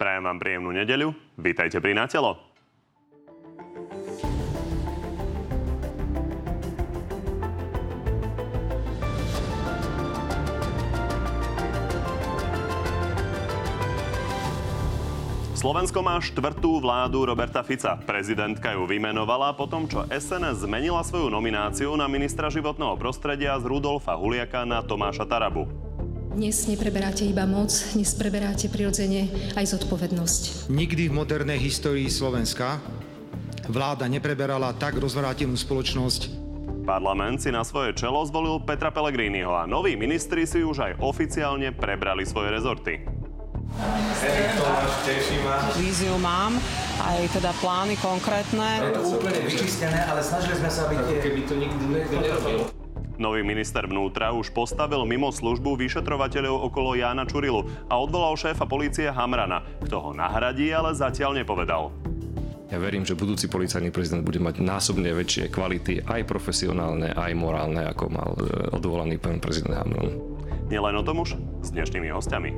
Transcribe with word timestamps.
Prajem 0.00 0.24
vám 0.24 0.40
príjemnú 0.40 0.72
nedeľu. 0.72 1.12
Vítajte 1.36 1.76
pri 1.76 1.92
Natelo. 1.92 2.40
Slovensko 15.52 16.00
má 16.00 16.16
štvrtú 16.16 16.80
vládu 16.80 17.28
Roberta 17.28 17.60
Fica. 17.60 18.00
Prezidentka 18.00 18.72
ju 18.72 18.88
vymenovala 18.88 19.52
po 19.52 19.68
tom, 19.68 19.84
čo 19.84 20.08
SNS 20.08 20.64
zmenila 20.64 21.04
svoju 21.04 21.28
nomináciu 21.28 21.92
na 22.00 22.08
ministra 22.08 22.48
životného 22.48 22.96
prostredia 22.96 23.52
z 23.60 23.68
Rudolfa 23.68 24.16
Huliaka 24.16 24.64
na 24.64 24.80
Tomáša 24.80 25.28
Tarabu. 25.28 25.79
Dnes 26.30 26.66
nepreberáte 26.70 27.26
iba 27.26 27.42
moc, 27.42 27.74
dnes 27.92 28.14
preberáte 28.14 28.70
prirodzene 28.70 29.26
aj 29.58 29.76
zodpovednosť. 29.76 30.70
Nikdy 30.70 31.10
v 31.10 31.14
modernej 31.14 31.58
histórii 31.58 32.06
Slovenska 32.06 32.78
vláda 33.66 34.06
nepreberala 34.06 34.70
tak 34.78 34.98
rozvrátenú 34.98 35.58
spoločnosť 35.58 36.40
Parlament 36.90 37.38
si 37.38 37.54
na 37.54 37.62
svoje 37.62 37.94
čelo 37.94 38.18
zvolil 38.26 38.58
Petra 38.66 38.90
Pellegriniho 38.90 39.52
a 39.52 39.62
noví 39.62 39.94
ministri 39.94 40.42
si 40.42 40.64
už 40.64 40.78
aj 40.80 40.92
oficiálne 40.98 41.70
prebrali 41.70 42.26
svoje 42.26 42.50
rezorty. 42.50 42.98
Víziu 45.78 46.18
mám, 46.18 46.58
aj 46.98 47.30
teda 47.30 47.54
plány 47.62 47.94
konkrétne. 48.02 48.90
Je 48.90 48.98
to 48.98 49.06
úplne 49.06 49.38
vyčistené, 49.46 50.02
ale 50.02 50.18
snažili 50.18 50.58
sme 50.58 50.70
sa, 50.72 50.90
aby 50.90 50.98
tie... 51.06 51.16
Keby 51.22 51.40
to 51.46 51.54
nikdy 51.54 51.84
nerobil. 52.10 52.79
Nový 53.20 53.44
minister 53.44 53.84
vnútra 53.84 54.32
už 54.32 54.48
postavil 54.48 55.04
mimo 55.04 55.28
službu 55.28 55.76
vyšetrovateľov 55.76 56.72
okolo 56.72 56.96
Jána 56.96 57.28
Čurilu 57.28 57.68
a 57.92 58.00
odvolal 58.00 58.32
šéfa 58.32 58.64
polície 58.64 59.12
Hamrana. 59.12 59.60
Kto 59.84 60.00
ho 60.00 60.10
nahradí, 60.16 60.72
ale 60.72 60.96
zatiaľ 60.96 61.36
nepovedal. 61.36 61.92
Ja 62.72 62.80
verím, 62.80 63.04
že 63.04 63.12
budúci 63.12 63.52
policajný 63.52 63.92
prezident 63.92 64.24
bude 64.24 64.40
mať 64.40 64.64
násobne 64.64 65.12
väčšie 65.12 65.52
kvality, 65.52 66.00
aj 66.08 66.24
profesionálne, 66.24 67.12
aj 67.12 67.32
morálne, 67.36 67.84
ako 67.92 68.04
mal 68.08 68.32
e, 68.40 68.72
odvolaný 68.72 69.20
pán 69.20 69.36
prezident 69.36 69.76
Hamran. 69.76 70.16
Nielen 70.72 70.96
o 70.96 71.04
tom 71.04 71.20
už 71.20 71.36
s 71.60 71.68
dnešnými 71.76 72.08
hostiami. 72.08 72.56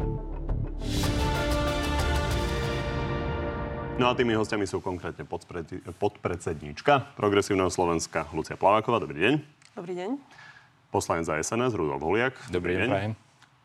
No 3.98 4.04
a 4.06 4.14
tými 4.14 4.38
hostiami 4.38 4.70
sú 4.70 4.78
konkrétne 4.78 5.26
podpredsedníčka 5.98 7.18
Progresívneho 7.18 7.66
Slovenska 7.66 8.30
Lucia 8.30 8.54
Plaváková. 8.54 9.02
Dobrý 9.02 9.18
deň. 9.26 9.34
Dobrý 9.74 9.98
deň. 9.98 10.41
Poslanec 10.92 11.24
za 11.24 11.40
SNS 11.40 11.72
Rudolf 11.72 12.04
Huliak. 12.04 12.36
Dobrý, 12.52 12.76
Dobrý 12.76 12.84
deň. 12.84 12.88
deň. 12.92 13.10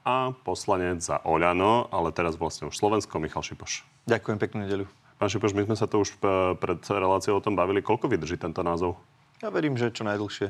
A 0.08 0.32
poslanec 0.48 1.04
za 1.04 1.20
Oľano, 1.28 1.92
ale 1.92 2.16
teraz 2.16 2.40
vlastne 2.40 2.72
už 2.72 2.80
Slovensko, 2.80 3.20
Michal 3.20 3.44
Šipoš. 3.44 3.84
Ďakujem, 4.08 4.38
peknú 4.40 4.64
nedeľu. 4.64 4.88
Pán 5.20 5.28
Šipoš, 5.28 5.52
my 5.52 5.68
sme 5.68 5.76
sa 5.76 5.92
to 5.92 6.00
už 6.00 6.16
e, 6.16 6.56
pred 6.56 6.80
reláciou 6.80 7.36
o 7.36 7.44
tom 7.44 7.60
bavili. 7.60 7.84
Koľko 7.84 8.08
vydrží 8.08 8.40
tento 8.40 8.64
názov? 8.64 8.96
Ja 9.44 9.52
verím, 9.52 9.76
že 9.76 9.92
čo 9.92 10.08
najdlhšie. 10.08 10.48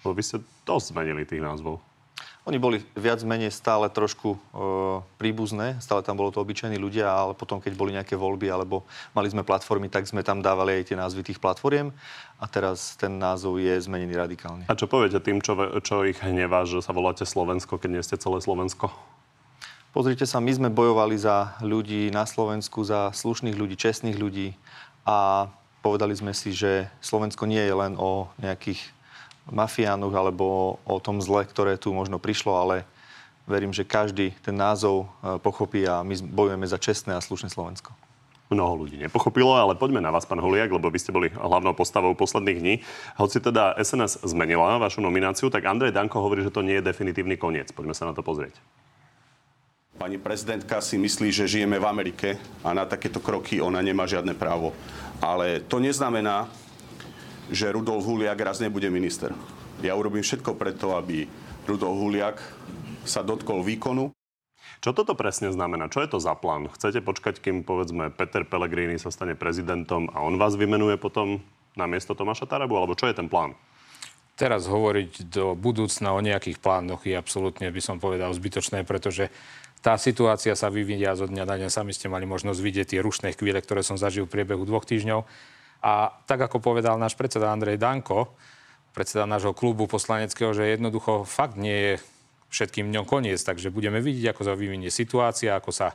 Lebo 0.00 0.12
vy 0.16 0.22
ste 0.24 0.40
dosť 0.64 0.96
zmenili 0.96 1.28
tých 1.28 1.44
názvov. 1.44 1.84
Oni 2.48 2.56
boli 2.56 2.80
viac 2.96 3.20
menej 3.20 3.52
stále 3.52 3.92
trošku 3.92 4.32
e, 4.32 4.38
príbuzné, 5.20 5.76
stále 5.76 6.00
tam 6.00 6.16
bolo 6.16 6.32
to 6.32 6.40
obyčajní 6.40 6.80
ľudia, 6.80 7.04
ale 7.04 7.36
potom, 7.36 7.60
keď 7.60 7.72
boli 7.76 7.92
nejaké 7.92 8.16
voľby 8.16 8.48
alebo 8.48 8.88
mali 9.12 9.28
sme 9.28 9.44
platformy, 9.44 9.92
tak 9.92 10.08
sme 10.08 10.24
tam 10.24 10.40
dávali 10.40 10.80
aj 10.80 10.88
tie 10.88 10.96
názvy 10.96 11.20
tých 11.20 11.38
platformiem 11.38 11.92
a 12.40 12.44
teraz 12.48 12.96
ten 12.96 13.20
názov 13.20 13.60
je 13.60 13.76
zmenený 13.84 14.16
radikálne. 14.16 14.64
A 14.72 14.74
čo 14.78 14.88
poviete 14.88 15.20
tým, 15.20 15.44
čo, 15.44 15.52
čo 15.84 16.08
ich 16.08 16.16
hnevá, 16.24 16.64
že 16.64 16.80
sa 16.80 16.96
voláte 16.96 17.28
Slovensko, 17.28 17.76
keď 17.76 17.90
nie 17.92 18.02
ste 18.04 18.16
celé 18.16 18.40
Slovensko? 18.40 18.88
Pozrite 19.92 20.24
sa, 20.24 20.40
my 20.40 20.54
sme 20.54 20.68
bojovali 20.72 21.18
za 21.18 21.60
ľudí 21.60 22.08
na 22.14 22.24
Slovensku, 22.24 22.86
za 22.86 23.12
slušných 23.12 23.58
ľudí, 23.58 23.76
čestných 23.76 24.16
ľudí 24.16 24.54
a 25.04 25.50
povedali 25.82 26.16
sme 26.16 26.30
si, 26.30 26.54
že 26.54 26.88
Slovensko 27.04 27.44
nie 27.44 27.60
je 27.60 27.74
len 27.74 27.98
o 27.98 28.30
nejakých 28.38 28.80
mafiánoch 29.50 30.14
alebo 30.14 30.78
o 30.86 30.98
tom 31.02 31.18
zle, 31.18 31.44
ktoré 31.44 31.76
tu 31.76 31.92
možno 31.94 32.22
prišlo, 32.22 32.56
ale 32.56 32.88
verím, 33.50 33.74
že 33.74 33.86
každý 33.86 34.30
ten 34.40 34.54
názov 34.54 35.10
e, 35.22 35.38
pochopí 35.42 35.82
a 35.84 36.06
my 36.06 36.14
bojujeme 36.22 36.66
za 36.66 36.78
čestné 36.78 37.18
a 37.18 37.20
slušné 37.20 37.50
Slovensko. 37.50 37.90
Mnoho 38.50 38.82
ľudí 38.82 38.98
nepochopilo, 38.98 39.54
ale 39.54 39.78
poďme 39.78 40.02
na 40.02 40.10
vás, 40.10 40.26
pán 40.26 40.42
Holiak, 40.42 40.74
lebo 40.74 40.90
vy 40.90 40.98
ste 40.98 41.14
boli 41.14 41.30
hlavnou 41.30 41.70
postavou 41.70 42.18
posledných 42.18 42.58
dní. 42.58 42.74
Hoci 43.14 43.38
teda 43.38 43.78
SNS 43.78 44.26
zmenila 44.26 44.74
vašu 44.82 44.98
nomináciu, 44.98 45.54
tak 45.54 45.70
Andrej 45.70 45.94
Danko 45.94 46.18
hovorí, 46.18 46.42
že 46.42 46.50
to 46.50 46.66
nie 46.66 46.82
je 46.82 46.86
definitívny 46.90 47.38
koniec. 47.38 47.70
Poďme 47.70 47.94
sa 47.94 48.10
na 48.10 48.14
to 48.14 48.26
pozrieť. 48.26 48.58
Pani 50.00 50.16
prezidentka 50.16 50.80
si 50.80 50.98
myslí, 50.98 51.28
že 51.30 51.46
žijeme 51.46 51.76
v 51.76 51.84
Amerike 51.84 52.40
a 52.64 52.74
na 52.74 52.88
takéto 52.88 53.20
kroky 53.22 53.62
ona 53.62 53.84
nemá 53.84 54.08
žiadne 54.08 54.32
právo. 54.32 54.74
Ale 55.20 55.60
to 55.62 55.76
neznamená, 55.76 56.48
že 57.50 57.74
Rudolf 57.74 58.06
Huliak 58.06 58.38
raz 58.38 58.62
nebude 58.62 58.86
minister. 58.88 59.34
Ja 59.82 59.98
urobím 59.98 60.22
všetko 60.22 60.54
preto, 60.54 60.94
aby 60.94 61.26
Rudolf 61.66 61.98
Huliak 61.98 62.38
sa 63.02 63.26
dotkol 63.26 63.66
výkonu. 63.66 64.14
Čo 64.80 64.96
toto 64.96 65.12
presne 65.12 65.52
znamená? 65.52 65.92
Čo 65.92 66.00
je 66.00 66.08
to 66.08 66.18
za 66.22 66.32
plán? 66.38 66.72
Chcete 66.72 67.04
počkať, 67.04 67.42
kým 67.42 67.66
povedzme 67.66 68.08
Peter 68.14 68.48
Pellegrini 68.48 68.96
sa 68.96 69.12
stane 69.12 69.36
prezidentom 69.36 70.08
a 70.14 70.24
on 70.24 70.40
vás 70.40 70.56
vymenuje 70.56 70.96
potom 70.96 71.44
na 71.76 71.84
miesto 71.84 72.16
Tomáša 72.16 72.48
Tarabu? 72.48 72.80
Alebo 72.80 72.96
čo 72.96 73.04
je 73.10 73.18
ten 73.18 73.28
plán? 73.28 73.52
Teraz 74.40 74.64
hovoriť 74.64 75.28
do 75.28 75.52
budúcna 75.52 76.16
o 76.16 76.24
nejakých 76.24 76.64
plánoch 76.64 77.04
je 77.04 77.12
absolútne, 77.12 77.68
by 77.68 77.82
som 77.84 78.00
povedal, 78.00 78.32
zbytočné, 78.32 78.88
pretože 78.88 79.28
tá 79.84 80.00
situácia 80.00 80.56
sa 80.56 80.72
vyvíja 80.72 81.12
zo 81.12 81.28
dňa 81.28 81.44
na 81.44 81.56
deň. 81.60 81.68
Sami 81.68 81.92
ste 81.92 82.08
mali 82.08 82.24
možnosť 82.24 82.60
vidieť 82.60 82.86
tie 82.96 83.00
rušné 83.04 83.36
chvíle, 83.36 83.60
ktoré 83.60 83.84
som 83.84 84.00
zažil 84.00 84.24
v 84.24 84.32
priebehu 84.32 84.64
dvoch 84.64 84.88
týždňov. 84.88 85.28
A 85.80 86.12
tak, 86.28 86.44
ako 86.44 86.60
povedal 86.60 87.00
náš 87.00 87.16
predseda 87.16 87.52
Andrej 87.52 87.80
Danko, 87.80 88.36
predseda 88.92 89.24
nášho 89.24 89.56
klubu 89.56 89.88
poslaneckého, 89.88 90.52
že 90.52 90.76
jednoducho 90.76 91.24
fakt 91.24 91.56
nie 91.56 91.72
je 91.72 91.94
všetkým 92.50 92.90
dňom 92.90 93.06
koniec, 93.06 93.40
takže 93.40 93.70
budeme 93.72 94.02
vidieť, 94.02 94.34
ako 94.34 94.42
sa 94.42 94.58
vyvinie 94.58 94.90
situácia, 94.90 95.56
ako 95.56 95.70
sa 95.70 95.94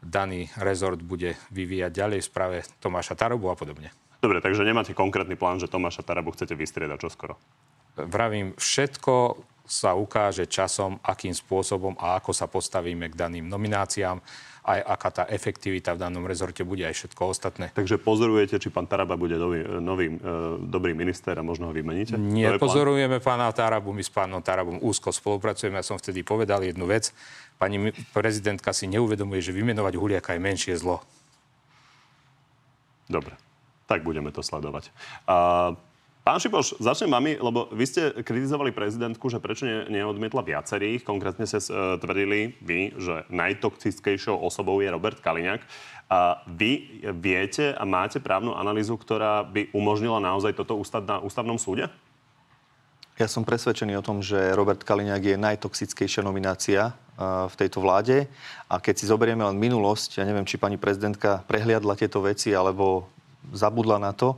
daný 0.00 0.48
rezort 0.56 1.02
bude 1.04 1.36
vyvíjať 1.52 1.92
ďalej 1.92 2.18
v 2.24 2.28
správe 2.30 2.56
Tomáša 2.80 3.18
Tarobu 3.18 3.52
a 3.52 3.58
podobne. 3.58 3.92
Dobre, 4.20 4.40
takže 4.40 4.64
nemáte 4.64 4.96
konkrétny 4.96 5.36
plán, 5.36 5.60
že 5.60 5.68
Tomáša 5.68 6.04
Tarabu 6.04 6.32
chcete 6.32 6.56
vystriedať 6.56 6.98
čoskoro? 7.00 7.36
Vravím, 7.96 8.56
všetko 8.56 9.44
sa 9.70 9.94
ukáže 9.94 10.48
časom, 10.50 10.98
akým 11.04 11.36
spôsobom 11.36 11.94
a 12.00 12.18
ako 12.18 12.32
sa 12.32 12.50
postavíme 12.50 13.06
k 13.12 13.18
daným 13.18 13.46
nomináciám 13.46 14.18
aj 14.60 14.80
aká 14.84 15.08
tá 15.10 15.24
efektivita 15.24 15.96
v 15.96 16.02
danom 16.04 16.24
rezorte 16.28 16.60
bude 16.62 16.84
aj 16.84 16.92
všetko 16.92 17.22
ostatné. 17.32 17.72
Takže 17.72 17.96
pozorujete, 17.96 18.60
či 18.60 18.68
pán 18.68 18.84
Taraba 18.84 19.16
bude 19.16 19.40
nový, 19.40 19.64
nový 19.80 20.06
e, 20.12 20.16
dobrý 20.68 20.92
minister 20.92 21.32
a 21.36 21.42
možno 21.44 21.68
ho 21.68 21.72
vymeníte? 21.72 22.20
Nie, 22.20 22.60
pozorujeme 22.60 23.24
pána 23.24 23.48
Tarabu, 23.56 23.96
my 23.96 24.04
s 24.04 24.12
pánom 24.12 24.44
Tarabom 24.44 24.76
úzko 24.84 25.10
spolupracujeme. 25.10 25.80
Ja 25.80 25.86
som 25.86 25.96
vtedy 25.96 26.20
povedal 26.20 26.60
jednu 26.60 26.84
vec. 26.84 27.12
Pani 27.56 27.92
prezidentka 28.12 28.72
si 28.76 28.88
neuvedomuje, 28.88 29.40
že 29.40 29.56
vymenovať 29.56 29.94
Huliaka 29.96 30.36
je 30.36 30.40
menšie 30.40 30.74
zlo. 30.76 31.00
Dobre, 33.10 33.34
tak 33.88 34.04
budeme 34.06 34.30
to 34.30 34.44
sledovať. 34.44 34.92
A 35.26 35.72
Pán 36.20 36.36
Šipoš, 36.36 36.76
začnem 36.76 37.16
vami, 37.16 37.40
lebo 37.40 37.72
vy 37.72 37.84
ste 37.88 38.12
kritizovali 38.20 38.76
prezidentku, 38.76 39.32
že 39.32 39.40
prečo 39.40 39.64
ne, 39.64 39.88
neodmietla 39.88 40.44
viacerých. 40.44 41.00
Konkrétne 41.00 41.48
ste 41.48 41.64
uh, 41.64 41.96
tvrdili 41.96 42.60
vy, 42.60 42.92
že 43.00 43.24
najtoxickejšou 43.32 44.36
osobou 44.36 44.84
je 44.84 44.92
Robert 44.92 45.16
Kaliňák. 45.24 45.64
A 46.12 46.44
vy 46.44 47.00
viete 47.16 47.72
a 47.72 47.88
máte 47.88 48.20
právnu 48.20 48.52
analýzu, 48.52 49.00
ktorá 49.00 49.48
by 49.48 49.72
umožnila 49.72 50.20
naozaj 50.20 50.60
toto 50.60 50.76
ústať 50.76 51.08
na 51.08 51.16
ústavnom 51.24 51.56
súde? 51.56 51.88
Ja 53.16 53.24
som 53.24 53.48
presvedčený 53.48 53.96
o 53.96 54.04
tom, 54.04 54.20
že 54.20 54.52
Robert 54.52 54.84
Kaliňák 54.84 55.24
je 55.24 55.36
najtoxickejšia 55.40 56.20
nominácia 56.20 56.92
uh, 56.92 57.48
v 57.48 57.54
tejto 57.56 57.80
vláde. 57.80 58.28
A 58.68 58.76
keď 58.76 58.94
si 59.00 59.08
zoberieme 59.08 59.40
len 59.40 59.56
minulosť, 59.56 60.20
ja 60.20 60.28
neviem, 60.28 60.44
či 60.44 60.60
pani 60.60 60.76
prezidentka 60.76 61.40
prehliadla 61.48 61.96
tieto 61.96 62.20
veci 62.20 62.52
alebo 62.52 63.08
zabudla 63.56 63.96
na 63.96 64.12
to, 64.12 64.36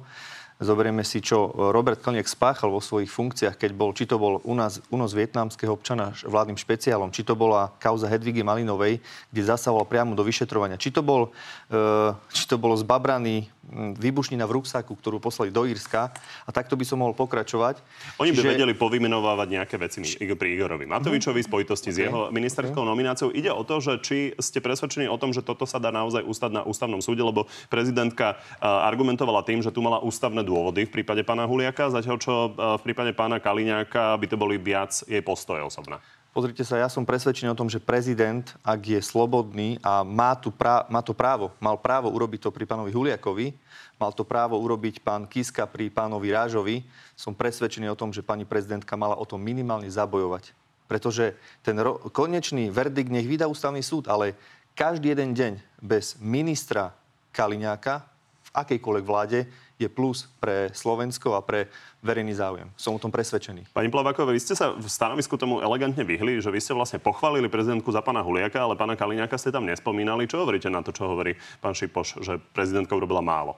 Zoberieme 0.62 1.02
si, 1.02 1.18
čo 1.18 1.50
Robert 1.74 1.98
Kalniek 1.98 2.30
spáchal 2.30 2.70
vo 2.70 2.78
svojich 2.78 3.10
funkciách, 3.10 3.58
keď 3.58 3.70
bol, 3.74 3.90
či 3.90 4.06
to 4.06 4.14
bol 4.14 4.38
u 4.46 4.54
nás 4.54 4.78
únos 4.94 5.10
vietnamského 5.10 5.74
občana 5.74 6.14
vládnym 6.22 6.54
špeciálom, 6.54 7.10
či 7.10 7.26
to 7.26 7.34
bola 7.34 7.74
kauza 7.82 8.06
Hedvigy 8.06 8.46
Malinovej, 8.46 9.02
kde 9.34 9.42
zasahoval 9.42 9.90
priamo 9.90 10.14
do 10.14 10.22
vyšetrovania, 10.22 10.78
či 10.78 10.94
to, 10.94 11.02
bol, 11.02 11.34
e, 11.66 12.14
či 12.30 12.46
to 12.46 12.62
bolo 12.62 12.78
zbabraný 12.78 13.50
výbušnina 13.70 14.42
v 14.42 14.58
ruksaku, 14.58 14.98
ktorú 14.98 15.22
poslali 15.22 15.54
do 15.54 15.62
Írska 15.62 16.10
a 16.42 16.50
takto 16.50 16.74
by 16.74 16.82
som 16.82 16.98
mohol 16.98 17.14
pokračovať. 17.14 17.78
Oni 18.18 18.34
by 18.34 18.42
Čiže... 18.42 18.50
vedeli 18.58 18.74
povymenovávať 18.74 19.48
nejaké 19.54 19.78
veci 19.78 20.02
pri 20.18 20.48
Igorovi 20.58 20.82
Matovičovi 20.90 21.40
v 21.40 21.46
spojitosti 21.46 21.94
okay. 21.94 21.96
s 21.96 22.02
jeho 22.10 22.20
ministerskou 22.34 22.82
nomináciou. 22.82 23.30
Ide 23.30 23.54
o 23.54 23.62
to, 23.62 23.78
že 23.78 23.92
či 24.02 24.18
ste 24.42 24.58
presvedčení 24.58 25.06
o 25.06 25.14
tom, 25.14 25.30
že 25.30 25.46
toto 25.46 25.62
sa 25.62 25.78
dá 25.78 25.94
naozaj 25.94 26.26
ustať 26.26 26.50
na 26.50 26.62
ústavnom 26.66 26.98
súde, 26.98 27.22
lebo 27.22 27.46
prezidentka 27.70 28.42
argumentovala 28.58 29.46
tým, 29.46 29.62
že 29.62 29.70
tu 29.70 29.78
mala 29.78 30.02
ústavné 30.02 30.42
dôvody 30.42 30.90
v 30.90 30.94
prípade 31.00 31.22
pána 31.22 31.46
Huliaka, 31.46 31.94
zatiaľ 31.94 32.16
čo 32.18 32.32
v 32.58 32.82
prípade 32.82 33.14
pána 33.14 33.38
Kaliňáka 33.38 34.18
by 34.18 34.26
to 34.26 34.34
boli 34.34 34.58
viac 34.58 34.90
jej 35.06 35.22
postoje 35.22 35.62
osobná. 35.62 36.02
Pozrite 36.32 36.64
sa, 36.64 36.80
ja 36.80 36.88
som 36.88 37.04
presvedčený 37.04 37.52
o 37.52 37.60
tom, 37.60 37.68
že 37.68 37.76
prezident, 37.76 38.56
ak 38.64 38.80
je 38.96 39.00
slobodný 39.04 39.76
a 39.84 40.00
má, 40.00 40.32
tu 40.32 40.48
prá- 40.48 40.88
má 40.88 41.04
to 41.04 41.12
právo, 41.12 41.52
mal 41.60 41.76
právo 41.76 42.08
urobiť 42.08 42.48
to 42.48 42.50
pri 42.50 42.64
pánovi 42.64 42.88
Huliakovi, 42.88 43.52
mal 44.00 44.16
to 44.16 44.24
právo 44.24 44.56
urobiť 44.56 45.04
pán 45.04 45.28
Kiska 45.28 45.68
pri 45.68 45.92
pánovi 45.92 46.32
Rážovi, 46.32 46.88
som 47.12 47.36
presvedčený 47.36 47.92
o 47.92 47.98
tom, 48.00 48.16
že 48.16 48.24
pani 48.24 48.48
prezidentka 48.48 48.96
mala 48.96 49.20
o 49.20 49.28
tom 49.28 49.44
minimálne 49.44 49.92
zabojovať. 49.92 50.56
Pretože 50.88 51.36
ten 51.60 51.76
ro- 51.76 52.00
konečný 52.08 52.72
verdikt 52.72 53.12
nech 53.12 53.28
vydá 53.28 53.44
ústavný 53.44 53.84
súd, 53.84 54.08
ale 54.08 54.32
každý 54.72 55.12
jeden 55.12 55.36
deň 55.36 55.52
bez 55.84 56.16
ministra 56.16 56.96
Kaliňáka 57.36 58.08
v 58.40 58.50
akejkoľvek 58.56 59.04
vláde 59.04 59.44
je 59.80 59.88
plus 59.88 60.28
pre 60.38 60.70
Slovensko 60.70 61.34
a 61.36 61.40
pre 61.40 61.72
verejný 62.04 62.34
záujem. 62.36 62.68
Som 62.76 62.98
o 62.98 63.02
tom 63.02 63.14
presvedčený. 63.14 63.72
Pani 63.72 63.88
Plaváková, 63.88 64.34
vy 64.34 64.42
ste 64.42 64.58
sa 64.58 64.74
v 64.74 64.84
stanovisku 64.84 65.38
tomu 65.40 65.62
elegantne 65.62 66.04
vyhli, 66.04 66.42
že 66.42 66.52
vy 66.52 66.60
ste 66.60 66.76
vlastne 66.76 67.00
pochválili 67.00 67.48
prezidentku 67.48 67.88
za 67.90 68.04
pána 68.04 68.20
Huliaka, 68.20 68.60
ale 68.60 68.78
pána 68.78 68.98
Kaliňáka 68.98 69.40
ste 69.40 69.54
tam 69.54 69.64
nespomínali. 69.64 70.28
Čo 70.28 70.44
hovoríte 70.44 70.68
na 70.68 70.84
to, 70.84 70.92
čo 70.92 71.08
hovorí 71.08 71.34
pán 71.64 71.72
Šipoš, 71.72 72.20
že 72.20 72.36
prezidentka 72.52 72.92
urobila 72.92 73.24
málo? 73.24 73.56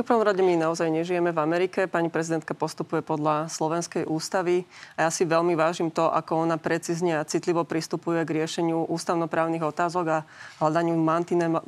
V 0.00 0.08
prvom 0.08 0.24
rade 0.24 0.40
my 0.40 0.56
naozaj 0.56 0.88
nežijeme 0.88 1.28
v 1.28 1.44
Amerike. 1.44 1.84
Pani 1.84 2.08
prezidentka 2.08 2.56
postupuje 2.56 3.04
podľa 3.04 3.52
slovenskej 3.52 4.08
ústavy 4.08 4.64
a 4.96 5.04
ja 5.04 5.10
si 5.12 5.28
veľmi 5.28 5.52
vážim 5.52 5.92
to, 5.92 6.08
ako 6.08 6.48
ona 6.48 6.56
precízne 6.56 7.20
a 7.20 7.28
citlivo 7.28 7.68
pristupuje 7.68 8.24
k 8.24 8.40
riešeniu 8.40 8.88
ústavnoprávnych 8.88 9.60
otázok 9.60 10.06
a 10.08 10.18
hľadaniu 10.56 10.96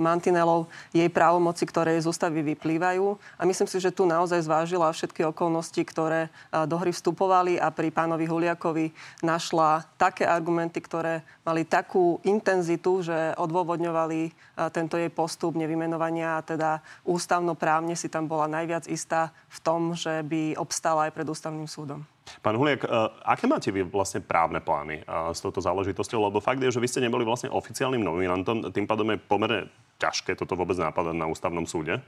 mantinelov 0.00 0.72
jej 0.96 1.12
právomoci, 1.12 1.68
ktoré 1.68 2.00
z 2.00 2.08
ústavy 2.08 2.40
vyplývajú. 2.56 3.20
A 3.36 3.44
myslím 3.44 3.68
si, 3.68 3.76
že 3.76 3.92
tu 3.92 4.08
naozaj 4.08 4.48
zvážila 4.48 4.88
všetky 4.88 5.28
okolnosti, 5.28 5.84
ktoré 5.84 6.32
do 6.64 6.80
hry 6.80 6.88
vstupovali 6.88 7.60
a 7.60 7.68
pri 7.68 7.92
pánovi 7.92 8.24
Huliakovi 8.24 8.96
našla 9.20 9.84
také 10.00 10.24
argumenty, 10.24 10.80
ktoré 10.80 11.20
mali 11.44 11.68
takú 11.68 12.16
intenzitu, 12.24 13.04
že 13.04 13.36
odôvodňovali 13.36 14.32
tento 14.72 14.96
jej 14.96 15.12
postup 15.12 15.52
nevymenovania 15.52 16.40
a 16.40 16.44
teda 16.44 16.80
ústavnoprávne 17.04 17.92
si 17.92 18.08
tam 18.08 18.21
bola 18.26 18.50
najviac 18.50 18.90
istá 18.90 19.30
v 19.48 19.58
tom, 19.62 19.80
že 19.94 20.22
by 20.26 20.58
obstala 20.58 21.08
aj 21.08 21.14
pred 21.14 21.26
ústavným 21.28 21.70
súdom. 21.70 22.04
Pán 22.38 22.54
Huliak, 22.54 22.86
uh, 22.86 23.10
aké 23.26 23.50
máte 23.50 23.74
vy 23.74 23.82
vlastne 23.82 24.22
právne 24.22 24.62
plány 24.62 25.02
uh, 25.04 25.34
s 25.34 25.42
touto 25.42 25.58
záležitosťou? 25.58 26.30
Lebo 26.30 26.38
fakt 26.38 26.62
je, 26.62 26.70
že 26.70 26.78
vy 26.78 26.88
ste 26.88 27.02
neboli 27.02 27.26
vlastne 27.26 27.50
oficiálnym 27.50 28.02
nominantom, 28.02 28.70
tým 28.70 28.86
pádom 28.86 29.10
je 29.10 29.18
pomerne 29.18 29.60
ťažké 29.98 30.38
toto 30.38 30.54
vôbec 30.54 30.78
napadať 30.78 31.18
na 31.18 31.26
ústavnom 31.26 31.66
súde. 31.66 31.98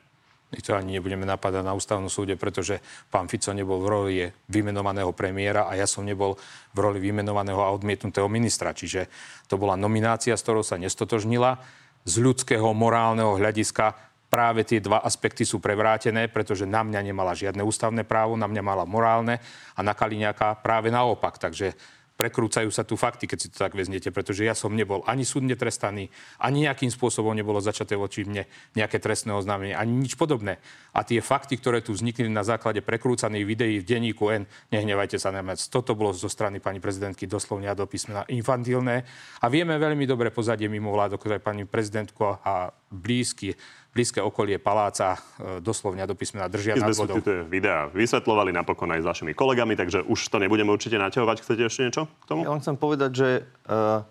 My 0.54 0.62
to 0.62 0.78
ani 0.78 1.02
nebudeme 1.02 1.26
napadať 1.26 1.66
na 1.66 1.74
ústavnom 1.74 2.06
súde, 2.06 2.38
pretože 2.38 2.78
pán 3.10 3.26
Fico 3.26 3.50
nebol 3.50 3.82
v 3.82 3.90
roli 3.90 4.14
vymenovaného 4.46 5.10
premiéra 5.10 5.66
a 5.66 5.74
ja 5.74 5.82
som 5.82 6.06
nebol 6.06 6.38
v 6.70 6.78
roli 6.78 7.02
vymenovaného 7.02 7.58
a 7.58 7.74
odmietnutého 7.74 8.30
ministra. 8.30 8.70
Čiže 8.70 9.10
to 9.50 9.58
bola 9.58 9.74
nominácia, 9.74 10.38
s 10.38 10.46
ktorou 10.46 10.62
sa 10.62 10.78
nestotožnila. 10.78 11.58
Z 12.06 12.22
ľudského, 12.22 12.70
morálneho 12.70 13.34
hľadiska 13.34 14.13
práve 14.28 14.66
tie 14.66 14.82
dva 14.82 15.00
aspekty 15.00 15.46
sú 15.46 15.60
prevrátené, 15.62 16.26
pretože 16.28 16.66
na 16.66 16.82
mňa 16.82 17.00
nemala 17.00 17.32
žiadne 17.36 17.62
ústavné 17.62 18.02
právo, 18.02 18.34
na 18.34 18.50
mňa 18.50 18.62
mala 18.62 18.84
morálne 18.84 19.38
a 19.76 19.80
na 19.80 19.94
Kaliňáka 19.94 20.58
práve 20.60 20.90
naopak. 20.90 21.38
Takže 21.38 21.74
prekrúcajú 22.14 22.70
sa 22.70 22.86
tu 22.86 22.94
fakty, 22.94 23.26
keď 23.26 23.38
si 23.38 23.50
to 23.50 23.58
tak 23.58 23.74
vezniete, 23.74 24.14
pretože 24.14 24.46
ja 24.46 24.54
som 24.54 24.70
nebol 24.70 25.02
ani 25.06 25.26
súdne 25.26 25.58
trestaný, 25.58 26.06
ani 26.38 26.70
nejakým 26.70 26.90
spôsobom 26.90 27.34
nebolo 27.34 27.58
začaté 27.58 27.98
voči 27.98 28.22
mne 28.22 28.46
nejaké 28.78 29.02
trestné 29.02 29.34
oznámenie, 29.34 29.74
ani 29.74 30.06
nič 30.06 30.14
podobné. 30.14 30.62
A 30.94 31.02
tie 31.02 31.18
fakty, 31.18 31.58
ktoré 31.58 31.82
tu 31.82 31.90
vznikli 31.90 32.30
na 32.30 32.46
základe 32.46 32.86
prekrúcaných 32.86 33.44
videí 33.44 33.74
v 33.82 33.86
denníku 33.86 34.30
N, 34.30 34.46
nehnevajte 34.70 35.18
sa 35.18 35.34
na. 35.34 35.42
Toto 35.58 35.98
bolo 35.98 36.14
zo 36.14 36.30
strany 36.30 36.62
pani 36.62 36.78
prezidentky 36.78 37.26
doslovne 37.26 37.66
a 37.66 37.74
do 37.74 37.84
písmena 37.90 38.22
infantilné. 38.30 39.02
A 39.42 39.46
vieme 39.50 39.74
veľmi 39.74 40.06
dobre 40.06 40.30
pozadie 40.30 40.70
mimo 40.70 40.94
vládok, 40.94 41.18
ktoré 41.18 41.36
pani 41.42 41.66
prezidentko 41.66 42.38
a 42.46 42.70
blízky 42.94 43.58
blízke 43.94 44.18
okolie 44.18 44.58
paláca 44.58 45.14
e, 45.14 45.18
doslovne 45.62 46.02
do 46.02 46.18
písmena 46.18 46.50
držia 46.50 46.74
nad 46.74 46.90
vodou. 46.98 47.22
tieto 47.22 47.46
videá 47.46 47.86
vysvetlovali 47.94 48.50
napokon 48.50 48.90
aj 48.90 49.06
s 49.06 49.06
vašimi 49.06 49.32
kolegami, 49.38 49.78
takže 49.78 50.02
už 50.02 50.18
to 50.28 50.42
nebudeme 50.42 50.74
určite 50.74 50.98
naťahovať. 50.98 51.46
Chcete 51.46 51.62
ešte 51.62 51.80
niečo 51.86 52.02
k 52.10 52.24
tomu? 52.26 52.42
Ja 52.42 52.50
len 52.50 52.60
chcem 52.60 52.74
povedať, 52.74 53.10
že 53.14 53.28
uh, 53.70 54.02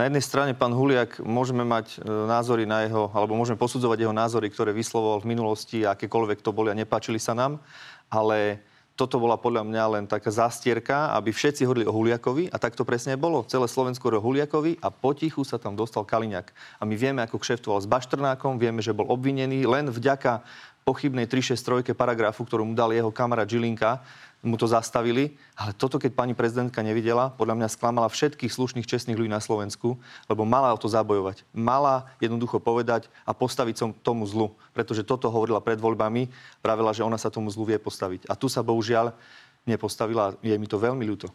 na 0.00 0.02
jednej 0.08 0.24
strane 0.24 0.52
pán 0.56 0.72
Huliak 0.72 1.20
môžeme 1.20 1.68
mať 1.68 2.00
uh, 2.00 2.24
názory 2.24 2.64
na 2.64 2.88
jeho, 2.88 3.12
alebo 3.12 3.36
môžeme 3.36 3.60
posudzovať 3.60 4.08
jeho 4.08 4.16
názory, 4.16 4.48
ktoré 4.48 4.72
vyslovoval 4.72 5.20
v 5.20 5.36
minulosti, 5.36 5.84
akékoľvek 5.84 6.40
to 6.40 6.56
boli 6.56 6.72
a 6.72 6.78
nepáčili 6.80 7.20
sa 7.20 7.36
nám, 7.36 7.60
ale 8.08 8.64
toto 8.96 9.20
bola 9.20 9.36
podľa 9.36 9.68
mňa 9.68 9.84
len 9.92 10.04
taká 10.08 10.32
zastierka, 10.32 11.12
aby 11.12 11.28
všetci 11.28 11.68
hovorili 11.68 11.84
o 11.84 11.92
Huliakovi 11.92 12.48
a 12.48 12.56
tak 12.56 12.72
to 12.72 12.88
presne 12.88 13.20
bolo. 13.20 13.44
Celé 13.44 13.68
Slovensko 13.68 14.08
o 14.08 14.24
Huliakovi 14.24 14.80
a 14.80 14.88
potichu 14.88 15.44
sa 15.44 15.60
tam 15.60 15.76
dostal 15.76 16.08
Kaliňák. 16.08 16.80
A 16.80 16.82
my 16.88 16.96
vieme, 16.96 17.20
ako 17.20 17.36
kšeftoval 17.36 17.84
s 17.84 17.86
Baštrnákom, 17.86 18.56
vieme, 18.56 18.80
že 18.80 18.96
bol 18.96 19.04
obvinený 19.12 19.68
len 19.68 19.92
vďaka 19.92 20.40
pochybnej 20.88 21.28
363 21.28 21.92
paragrafu, 21.92 22.46
ktorú 22.48 22.62
mu 22.62 22.72
dal 22.72 22.94
jeho 22.94 23.12
kamarát 23.12 23.44
Žilinka, 23.44 24.00
mu 24.46 24.54
to 24.54 24.70
zastavili. 24.70 25.34
Ale 25.58 25.74
toto, 25.74 25.98
keď 25.98 26.14
pani 26.14 26.32
prezidentka 26.32 26.78
nevidela, 26.80 27.34
podľa 27.34 27.58
mňa 27.58 27.68
sklamala 27.74 28.06
všetkých 28.06 28.48
slušných, 28.48 28.86
čestných 28.86 29.18
ľudí 29.18 29.28
na 29.28 29.42
Slovensku, 29.42 29.98
lebo 30.30 30.42
mala 30.46 30.70
o 30.70 30.78
to 30.78 30.86
zabojovať. 30.86 31.42
Mala 31.50 32.06
jednoducho 32.22 32.62
povedať 32.62 33.10
a 33.26 33.34
postaviť 33.34 33.74
som 33.74 33.90
tomu 33.90 34.24
zlu. 34.24 34.54
Pretože 34.70 35.02
toto 35.02 35.26
hovorila 35.28 35.58
pred 35.58 35.82
voľbami, 35.82 36.30
pravila, 36.62 36.94
že 36.94 37.02
ona 37.02 37.18
sa 37.18 37.28
tomu 37.28 37.50
zlu 37.50 37.66
vie 37.66 37.76
postaviť. 37.76 38.30
A 38.30 38.38
tu 38.38 38.46
sa 38.46 38.62
bohužiaľ 38.62 39.10
nepostavila. 39.66 40.38
Je 40.40 40.54
mi 40.54 40.70
to 40.70 40.78
veľmi 40.78 41.02
ľúto. 41.02 41.28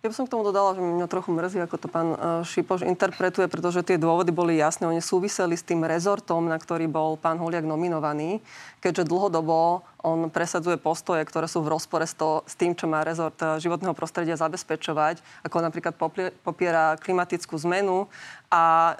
Ja 0.00 0.08
by 0.08 0.16
som 0.16 0.24
k 0.24 0.32
tomu 0.32 0.48
dodala, 0.48 0.72
že 0.72 0.80
mňa 0.80 1.12
trochu 1.12 1.28
mrzí, 1.28 1.60
ako 1.60 1.76
to 1.76 1.84
pán 1.92 2.08
e, 2.16 2.18
Šipoš 2.48 2.88
interpretuje, 2.88 3.44
pretože 3.52 3.84
tie 3.84 4.00
dôvody 4.00 4.32
boli 4.32 4.56
jasné. 4.56 4.88
Oni 4.88 5.04
súviseli 5.04 5.52
s 5.52 5.60
tým 5.60 5.84
rezortom, 5.84 6.48
na 6.48 6.56
ktorý 6.56 6.88
bol 6.88 7.20
pán 7.20 7.36
Holiak 7.36 7.68
nominovaný, 7.68 8.40
keďže 8.80 9.04
dlhodobo 9.04 9.84
on 10.00 10.32
presadzuje 10.32 10.80
postoje, 10.80 11.20
ktoré 11.28 11.44
sú 11.44 11.60
v 11.60 11.76
rozpore 11.76 12.08
s, 12.08 12.16
to, 12.16 12.40
s 12.48 12.56
tým, 12.56 12.72
čo 12.72 12.88
má 12.88 13.04
rezort 13.04 13.36
e, 13.44 13.60
životného 13.60 13.92
prostredia 13.92 14.40
zabezpečovať, 14.40 15.20
ako 15.44 15.56
napríklad 15.60 15.92
popiera 16.40 16.96
klimatickú 16.96 17.60
zmenu 17.68 18.08
a 18.48 18.64
e, 18.64 18.92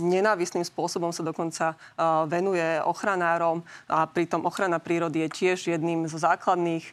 nenávisným 0.00 0.64
spôsobom 0.64 1.12
sa 1.12 1.28
dokonca 1.28 1.76
e, 1.76 2.04
venuje 2.24 2.80
ochranárom 2.88 3.60
a 3.84 4.08
pritom 4.08 4.48
ochrana 4.48 4.80
prírody 4.80 5.28
je 5.28 5.44
tiež 5.44 5.68
jedným 5.76 6.08
z 6.08 6.16
základných 6.16 6.88
e, 6.88 6.92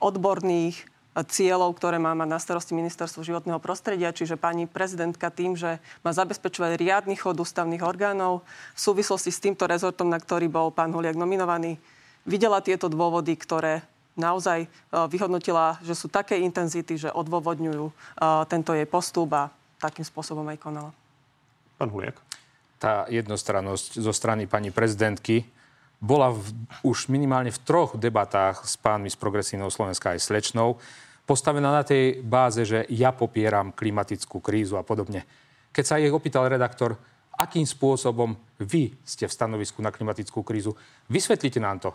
odborných 0.00 0.96
cieľov, 1.26 1.74
ktoré 1.74 1.98
má 1.98 2.14
mať 2.14 2.28
na 2.30 2.38
starosti 2.38 2.76
ministerstvo 2.76 3.26
životného 3.26 3.58
prostredia, 3.58 4.14
čiže 4.14 4.38
pani 4.38 4.70
prezidentka 4.70 5.32
tým, 5.32 5.58
že 5.58 5.82
má 6.06 6.14
zabezpečovať 6.14 6.78
riadny 6.78 7.18
chod 7.18 7.40
ústavných 7.40 7.82
orgánov 7.82 8.46
v 8.76 8.80
súvislosti 8.80 9.34
s 9.34 9.42
týmto 9.42 9.66
rezortom, 9.66 10.06
na 10.06 10.20
ktorý 10.20 10.46
bol 10.46 10.70
pán 10.70 10.94
Huliak 10.94 11.18
nominovaný, 11.18 11.80
videla 12.28 12.62
tieto 12.62 12.86
dôvody, 12.86 13.34
ktoré 13.34 13.82
naozaj 14.18 14.66
e, 14.66 14.68
vyhodnotila, 14.90 15.78
že 15.80 15.94
sú 15.94 16.10
také 16.10 16.38
intenzity, 16.42 16.98
že 16.98 17.14
odôvodňujú 17.14 17.86
e, 17.88 17.92
tento 18.50 18.74
jej 18.74 18.84
postup 18.84 19.30
a 19.32 19.50
takým 19.78 20.02
spôsobom 20.02 20.44
aj 20.50 20.58
konala. 20.58 20.90
Pán 21.78 21.88
Huliak. 21.88 22.18
Tá 22.78 23.06
jednostrannosť 23.10 24.02
zo 24.02 24.12
strany 24.14 24.46
pani 24.46 24.70
prezidentky 24.70 25.46
bola 25.98 26.30
v, 26.30 26.54
už 26.86 27.10
minimálne 27.10 27.50
v 27.50 27.62
troch 27.62 27.98
debatách 27.98 28.62
s 28.62 28.78
pánmi 28.78 29.10
z 29.10 29.18
Progresívneho 29.18 29.70
Slovenska 29.70 30.14
aj 30.14 30.22
Slečnou 30.22 30.78
postavená 31.28 31.68
na 31.68 31.84
tej 31.84 32.24
báze, 32.24 32.64
že 32.64 32.88
ja 32.88 33.12
popieram 33.12 33.76
klimatickú 33.76 34.40
krízu 34.40 34.80
a 34.80 34.82
podobne. 34.82 35.28
Keď 35.76 35.84
sa 35.84 36.00
ich 36.00 36.08
opýtal 36.08 36.48
redaktor, 36.48 36.96
akým 37.36 37.68
spôsobom 37.68 38.32
vy 38.56 38.96
ste 39.04 39.28
v 39.28 39.36
stanovisku 39.36 39.84
na 39.84 39.92
klimatickú 39.92 40.40
krízu, 40.40 40.72
vysvetlite 41.12 41.60
nám 41.60 41.84
to. 41.84 41.92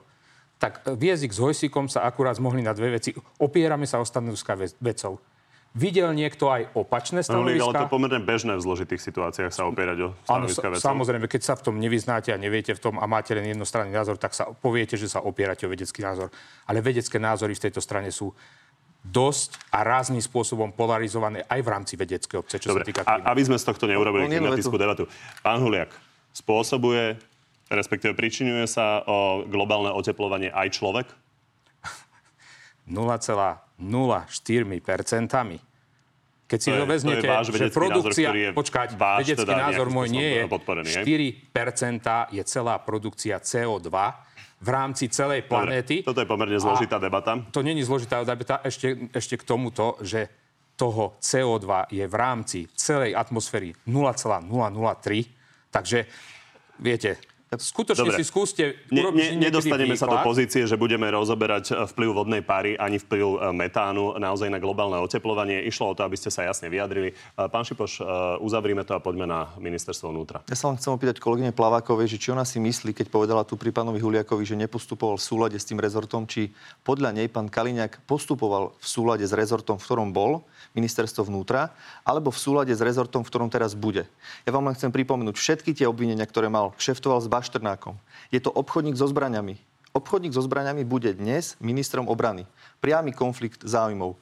Tak 0.62 0.96
Viezik 0.96 1.34
s 1.34 1.42
Hojsikom 1.42 1.90
sa 1.90 2.06
akurát 2.06 2.38
zmohli 2.38 2.62
na 2.62 2.72
dve 2.72 3.02
veci. 3.02 3.12
Opierame 3.42 3.90
sa 3.90 4.00
o 4.00 4.06
stanoviska 4.06 4.56
vedcov. 4.80 5.20
Videl 5.74 6.13
niekto 6.13 6.54
aj 6.54 6.70
opačné 6.78 7.25
stanoviska? 7.25 7.66
ale 7.66 7.90
to 7.90 7.90
pomerne 7.90 8.22
bežné 8.22 8.54
v 8.54 8.62
zložitých 8.62 9.02
situáciách 9.02 9.50
sa 9.50 9.66
opierať 9.66 9.98
o 10.06 10.10
stanoviska 10.22 10.70
vedcov. 10.70 10.86
Samozrejme, 10.86 11.25
keď 11.25 11.42
sa 11.42 11.54
v 11.58 11.66
tom 11.66 11.75
nevyznáte 11.82 12.30
a 12.30 12.38
neviete 12.38 12.78
v 12.78 12.80
tom 12.80 12.96
a 13.02 13.10
máte 13.10 13.34
len 13.34 13.50
jednostranný 13.50 13.90
názor, 13.90 14.22
tak 14.22 14.38
sa 14.38 14.54
poviete, 14.54 15.02
že 15.02 15.10
sa 15.10 15.25
opierate 15.25 15.66
o 15.66 15.74
vedecký 15.74 16.06
názor. 16.06 16.30
Ale 16.70 16.86
vedecké 16.86 17.18
názory 17.18 17.58
v 17.58 17.63
tejto 17.68 17.82
strane 17.82 18.13
sú 18.13 18.30
dosť 19.03 19.60
a 19.75 19.83
rázným 19.83 20.24
spôsobom 20.24 20.72
polarizované 20.72 21.43
aj 21.51 21.60
v 21.60 21.67
rámci 21.67 21.93
vedeckej 22.00 22.39
obce, 22.39 22.55
čo 22.55 22.72
Dobre, 22.72 22.88
sa 22.88 22.88
týka 22.88 23.01
a, 23.03 23.19
aby 23.36 23.41
sme 23.43 23.60
z 23.60 23.65
tohto 23.67 23.83
neurobili 23.83 24.31
klimatickú 24.31 24.79
debatu. 24.79 25.12
Pán 25.43 25.60
Huliak, 25.60 25.91
spôsobuje, 26.31 27.19
respektíve 27.67 28.15
pričinuje 28.15 28.63
sa 28.65 29.03
o 29.03 29.43
globálne 29.43 29.91
oteplovanie 29.91 30.50
aj 30.55 30.67
človek? 30.79 31.07
0,04%. 33.75 33.83
Keď 36.43 36.60
si 36.60 36.69
to, 36.69 36.86
vezmete, 36.86 37.25
že 37.50 37.74
produkcia, 37.74 38.29
názor, 38.29 38.53
počkať, 38.53 38.89
vedecký 38.93 39.33
teda 39.41 39.74
názor 39.74 39.89
môj 39.89 40.12
nie 40.13 40.38
je, 40.38 40.43
4% 40.45 42.29
je 42.29 42.43
celá 42.45 42.77
produkcia 42.77 43.41
CO2, 43.41 43.89
v 44.63 44.70
rámci 44.72 45.12
celej 45.12 45.43
planéty. 45.43 46.08
Toto 46.08 46.24
je 46.24 46.29
pomerne 46.29 46.55
zložitá 46.55 46.96
debata. 46.96 47.36
To 47.51 47.60
není 47.60 47.84
zložitá 47.84 48.24
debata. 48.24 48.63
Ešte, 48.63 49.12
ešte 49.12 49.36
k 49.36 49.43
tomuto, 49.43 50.00
že 50.00 50.32
toho 50.79 51.20
CO2 51.20 51.91
je 51.91 52.05
v 52.08 52.15
rámci 52.15 52.60
celej 52.72 53.12
atmosféry 53.13 53.75
0,003. 53.86 54.48
Takže 55.70 56.00
viete, 56.79 57.20
Skutočne 57.60 58.10
Dobre. 58.10 58.17
si 58.22 58.25
skúste 58.25 58.63
urobiť 58.89 59.38
ne, 59.38 59.38
ne, 59.38 59.50
Nedostaneme 59.50 59.93
sa 59.93 60.10
do 60.10 60.17
pozície, 60.24 60.65
že 60.65 60.79
budeme 60.79 61.05
rozoberať 61.12 61.65
eh, 61.69 61.75
vplyv 61.89 62.10
vodnej 62.13 62.41
páry 62.41 62.77
ani 62.79 62.98
vplyv 62.98 63.25
eh, 63.25 63.38
metánu 63.53 64.17
naozaj 64.17 64.50
na 64.50 64.57
globálne 64.57 64.98
oteplovanie. 65.01 65.65
Išlo 65.67 65.91
o 65.91 65.98
to, 65.98 66.05
aby 66.05 66.17
ste 66.17 66.33
sa 66.33 66.48
jasne 66.48 66.72
vyjadrili. 66.72 67.13
Eh, 67.13 67.48
pán 67.50 67.65
Šipoš, 67.67 68.01
uzavrime 68.39 68.88
to 68.88 68.95
a 68.95 69.00
poďme 69.03 69.27
na 69.29 69.51
ministerstvo 69.60 70.10
vnútra. 70.10 70.41
Ja 70.50 70.57
sa 70.57 70.72
len 70.72 70.77
chcem 70.79 70.93
opýtať 70.93 71.19
kolegyne 71.22 71.55
Plavákovej, 71.55 72.10
že 72.10 72.17
či 72.19 72.31
ona 72.33 72.48
si 72.48 72.57
myslí, 72.62 72.95
keď 72.95 73.07
povedala 73.12 73.43
tu 73.43 73.60
pri 73.60 73.69
pánovi 73.69 74.00
Huliakovi, 74.01 74.43
že 74.43 74.57
nepostupoval 74.60 75.19
v 75.19 75.24
súlade 75.24 75.57
s 75.57 75.65
tým 75.67 75.79
rezortom, 75.81 76.25
či 76.29 76.53
podľa 76.88 77.15
nej 77.15 77.27
pán 77.29 77.48
Kaliňák 77.51 78.05
postupoval 78.07 78.75
v 78.77 78.86
súlade 78.88 79.25
s 79.25 79.33
rezortom, 79.33 79.77
v 79.79 79.86
ktorom 79.86 80.10
bol, 80.12 80.45
ministerstvo 80.74 81.29
vnútra, 81.29 81.74
alebo 82.01 82.33
v 82.33 82.39
súlade 82.39 82.74
s 82.74 82.81
rezortom, 82.81 83.22
v 83.22 83.29
ktorom 83.29 83.50
teraz 83.50 83.77
bude. 83.77 84.10
Ja 84.43 84.51
vám 84.51 84.65
len 84.67 84.75
chcem 84.75 84.89
pripomenúť 84.89 85.36
všetky 85.38 85.72
tie 85.77 85.86
obvinenia, 85.86 86.25
ktoré 86.25 86.50
mal. 86.50 86.74
Kšeftoval 86.77 87.22
s 87.22 87.29
Bašternákom. 87.43 88.00
Je 88.31 88.39
to 88.39 88.55
obchodník 88.55 88.95
so 88.95 89.03
zbraniami. 89.03 89.59
Obchodník 89.91 90.31
so 90.31 90.39
zbraniami 90.39 90.88
bude 90.88 91.12
dnes 91.12 91.59
ministrom 91.59 92.07
obrany. 92.07 92.47
Priamy 92.79 93.12
konflikt 93.12 93.67
záujmov. 93.67 94.15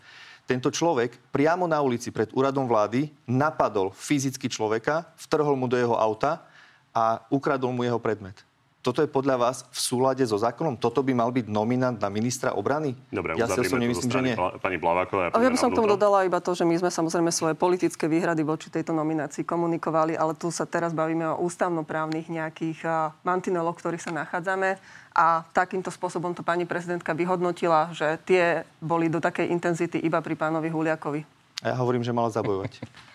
Tento 0.50 0.74
človek 0.74 1.22
priamo 1.30 1.70
na 1.70 1.78
ulici 1.86 2.10
pred 2.10 2.34
úradom 2.34 2.66
vlády 2.66 3.14
napadol 3.30 3.94
fyzicky 3.94 4.50
človeka, 4.50 5.06
vtrhol 5.22 5.54
mu 5.54 5.70
do 5.70 5.78
jeho 5.78 5.94
auta 5.94 6.42
a 6.90 7.22
ukradol 7.30 7.70
mu 7.70 7.86
jeho 7.86 8.02
predmet. 8.02 8.34
Toto 8.82 9.06
je 9.06 9.10
podľa 9.10 9.38
vás 9.38 9.62
v 9.70 9.78
súlade 9.78 10.26
so 10.26 10.34
zákonom? 10.42 10.74
Toto 10.74 11.06
by 11.06 11.14
mal 11.14 11.30
byť 11.30 11.46
nominant 11.54 12.02
na 12.02 12.10
ministra 12.10 12.58
obrany? 12.58 12.98
Dobre, 13.14 13.38
ja 13.38 13.46
si 13.46 13.62
osobne 13.62 13.86
myslím, 13.86 14.10
že 14.10 14.22
nie. 14.26 14.36
Pani 14.36 14.82
Blaváková. 14.82 15.30
Ja, 15.30 15.38
ja 15.38 15.54
by 15.54 15.60
som 15.62 15.70
k 15.70 15.78
tomu 15.78 15.86
dodala 15.86 16.26
iba 16.26 16.42
to, 16.42 16.58
že 16.58 16.66
my 16.66 16.74
sme 16.82 16.90
samozrejme 16.90 17.30
svoje 17.30 17.54
politické 17.54 18.10
výhrady 18.10 18.42
voči 18.42 18.74
tejto 18.74 18.90
nominácii 18.90 19.46
komunikovali, 19.46 20.18
ale 20.18 20.34
tu 20.34 20.50
sa 20.50 20.66
teraz 20.66 20.98
bavíme 20.98 21.30
o 21.38 21.46
ústavnoprávnych 21.46 22.26
nejakých 22.26 22.82
mantineloch, 23.22 23.78
ktorých 23.78 24.02
sa 24.02 24.12
nachádzame. 24.18 24.82
A 25.14 25.46
takýmto 25.54 25.94
spôsobom 25.94 26.34
to 26.34 26.42
pani 26.42 26.66
prezidentka 26.66 27.14
vyhodnotila, 27.14 27.94
že 27.94 28.18
tie 28.26 28.66
boli 28.82 29.14
do 29.14 29.22
takej 29.22 29.54
intenzity 29.54 30.02
iba 30.02 30.18
pri 30.26 30.34
pánovi 30.34 30.74
Huliakovi. 30.74 31.22
A 31.62 31.70
ja 31.70 31.76
hovorím, 31.78 32.02
že 32.02 32.10
mala 32.10 32.34
zabojovať. 32.34 32.82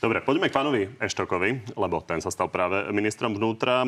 Dobre, 0.00 0.24
poďme 0.24 0.48
k 0.48 0.56
pánovi 0.56 0.82
Eštokovi, 0.96 1.76
lebo 1.76 2.00
ten 2.00 2.24
sa 2.24 2.32
stal 2.32 2.48
práve 2.48 2.88
ministrom 2.88 3.36
vnútra. 3.36 3.84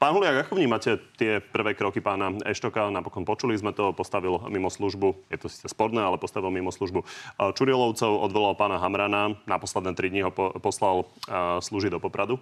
Pán 0.00 0.16
Huliak, 0.16 0.48
ako 0.48 0.56
vnímate 0.56 0.96
tie 1.20 1.44
prvé 1.44 1.76
kroky 1.76 2.00
pána 2.00 2.32
Eštoka? 2.48 2.88
Napokon 2.88 3.28
počuli 3.28 3.60
sme 3.60 3.76
to, 3.76 3.92
postavil 3.92 4.40
mimo 4.48 4.72
službu, 4.72 5.28
je 5.28 5.36
to 5.36 5.52
síce 5.52 5.68
sporné, 5.68 6.00
ale 6.00 6.16
postavil 6.16 6.48
mimo 6.48 6.72
službu 6.72 7.04
Čurielovcov, 7.52 8.24
odvolal 8.24 8.56
pána 8.56 8.80
Hamrana, 8.80 9.36
na 9.44 9.60
posledné 9.60 9.92
tri 9.92 10.08
dní 10.08 10.24
ho 10.24 10.32
poslal 10.64 11.04
slúžiť 11.60 11.92
do 11.92 12.00
Popradu. 12.00 12.40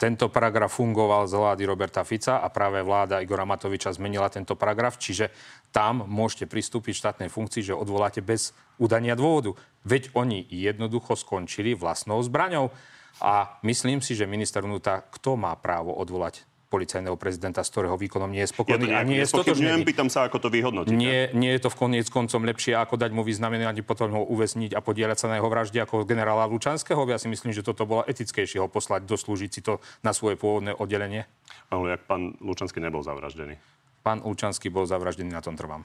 Tento 0.00 0.32
paragraf 0.32 0.80
fungoval 0.80 1.28
z 1.28 1.36
vlády 1.36 1.68
Roberta 1.68 2.00
Fica 2.08 2.40
a 2.40 2.48
práve 2.48 2.80
vláda 2.80 3.20
Igora 3.20 3.44
Matoviča 3.44 3.92
zmenila 3.92 4.32
tento 4.32 4.56
paragraf, 4.56 4.96
čiže 4.96 5.28
tam 5.68 6.08
môžete 6.08 6.48
pristúpiť 6.48 6.96
štátnej 6.96 7.28
funkcii, 7.28 7.68
že 7.68 7.76
odvoláte 7.76 8.24
bez 8.24 8.56
udania 8.80 9.12
dôvodu. 9.12 9.52
Veď 9.84 10.08
oni 10.16 10.48
jednoducho 10.48 11.20
skončili 11.20 11.76
vlastnou 11.76 12.16
zbraňou. 12.24 12.72
A 13.20 13.60
myslím 13.60 14.00
si, 14.00 14.16
že 14.16 14.24
minister 14.24 14.64
vnútra, 14.64 15.04
kto 15.04 15.36
má 15.36 15.52
právo 15.60 15.92
odvolať 15.92 16.48
policajného 16.70 17.18
prezidenta, 17.18 17.66
z 17.66 17.70
ktorého 17.74 17.98
výkonom 17.98 18.30
nie 18.30 18.46
je 18.46 18.54
spokojný. 18.54 18.86
Ja 18.86 19.02
to 19.02 19.02
a 19.02 19.08
nie 19.10 19.18
je 19.18 19.26
stotožnený. 19.26 19.82
Pýtam 19.82 20.06
sa, 20.06 20.30
ako 20.30 20.38
to 20.38 20.48
vyhodnotíte. 20.54 20.94
Nie, 20.94 21.34
nie 21.34 21.50
je 21.50 21.66
to 21.66 21.68
v 21.68 21.76
koniec 21.76 22.06
koncom 22.06 22.46
lepšie, 22.46 22.78
ako 22.78 22.94
dať 22.94 23.10
mu 23.10 23.26
vyznamenanie 23.26 23.82
potom 23.82 24.14
ho 24.14 24.22
uväzniť 24.22 24.78
a 24.78 24.80
podielať 24.80 25.18
sa 25.18 25.26
na 25.26 25.42
jeho 25.42 25.50
vražde 25.50 25.82
ako 25.82 26.06
generála 26.06 26.46
Lučanského. 26.46 27.02
Ja 27.10 27.18
si 27.18 27.26
myslím, 27.26 27.50
že 27.50 27.66
toto 27.66 27.90
bolo 27.90 28.06
etickejšie 28.06 28.62
ho 28.62 28.70
poslať 28.70 29.02
doslúžiť 29.10 29.50
si 29.50 29.60
to 29.66 29.82
na 30.06 30.14
svoje 30.14 30.38
pôvodné 30.38 30.70
oddelenie. 30.70 31.26
Ale 31.74 31.98
jak 31.98 32.06
pán 32.06 32.38
Lučanský 32.38 32.78
nebol 32.78 33.02
zavraždený? 33.02 33.58
Pán 34.06 34.22
Lučanský 34.22 34.70
bol 34.70 34.86
zavraždený, 34.86 35.34
na 35.34 35.42
tom 35.42 35.58
trvám. 35.58 35.82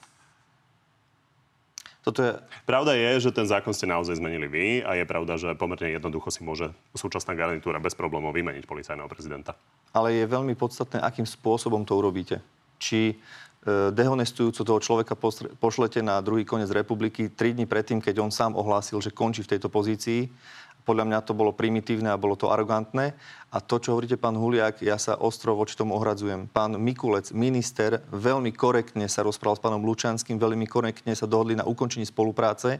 Toto 2.05 2.21
je... 2.21 2.37
Pravda 2.69 2.93
je, 2.93 3.17
že 3.17 3.33
ten 3.33 3.49
zákon 3.49 3.73
ste 3.73 3.89
naozaj 3.89 4.21
zmenili 4.21 4.45
vy 4.45 4.65
a 4.85 4.93
je 4.93 5.09
pravda, 5.09 5.41
že 5.41 5.57
pomerne 5.57 5.89
jednoducho 5.89 6.29
si 6.29 6.45
môže 6.45 6.69
súčasná 6.93 7.33
garnitúra 7.33 7.81
bez 7.81 7.97
problémov 7.97 8.29
vymeniť 8.29 8.69
policajného 8.69 9.09
prezidenta. 9.09 9.57
Ale 9.89 10.13
je 10.13 10.29
veľmi 10.29 10.53
podstatné, 10.53 11.01
akým 11.01 11.25
spôsobom 11.25 11.81
to 11.81 11.97
urobíte. 11.97 12.45
Či 12.77 13.09
e, 13.09 13.15
dehonestujúco 13.89 14.61
toho 14.61 14.77
človeka 14.77 15.17
pošlete 15.57 16.05
na 16.05 16.21
druhý 16.21 16.45
koniec 16.45 16.69
republiky 16.69 17.33
tri 17.33 17.57
dní 17.57 17.65
predtým, 17.65 17.97
keď 17.97 18.21
on 18.21 18.29
sám 18.29 18.53
ohlásil, 18.53 19.01
že 19.01 19.09
končí 19.09 19.41
v 19.41 19.57
tejto 19.57 19.73
pozícii 19.73 20.29
podľa 20.85 21.09
mňa 21.09 21.19
to 21.25 21.33
bolo 21.33 21.51
primitívne 21.51 22.13
a 22.13 22.21
bolo 22.21 22.37
to 22.37 22.53
arogantné. 22.53 23.17
A 23.49 23.57
to, 23.57 23.81
čo 23.81 23.97
hovoríte, 23.97 24.21
pán 24.21 24.37
Huliak, 24.37 24.85
ja 24.85 25.01
sa 25.01 25.17
ostro 25.17 25.57
voči 25.57 25.73
tomu 25.73 25.97
ohradzujem. 25.97 26.45
Pán 26.53 26.77
Mikulec, 26.77 27.33
minister, 27.33 28.05
veľmi 28.13 28.53
korektne 28.53 29.09
sa 29.09 29.25
rozprával 29.25 29.57
s 29.57 29.65
pánom 29.65 29.81
Lučanským, 29.81 30.37
veľmi 30.37 30.69
korektne 30.69 31.17
sa 31.17 31.25
dohodli 31.25 31.57
na 31.57 31.65
ukončení 31.65 32.05
spolupráce. 32.05 32.77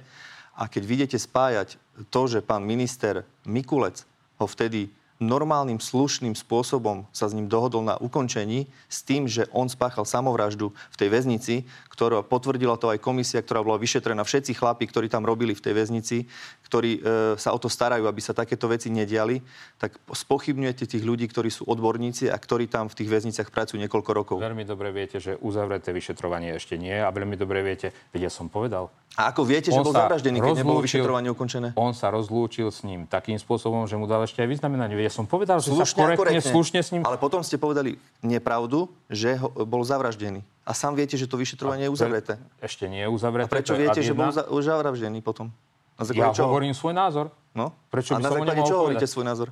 A 0.55 0.69
keď 0.69 0.83
vidíte 0.85 1.17
spájať 1.17 1.81
to, 2.13 2.21
že 2.29 2.45
pán 2.45 2.63
minister 2.63 3.25
Mikulec 3.43 4.05
ho 4.39 4.45
vtedy 4.45 4.93
normálnym, 5.15 5.79
slušným 5.79 6.35
spôsobom 6.35 7.07
sa 7.15 7.31
s 7.31 7.35
ním 7.35 7.47
dohodol 7.47 7.87
na 7.87 7.95
ukončení 7.95 8.67
s 8.91 8.99
tým, 8.99 9.31
že 9.31 9.47
on 9.55 9.71
spáchal 9.71 10.03
samovraždu 10.03 10.75
v 10.91 10.99
tej 10.99 11.09
väznici, 11.11 11.55
ktorá 11.87 12.19
potvrdila 12.19 12.75
to 12.75 12.91
aj 12.91 12.99
komisia, 12.99 13.39
ktorá 13.39 13.63
bola 13.63 13.79
vyšetrená. 13.79 14.27
Všetci 14.27 14.59
chlapi, 14.59 14.83
ktorí 14.91 15.07
tam 15.07 15.23
robili 15.23 15.55
v 15.55 15.63
tej 15.63 15.73
väznici, 15.79 16.27
ktorí 16.65 16.91
e, 16.97 16.99
sa 17.37 17.53
o 17.53 17.59
to 17.61 17.69
starajú, 17.69 18.09
aby 18.09 18.21
sa 18.21 18.33
takéto 18.33 18.65
veci 18.65 18.89
nediali, 18.89 19.39
tak 19.77 20.01
spochybňujete 20.09 20.89
tých 20.89 21.03
ľudí, 21.05 21.29
ktorí 21.29 21.53
sú 21.53 21.69
odborníci 21.69 22.27
a 22.33 22.35
ktorí 22.35 22.65
tam 22.65 22.89
v 22.89 22.97
tých 22.97 23.09
väzniciach 23.13 23.53
pracujú 23.53 23.77
niekoľko 23.85 24.11
rokov. 24.11 24.37
Veľmi 24.41 24.65
dobre 24.65 24.89
viete, 24.89 25.21
že 25.21 25.37
uzavreté 25.37 25.93
vyšetrovanie 25.93 26.57
ešte 26.57 26.75
nie 26.75 26.97
a 26.97 27.13
veľmi 27.13 27.37
dobre 27.37 27.61
viete, 27.61 27.93
veď 28.11 28.27
ja 28.27 28.31
som 28.33 28.49
povedal, 28.49 28.89
a 29.15 29.31
ako 29.31 29.47
viete, 29.47 29.71
že 29.71 29.79
bol 29.79 29.95
zavraždený, 29.95 30.43
keď 30.43 30.59
nebolo 30.59 30.83
vyšetrovanie 30.83 31.31
ukončené? 31.31 31.71
On 31.79 31.95
sa 31.95 32.11
rozlúčil 32.11 32.67
s 32.67 32.83
ním 32.83 33.07
takým 33.07 33.39
spôsobom, 33.39 33.87
že 33.87 33.95
mu 33.95 34.11
dal 34.11 34.27
ešte 34.27 34.43
aj 34.43 34.51
vyznamenanie. 34.51 34.91
Ja 34.99 35.07
som 35.07 35.23
povedal, 35.23 35.63
že 35.63 35.71
slušne 35.71 35.87
sa 35.87 35.95
korektne, 35.95 36.19
korektne, 36.19 36.51
slušne 36.51 36.79
s 36.83 36.89
ním... 36.91 37.01
Ale 37.07 37.15
potom 37.15 37.39
ste 37.39 37.55
povedali 37.55 37.95
nepravdu, 38.19 38.91
že 39.07 39.39
ho, 39.39 39.47
bol 39.63 39.87
zavraždený. 39.87 40.43
A 40.67 40.75
sám 40.75 40.99
viete, 40.99 41.15
že 41.15 41.31
to 41.31 41.39
vyšetrovanie 41.39 41.87
je 41.87 41.91
uzavreté. 41.95 42.35
Ešte 42.59 42.91
nie 42.91 43.07
je 43.07 43.09
uzavreté. 43.09 43.47
A 43.47 43.55
prečo 43.55 43.79
viete, 43.79 44.03
že 44.03 44.11
bol 44.11 44.35
zavraždený 44.35 45.23
potom? 45.23 45.47
Na 45.95 46.03
ja 46.11 46.35
čoho? 46.35 46.51
hovorím 46.51 46.75
svoj 46.75 46.91
názor. 46.91 47.31
No? 47.55 47.71
Prečo 47.87 48.15
a 48.15 48.19
na 48.19 48.27
základe 48.27 48.61
čoho 48.67 48.79
hovoríte 48.83 49.07
svoj 49.07 49.25
názor? 49.25 49.49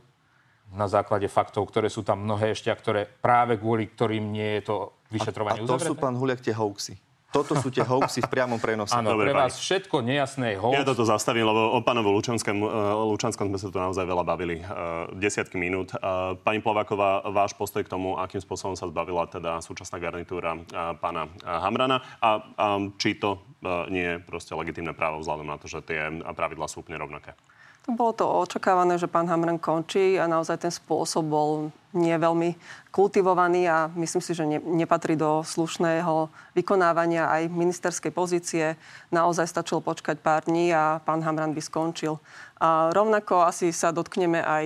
Na 0.74 0.90
základe 0.92 1.28
faktov, 1.32 1.70
ktoré 1.70 1.88
sú 1.88 2.04
tam 2.04 2.26
mnohé 2.28 2.52
ešte 2.52 2.68
a 2.68 2.76
ktoré 2.76 3.08
práve 3.08 3.56
kvôli 3.62 3.88
ktorým 3.88 4.34
nie 4.34 4.60
je 4.60 4.74
to 4.74 4.76
vyšetrovanie 5.14 5.62
a, 5.62 5.64
a 5.64 5.70
to 5.70 5.78
uzavreté. 5.78 5.90
sú, 5.94 5.94
pán 5.96 6.16
Huliak, 6.18 6.42
tie 6.42 6.52
hoaxy. 6.52 6.98
Toto 7.34 7.58
sú 7.58 7.74
tie 7.74 7.82
hoaxy 7.82 8.22
v 8.22 8.30
priamom 8.30 8.62
prenose. 8.62 8.94
Áno, 8.94 9.18
pre 9.18 9.34
vás 9.34 9.58
pani. 9.58 9.64
všetko 9.66 9.96
nejasné 10.06 10.54
hoax. 10.54 10.78
Ja 10.78 10.86
toto 10.86 11.02
zastavím, 11.02 11.50
lebo 11.50 11.74
o 11.74 11.82
pánovu 11.82 12.14
Lučanskom, 12.14 12.62
uh, 12.62 12.70
Lučanskom 13.10 13.50
sme 13.50 13.58
sa 13.58 13.68
tu 13.74 13.78
naozaj 13.82 14.06
veľa 14.06 14.22
bavili. 14.22 14.62
Uh, 14.62 15.10
desiatky 15.18 15.58
minút. 15.58 15.98
Uh, 15.98 16.38
pani 16.46 16.62
Plaváková, 16.62 17.26
váš 17.34 17.58
postoj 17.58 17.82
k 17.82 17.90
tomu, 17.90 18.22
akým 18.22 18.38
spôsobom 18.38 18.78
sa 18.78 18.86
zbavila 18.86 19.26
teda 19.26 19.58
súčasná 19.66 19.98
garnitúra 19.98 20.62
pána 21.02 21.26
Hamrana 21.42 22.06
a 22.22 22.30
um, 22.78 22.94
či 23.02 23.18
to 23.18 23.42
nie 23.88 24.06
je 24.06 24.22
proste 24.22 24.52
legitimné 24.54 24.92
právo 24.92 25.24
vzhľadom 25.24 25.48
na 25.48 25.58
to, 25.58 25.72
že 25.72 25.82
tie 25.82 26.12
pravidla 26.36 26.68
sú 26.68 26.84
úplne 26.84 27.00
rovnaké. 27.00 27.34
Bolo 27.84 28.16
to 28.16 28.24
očakávané, 28.24 28.96
že 28.96 29.12
pán 29.12 29.28
Hamran 29.28 29.60
končí 29.60 30.16
a 30.16 30.24
naozaj 30.24 30.56
ten 30.56 30.72
spôsob 30.72 31.28
bol 31.28 31.50
nie 31.92 32.16
veľmi 32.16 32.56
kultivovaný 32.96 33.68
a 33.68 33.92
myslím 34.00 34.24
si, 34.24 34.32
že 34.32 34.48
ne, 34.48 34.64
nepatrí 34.64 35.20
do 35.20 35.44
slušného 35.44 36.32
vykonávania 36.56 37.28
aj 37.28 37.52
ministerskej 37.52 38.16
pozície. 38.16 38.80
Naozaj 39.12 39.52
stačilo 39.52 39.84
počkať 39.84 40.24
pár 40.24 40.48
dní 40.48 40.72
a 40.72 41.04
pán 41.04 41.20
Hamran 41.28 41.52
by 41.52 41.60
skončil. 41.60 42.24
Rovnako 42.64 43.44
asi 43.44 43.76
sa 43.76 43.92
dotkneme 43.92 44.40
aj 44.40 44.66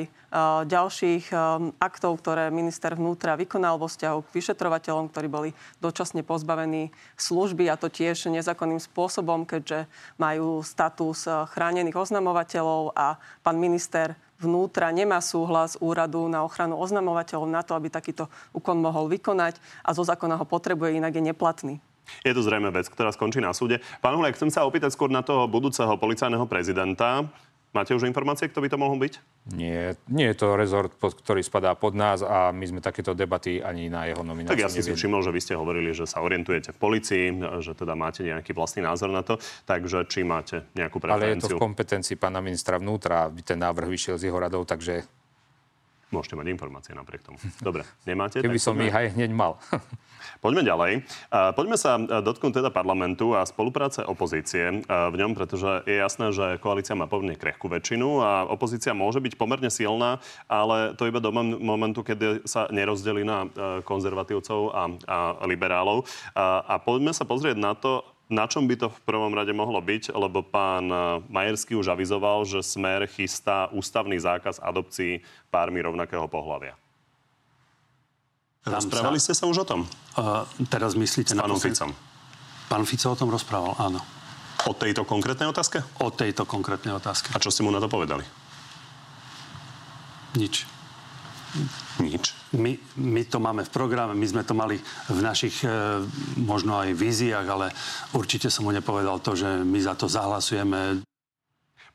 ďalších 0.69 1.33
aktov, 1.81 2.21
ktoré 2.21 2.53
minister 2.53 2.93
vnútra 2.93 3.33
vykonal 3.33 3.81
vo 3.81 3.89
vzťahu 3.89 4.21
k 4.21 4.33
vyšetrovateľom, 4.37 5.09
ktorí 5.09 5.25
boli 5.25 5.49
dočasne 5.81 6.21
pozbavení 6.21 6.93
služby 7.17 7.65
a 7.73 7.79
to 7.79 7.89
tiež 7.89 8.29
nezákonným 8.29 8.77
spôsobom, 8.77 9.49
keďže 9.49 9.89
majú 10.21 10.61
status 10.61 11.25
chránených 11.57 11.97
oznamovateľov 11.97 12.93
a 12.93 13.17
pán 13.41 13.57
minister 13.57 14.13
vnútra 14.37 14.93
nemá 14.93 15.17
súhlas 15.17 15.73
úradu 15.81 16.29
na 16.29 16.45
ochranu 16.45 16.77
oznamovateľov 16.77 17.49
na 17.49 17.65
to, 17.65 17.73
aby 17.73 17.89
takýto 17.89 18.29
úkon 18.53 18.77
mohol 18.77 19.09
vykonať 19.09 19.57
a 19.81 19.97
zo 19.97 20.05
zákona 20.05 20.37
ho 20.37 20.45
potrebuje, 20.45 21.01
inak 21.01 21.17
je 21.17 21.23
neplatný. 21.33 21.75
Je 22.21 22.31
to 22.31 22.45
zrejme 22.45 22.69
vec, 22.69 22.85
ktorá 22.93 23.09
skončí 23.09 23.41
na 23.41 23.57
súde. 23.57 23.81
Pán 24.05 24.13
Hulek, 24.13 24.37
chcem 24.37 24.53
sa 24.53 24.69
opýtať 24.69 24.93
skôr 24.93 25.09
na 25.09 25.25
toho 25.25 25.49
budúceho 25.49 25.97
policajného 25.97 26.45
prezidenta. 26.45 27.25
Máte 27.77 27.93
už 27.93 28.09
informácie, 28.09 28.49
kto 28.49 28.57
by 28.57 28.73
to 28.73 28.81
mohol 28.81 28.97
byť? 28.97 29.13
Nie, 29.53 29.93
nie 30.09 30.33
je 30.33 30.35
to 30.41 30.57
rezort, 30.57 30.89
pod, 30.97 31.13
ktorý 31.13 31.45
spadá 31.45 31.77
pod 31.77 31.93
nás 31.93 32.25
a 32.25 32.49
my 32.49 32.65
sme 32.65 32.81
takéto 32.81 33.13
debaty 33.13 33.61
ani 33.61 33.85
na 33.85 34.09
jeho 34.09 34.25
nomináciu 34.25 34.57
Tak 34.57 34.65
ja 34.65 34.73
som 34.73 34.81
si 34.81 34.97
všimol, 34.97 35.21
že 35.21 35.29
vy 35.29 35.37
ste 35.37 35.53
hovorili, 35.53 35.93
že 35.93 36.09
sa 36.09 36.25
orientujete 36.25 36.73
v 36.73 36.79
policii, 36.81 37.25
že 37.61 37.77
teda 37.77 37.93
máte 37.93 38.25
nejaký 38.25 38.57
vlastný 38.57 38.81
názor 38.81 39.13
na 39.13 39.21
to, 39.21 39.37
takže 39.69 40.09
či 40.09 40.25
máte 40.25 40.65
nejakú 40.73 40.97
Ale 41.05 41.37
je 41.37 41.45
to 41.45 41.53
preferenciu? 41.53 41.57
v 41.61 41.61
kompetencii 41.61 42.15
pána 42.17 42.41
ministra 42.41 42.81
vnútra, 42.81 43.29
ten 43.45 43.61
návrh 43.61 43.85
vyšiel 43.93 44.17
z 44.17 44.33
jeho 44.33 44.41
radov, 44.41 44.65
takže 44.65 45.05
Môžete 46.07 46.39
mať 46.39 46.47
informácie 46.55 46.95
napriek 46.95 47.19
tomu. 47.27 47.35
Dobre, 47.59 47.83
nemáte? 48.07 48.39
keby 48.39 48.59
som 48.61 48.79
ich 48.79 48.95
aj 48.95 49.11
hneď 49.19 49.31
mal. 49.35 49.59
Poďme 50.43 50.63
ďalej. 50.63 51.03
Poďme 51.55 51.75
sa 51.75 51.97
e, 51.97 52.23
dotknúť 52.23 52.61
teda 52.61 52.69
parlamentu 52.69 53.33
a 53.33 53.43
spolupráce 53.43 54.05
opozície 54.05 54.69
e, 54.69 54.75
v 54.85 55.15
ňom, 55.17 55.33
pretože 55.33 55.83
je 55.83 55.97
jasné, 55.97 56.31
že 56.31 56.61
koalícia 56.61 56.95
má 56.95 57.09
pomerne 57.09 57.35
krehkú 57.35 57.67
väčšinu 57.67 58.21
a 58.21 58.31
opozícia 58.47 58.95
môže 58.95 59.19
byť 59.19 59.33
pomerne 59.35 59.67
silná, 59.67 60.21
ale 60.47 60.93
to 60.95 61.09
iba 61.09 61.19
do 61.19 61.33
mom- 61.33 61.59
momentu, 61.59 62.05
kedy 62.05 62.47
sa 62.47 62.69
nerozdelí 62.69 63.27
na 63.27 63.43
e, 63.43 63.47
konzervatívcov 63.83 64.59
a, 64.71 64.83
a 65.09 65.17
liberálov. 65.43 66.05
A, 66.37 66.63
a 66.63 66.75
poďme 66.79 67.11
sa 67.11 67.27
pozrieť 67.27 67.57
na 67.57 67.73
to, 67.73 68.05
na 68.27 68.45
čom 68.47 68.67
by 68.67 68.75
to 68.75 68.87
v 68.91 68.99
prvom 69.07 69.31
rade 69.31 69.55
mohlo 69.55 69.79
byť, 69.79 70.11
lebo 70.11 70.43
pán 70.43 70.91
e, 70.91 70.95
Majerský 71.31 71.79
už 71.79 71.95
avizoval, 71.95 72.43
že 72.43 72.59
Smer 72.59 73.07
chystá 73.07 73.71
ústavný 73.71 74.19
zákaz 74.19 74.59
adopcií 74.59 75.23
pármi 75.47 75.79
rovnakého 75.79 76.27
pohľavia. 76.27 76.75
Rozprávali 78.67 79.15
ste 79.15 79.31
sa 79.31 79.47
už 79.47 79.63
o 79.63 79.65
tom? 79.65 79.81
Uh, 80.19 80.43
teraz 80.67 80.91
myslíte 80.99 81.31
S 81.31 81.39
pánom 81.39 81.55
posled- 81.55 81.71
Ficom. 81.71 81.91
Pán 82.67 82.83
Fico 82.83 83.07
o 83.07 83.15
tom 83.15 83.31
rozprával, 83.31 83.79
áno. 83.79 84.03
O 84.67 84.75
tejto 84.75 85.07
konkrétnej 85.07 85.47
otázke? 85.47 85.79
O 86.03 86.11
tejto 86.11 86.43
konkrétnej 86.43 86.91
otázke. 86.91 87.31
A 87.31 87.39
čo 87.39 87.47
ste 87.47 87.63
mu 87.63 87.71
na 87.71 87.79
to 87.79 87.87
povedali? 87.87 88.27
Nič. 90.35 90.67
Nič. 92.03 92.35
My, 92.53 92.75
my 92.95 93.21
to 93.27 93.39
máme 93.39 93.63
v 93.63 93.71
programe, 93.73 94.13
my 94.13 94.27
sme 94.27 94.43
to 94.43 94.53
mali 94.53 94.77
v 95.09 95.19
našich 95.19 95.63
e, 95.63 95.69
možno 96.37 96.79
aj 96.79 96.95
víziách, 96.95 97.47
ale 97.47 97.71
určite 98.13 98.51
som 98.51 98.67
mu 98.67 98.71
nepovedal 98.71 99.19
to, 99.19 99.35
že 99.35 99.63
my 99.63 99.79
za 99.79 99.95
to 99.95 100.07
zahlasujeme. 100.07 101.01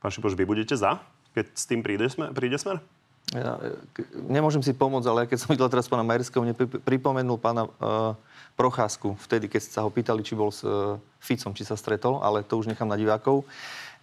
Pán 0.01 0.11
Šipoš, 0.11 0.35
vy 0.35 0.43
budete 0.43 0.75
za, 0.75 0.99
keď 1.31 1.45
s 1.53 1.63
tým 1.65 1.79
príde, 1.81 2.05
smer, 2.11 2.35
príde 2.35 2.59
smer? 2.59 2.83
Ja, 3.31 3.55
e, 3.61 3.79
k- 3.95 4.05
nemôžem 4.27 4.61
si 4.61 4.75
pomôcť, 4.75 5.07
ale 5.07 5.25
keď 5.25 5.37
som 5.39 5.53
videl 5.55 5.71
teraz 5.71 5.87
pána 5.87 6.03
Majerského, 6.03 6.43
mne 6.43 6.53
pri- 6.53 6.81
pripomenul 6.83 7.39
pána 7.39 7.65
uh, 7.65 8.13
Procházku, 8.53 9.17
vtedy, 9.25 9.49
keď 9.49 9.61
sa 9.65 9.81
ho 9.81 9.89
pýtali, 9.89 10.21
či 10.21 10.37
bol 10.37 10.53
s 10.53 10.61
uh, 10.61 11.01
Ficom, 11.17 11.55
či 11.57 11.65
sa 11.65 11.73
stretol, 11.73 12.21
ale 12.21 12.45
to 12.45 12.59
už 12.59 12.69
nechám 12.69 12.85
na 12.85 12.99
divákov. 12.99 13.47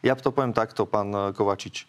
Ja 0.03 0.17
to 0.19 0.35
poviem 0.35 0.57
takto, 0.57 0.89
pán 0.89 1.13
uh, 1.15 1.31
Kovačič. 1.31 1.87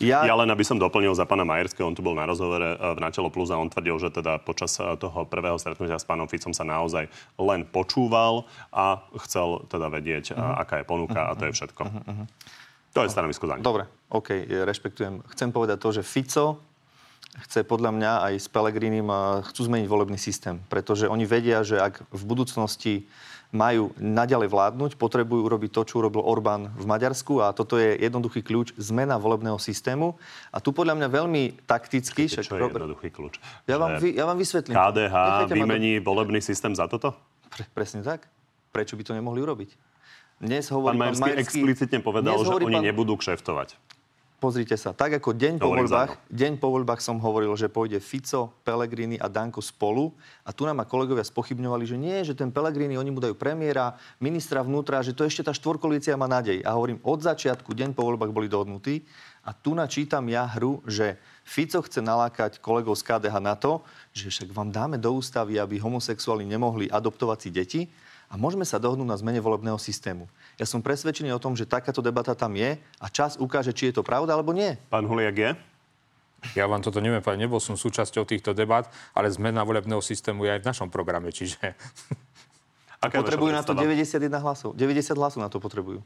Ja, 0.00 0.24
Ja 0.24 0.32
len 0.32 0.48
aby 0.48 0.64
som 0.64 0.80
doplnil 0.80 1.12
za 1.12 1.28
pána 1.28 1.44
Majerského, 1.44 1.84
on 1.84 1.92
tu 1.92 2.00
bol 2.00 2.16
na 2.16 2.24
rozhovore 2.24 2.74
e, 2.74 2.76
v 2.76 2.98
Natelo 2.98 3.28
Plus 3.28 3.52
a 3.52 3.60
on 3.60 3.68
tvrdil, 3.68 4.00
že 4.00 4.08
teda 4.08 4.40
počas 4.40 4.72
e, 4.80 4.96
toho 4.96 5.28
prvého 5.28 5.60
stretnutia 5.60 6.00
s 6.00 6.08
pánom 6.08 6.24
Ficom 6.24 6.56
sa 6.56 6.64
naozaj 6.64 7.12
len 7.36 7.68
počúval 7.68 8.48
a 8.72 9.04
chcel 9.28 9.68
teda 9.68 9.92
vedieť, 9.92 10.32
uh-huh. 10.32 10.64
aká 10.64 10.80
je 10.80 10.84
ponuka 10.88 11.28
a 11.28 11.36
to 11.36 11.48
je 11.48 11.52
všetko. 11.52 11.82
Uh-huh. 11.84 12.24
To 12.96 13.04
je 13.04 13.12
stanovisko 13.12 13.44
za 13.44 13.54
ním. 13.60 13.62
Dobre, 13.62 13.84
OK, 14.10 14.48
rešpektujem. 14.48 15.22
Chcem 15.36 15.52
povedať 15.52 15.78
to, 15.78 15.88
že 15.94 16.02
Fico 16.02 16.69
chce 17.38 17.62
podľa 17.62 17.90
mňa 17.94 18.12
aj 18.30 18.34
s 18.42 18.48
Pelegrinim 18.50 19.06
chcú 19.46 19.60
zmeniť 19.70 19.86
volebný 19.86 20.18
systém, 20.18 20.58
pretože 20.66 21.06
oni 21.06 21.22
vedia, 21.28 21.62
že 21.62 21.78
ak 21.78 22.02
v 22.10 22.22
budúcnosti 22.26 23.06
majú 23.50 23.90
naďalej 23.98 24.46
vládnuť, 24.46 24.90
potrebujú 24.94 25.42
urobiť 25.42 25.70
to, 25.74 25.82
čo 25.82 25.94
urobil 25.98 26.22
Orbán 26.22 26.70
v 26.78 26.86
Maďarsku 26.86 27.42
a 27.42 27.50
toto 27.50 27.82
je 27.82 27.98
jednoduchý 27.98 28.46
kľúč, 28.46 28.78
zmena 28.78 29.18
volebného 29.18 29.58
systému. 29.58 30.14
A 30.54 30.62
tu 30.62 30.70
podľa 30.70 30.94
mňa 30.94 31.08
veľmi 31.10 31.42
takticky... 31.66 32.30
Čo 32.30 32.46
je 32.46 32.62
jednoduchý 32.62 33.10
kľúč? 33.10 33.42
Ja 33.66 33.82
vám, 33.82 33.98
vy, 33.98 34.14
ja 34.14 34.22
vám 34.22 34.38
vysvetlím. 34.38 34.78
KDH 34.78 35.14
Nechajte 35.14 35.54
ma 35.58 35.66
vymení 35.66 35.98
volebný 35.98 36.38
systém 36.38 36.70
za 36.78 36.86
toto? 36.86 37.10
Pre, 37.50 37.66
presne 37.74 38.06
tak. 38.06 38.30
Prečo 38.70 38.94
by 38.94 39.02
to 39.02 39.12
nemohli 39.18 39.42
urobiť? 39.42 39.74
Dnes 40.40 40.70
Pán 40.70 40.74
hovorí 40.78 40.96
Majerský 40.96 41.30
explicitne 41.36 41.98
povedal, 42.00 42.38
že 42.38 42.46
hovorí 42.46 42.70
oni 42.70 42.78
pán- 42.80 42.86
nebudú 42.86 43.18
kšeftovať. 43.18 43.76
Pozrite 44.40 44.72
sa, 44.80 44.96
tak 44.96 45.20
ako 45.20 45.36
deň 45.36 45.60
po, 45.60 45.68
voľbách, 45.68 46.16
deň 46.32 46.56
po 46.56 46.72
voľbách 46.72 47.04
som 47.04 47.20
hovoril, 47.20 47.52
že 47.60 47.68
pôjde 47.68 48.00
Fico, 48.00 48.56
Pellegrini 48.64 49.20
a 49.20 49.28
Danko 49.28 49.60
spolu. 49.60 50.16
A 50.48 50.56
tu 50.56 50.64
nám 50.64 50.80
ma 50.80 50.88
kolegovia 50.88 51.20
spochybňovali, 51.20 51.84
že 51.84 52.00
nie, 52.00 52.16
že 52.24 52.32
ten 52.32 52.48
Pellegrini, 52.48 52.96
oni 52.96 53.12
mu 53.12 53.20
dajú 53.20 53.36
premiéra, 53.36 54.00
ministra 54.16 54.64
vnútra, 54.64 55.04
že 55.04 55.12
to 55.12 55.28
ešte 55.28 55.44
tá 55.44 55.52
štvorkolícia 55.52 56.16
má 56.16 56.24
nádej. 56.24 56.64
A 56.64 56.72
hovorím, 56.72 57.04
od 57.04 57.20
začiatku, 57.20 57.76
deň 57.76 57.92
po 57.92 58.00
voľbách 58.00 58.32
boli 58.32 58.48
dohodnutí. 58.48 59.04
A 59.44 59.52
tu 59.52 59.76
načítam 59.76 60.24
ja 60.24 60.48
hru, 60.48 60.80
že 60.88 61.20
Fico 61.44 61.84
chce 61.84 62.00
nalákať 62.00 62.64
kolegov 62.64 62.96
z 62.96 63.12
KDH 63.12 63.36
na 63.44 63.60
to, 63.60 63.84
že 64.16 64.32
však 64.32 64.56
vám 64.56 64.72
dáme 64.72 64.96
do 64.96 65.20
ústavy, 65.20 65.60
aby 65.60 65.76
homosexuáli 65.76 66.48
nemohli 66.48 66.88
adoptovať 66.88 67.38
si 67.44 67.50
deti 67.52 67.82
a 68.30 68.38
môžeme 68.38 68.62
sa 68.62 68.78
dohodnúť 68.78 69.10
na 69.10 69.18
zmene 69.18 69.42
volebného 69.42 69.74
systému. 69.74 70.30
Ja 70.54 70.64
som 70.64 70.78
presvedčený 70.78 71.34
o 71.34 71.42
tom, 71.42 71.58
že 71.58 71.66
takáto 71.66 71.98
debata 71.98 72.38
tam 72.38 72.54
je 72.54 72.78
a 73.02 73.06
čas 73.10 73.34
ukáže, 73.34 73.74
či 73.74 73.90
je 73.90 73.98
to 73.98 74.06
pravda 74.06 74.38
alebo 74.38 74.54
nie. 74.54 74.78
Pán 74.86 75.10
Huliak 75.10 75.36
je? 75.36 75.50
Ja 76.56 76.64
vám 76.70 76.80
toto 76.80 77.02
neviem 77.04 77.20
povedať, 77.20 77.42
nebol 77.42 77.60
som 77.60 77.76
súčasťou 77.76 78.24
týchto 78.24 78.56
debat, 78.56 78.88
ale 79.12 79.28
zmena 79.28 79.60
volebného 79.66 80.00
systému 80.00 80.48
je 80.48 80.56
aj 80.56 80.60
v 80.64 80.68
našom 80.72 80.88
programe, 80.88 81.34
čiže... 81.34 81.58
Aká 83.00 83.20
je 83.20 83.24
Potrebujú 83.24 83.52
na 83.52 83.64
to 83.64 83.72
predstava? 83.72 84.36
91 84.36 84.44
hlasov. 84.44 84.70
90 84.76 85.20
hlasov 85.20 85.40
na 85.40 85.48
to 85.48 85.56
potrebujú. 85.56 86.00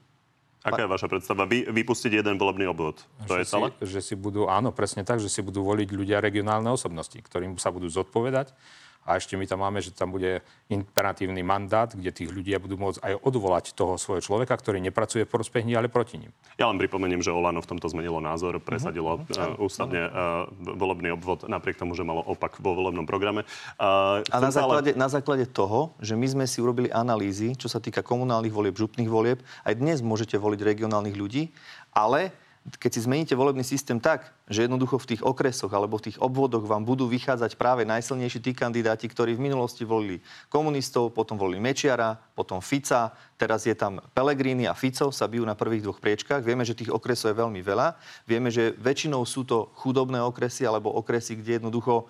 Aká 0.64 0.86
je 0.86 0.90
vaša 0.90 1.12
predstava? 1.12 1.44
Vy, 1.44 1.68
vypustiť 1.68 2.24
jeden 2.24 2.40
volebný 2.40 2.64
obvod. 2.72 3.04
To 3.28 3.36
je 3.36 3.44
že, 3.44 3.50
celé? 3.52 3.66
si, 3.82 3.98
že 3.98 4.00
si 4.00 4.14
budú, 4.16 4.48
áno, 4.48 4.72
presne 4.72 5.04
tak, 5.04 5.20
že 5.20 5.28
si 5.28 5.44
budú 5.44 5.60
voliť 5.60 5.92
ľudia 5.92 6.24
regionálne 6.24 6.72
osobnosti, 6.72 7.18
ktorým 7.20 7.60
sa 7.60 7.68
budú 7.68 7.90
zodpovedať. 7.92 8.56
A 9.04 9.20
ešte 9.20 9.36
my 9.36 9.44
tam 9.44 9.60
máme, 9.60 9.84
že 9.84 9.92
tam 9.92 10.10
bude 10.10 10.40
imperatívny 10.72 11.44
mandát, 11.44 11.92
kde 11.92 12.08
tých 12.08 12.32
ľudia 12.32 12.56
budú 12.56 12.80
môcť 12.80 13.04
aj 13.04 13.14
odvolať 13.20 13.64
toho 13.76 14.00
svojho 14.00 14.24
človeka, 14.24 14.56
ktorý 14.56 14.80
nepracuje 14.80 15.28
v 15.28 15.30
prospech 15.30 15.68
ale 15.76 15.92
proti 15.92 16.16
nim. 16.16 16.32
Ja 16.56 16.72
len 16.72 16.80
pripomeniem, 16.80 17.20
že 17.20 17.34
Olano 17.34 17.60
v 17.60 17.68
tomto 17.68 17.90
zmenilo 17.92 18.22
názor, 18.22 18.56
presadilo 18.64 19.20
uh, 19.20 19.60
ústavne 19.60 20.08
uh, 20.08 20.48
volebný 20.54 21.12
obvod, 21.12 21.44
napriek 21.44 21.76
tomu, 21.76 21.92
že 21.92 22.06
malo 22.06 22.24
opak 22.24 22.56
vo 22.62 22.72
volebnom 22.72 23.04
programe. 23.04 23.44
Uh, 23.76 24.24
A 24.32 24.38
na 24.40 24.54
základe, 24.54 24.96
na 24.96 25.08
základe 25.10 25.44
toho, 25.50 25.92
že 26.00 26.16
my 26.16 26.24
sme 26.24 26.44
si 26.48 26.64
urobili 26.64 26.88
analýzy, 26.88 27.52
čo 27.58 27.68
sa 27.68 27.82
týka 27.82 28.00
komunálnych 28.00 28.54
volieb, 28.54 28.78
župných 28.78 29.10
volieb, 29.10 29.42
aj 29.68 29.74
dnes 29.76 29.98
môžete 30.00 30.38
voliť 30.40 30.60
regionálnych 30.64 31.16
ľudí, 31.18 31.52
ale 31.92 32.32
keď 32.64 32.90
si 32.96 33.04
zmeníte 33.04 33.36
volebný 33.36 33.60
systém 33.60 34.00
tak, 34.00 34.32
že 34.48 34.64
jednoducho 34.64 34.96
v 34.96 35.12
tých 35.12 35.22
okresoch 35.22 35.68
alebo 35.68 36.00
v 36.00 36.08
tých 36.08 36.18
obvodoch 36.20 36.64
vám 36.64 36.80
budú 36.80 37.04
vychádzať 37.04 37.60
práve 37.60 37.84
najsilnejší 37.84 38.40
tí 38.40 38.56
kandidáti, 38.56 39.04
ktorí 39.04 39.36
v 39.36 39.44
minulosti 39.52 39.84
volili 39.84 40.24
komunistov, 40.48 41.12
potom 41.12 41.36
volili 41.36 41.60
Mečiara, 41.60 42.16
potom 42.32 42.64
Fica, 42.64 43.12
teraz 43.36 43.68
je 43.68 43.76
tam 43.76 44.00
Pellegrini 44.16 44.64
a 44.64 44.72
Fico 44.72 45.12
sa 45.12 45.28
bijú 45.28 45.44
na 45.44 45.52
prvých 45.52 45.84
dvoch 45.84 46.00
priečkách. 46.00 46.40
Vieme, 46.40 46.64
že 46.64 46.72
tých 46.72 46.88
okresov 46.88 47.36
je 47.36 47.40
veľmi 47.44 47.60
veľa. 47.60 48.00
Vieme, 48.24 48.48
že 48.48 48.72
väčšinou 48.80 49.20
sú 49.28 49.44
to 49.44 49.68
chudobné 49.76 50.24
okresy 50.24 50.64
alebo 50.64 50.88
okresy, 50.96 51.36
kde 51.36 51.60
jednoducho 51.60 52.08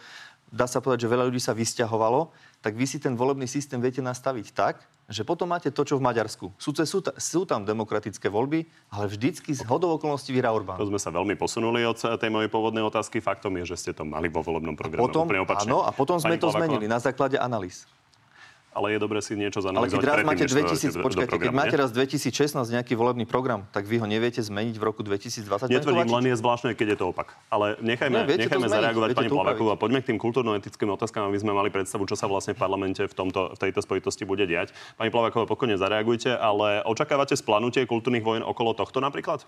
dá 0.54 0.70
sa 0.70 0.78
povedať, 0.78 1.10
že 1.10 1.10
veľa 1.10 1.26
ľudí 1.26 1.42
sa 1.42 1.50
vysťahovalo, 1.50 2.30
tak 2.62 2.78
vy 2.78 2.86
si 2.86 3.02
ten 3.02 3.18
volebný 3.18 3.50
systém 3.50 3.82
viete 3.82 3.98
nastaviť 3.98 4.54
tak, 4.54 4.78
že 5.04 5.20
potom 5.22 5.52
máte 5.52 5.68
to, 5.68 5.84
čo 5.84 6.00
v 6.00 6.02
Maďarsku. 6.04 6.48
Sú, 6.56 6.72
sú, 6.72 6.98
sú 7.04 7.40
tam 7.44 7.64
demokratické 7.64 8.32
voľby, 8.32 8.64
ale 8.88 9.04
vždycky 9.08 9.52
z 9.52 9.60
hodou 9.68 9.92
okolností 10.00 10.32
vyrá 10.32 10.48
Orbán. 10.48 10.80
To 10.80 10.88
sme 10.88 10.96
sa 10.96 11.12
veľmi 11.12 11.36
posunuli 11.36 11.84
od 11.84 11.96
tej 12.00 12.30
mojej 12.32 12.48
pôvodnej 12.48 12.80
otázky. 12.80 13.20
Faktom 13.20 13.52
je, 13.60 13.68
že 13.68 13.76
ste 13.76 13.90
to 13.92 14.08
mali 14.08 14.32
vo 14.32 14.40
volebnom 14.40 14.72
programe 14.72 15.04
Potom, 15.04 15.28
úplne 15.28 15.44
opačne. 15.44 15.68
áno, 15.68 15.84
a 15.84 15.92
potom 15.92 16.16
sme 16.16 16.36
Pani 16.36 16.40
to 16.40 16.48
Plaváková? 16.48 16.60
zmenili 16.64 16.86
na 16.88 16.98
základe 17.00 17.36
analýz. 17.36 17.84
Ale 18.74 18.90
je 18.90 18.98
dobre 18.98 19.22
si 19.22 19.38
niečo 19.38 19.62
Ale 19.62 19.70
zanalizovať 19.70 20.02
keď 20.02 20.04
raz 20.04 20.14
predtým, 20.18 20.28
máte 20.28 20.44
než 20.44 20.50
to 20.50 20.56
dáte 20.58 20.74
2000, 20.74 20.82
do- 20.82 20.98
do 20.98 21.04
počkajte, 21.06 21.36
keď 21.38 21.52
máte 21.54 21.76
raz 21.78 21.90
2016 21.94 22.74
nejaký 22.74 22.92
volebný 22.98 23.24
program, 23.24 23.60
tak 23.70 23.86
vy 23.86 24.02
ho 24.02 24.06
neviete 24.10 24.42
zmeniť 24.42 24.74
v 24.74 24.82
roku 24.82 25.06
2020. 25.06 25.70
pán 25.70 25.70
Netvrdím, 25.70 26.10
len 26.10 26.26
je 26.34 26.36
zvláštne, 26.42 26.74
keď 26.74 26.86
je 26.92 26.98
to 26.98 27.06
opak. 27.14 27.38
Ale 27.54 27.78
Ne, 27.78 27.94
nechajme, 27.94 28.18
to 28.26 28.34
nechajme 28.34 28.66
zmeniť, 28.66 28.74
zareagovať 28.74 29.08
pani 29.14 29.30
to 29.30 29.34
Plavakovú 29.38 29.70
a 29.70 29.76
poďme 29.78 30.02
k 30.02 30.10
tým 30.10 30.18
kultúrno-etickým 30.18 30.90
otázkam, 30.90 31.30
aby 31.30 31.38
sme 31.38 31.54
mali 31.54 31.70
predstavu, 31.70 32.02
čo 32.10 32.18
sa 32.18 32.26
vlastne 32.26 32.52
v 32.52 32.60
parlamente 32.60 33.06
v, 33.06 33.14
tomto, 33.14 33.54
v 33.54 33.58
tejto 33.62 33.78
spojitosti 33.78 34.26
bude 34.26 34.42
diať. 34.44 34.74
Pani 34.98 35.14
Plavaková, 35.14 35.46
pokojne 35.46 35.78
zareagujte, 35.78 36.34
ale 36.34 36.82
očakávate 36.82 37.38
splanutie 37.38 37.86
kultúrnych 37.86 38.26
vojen 38.26 38.42
okolo 38.42 38.74
tohto 38.74 38.98
napríklad? 38.98 39.46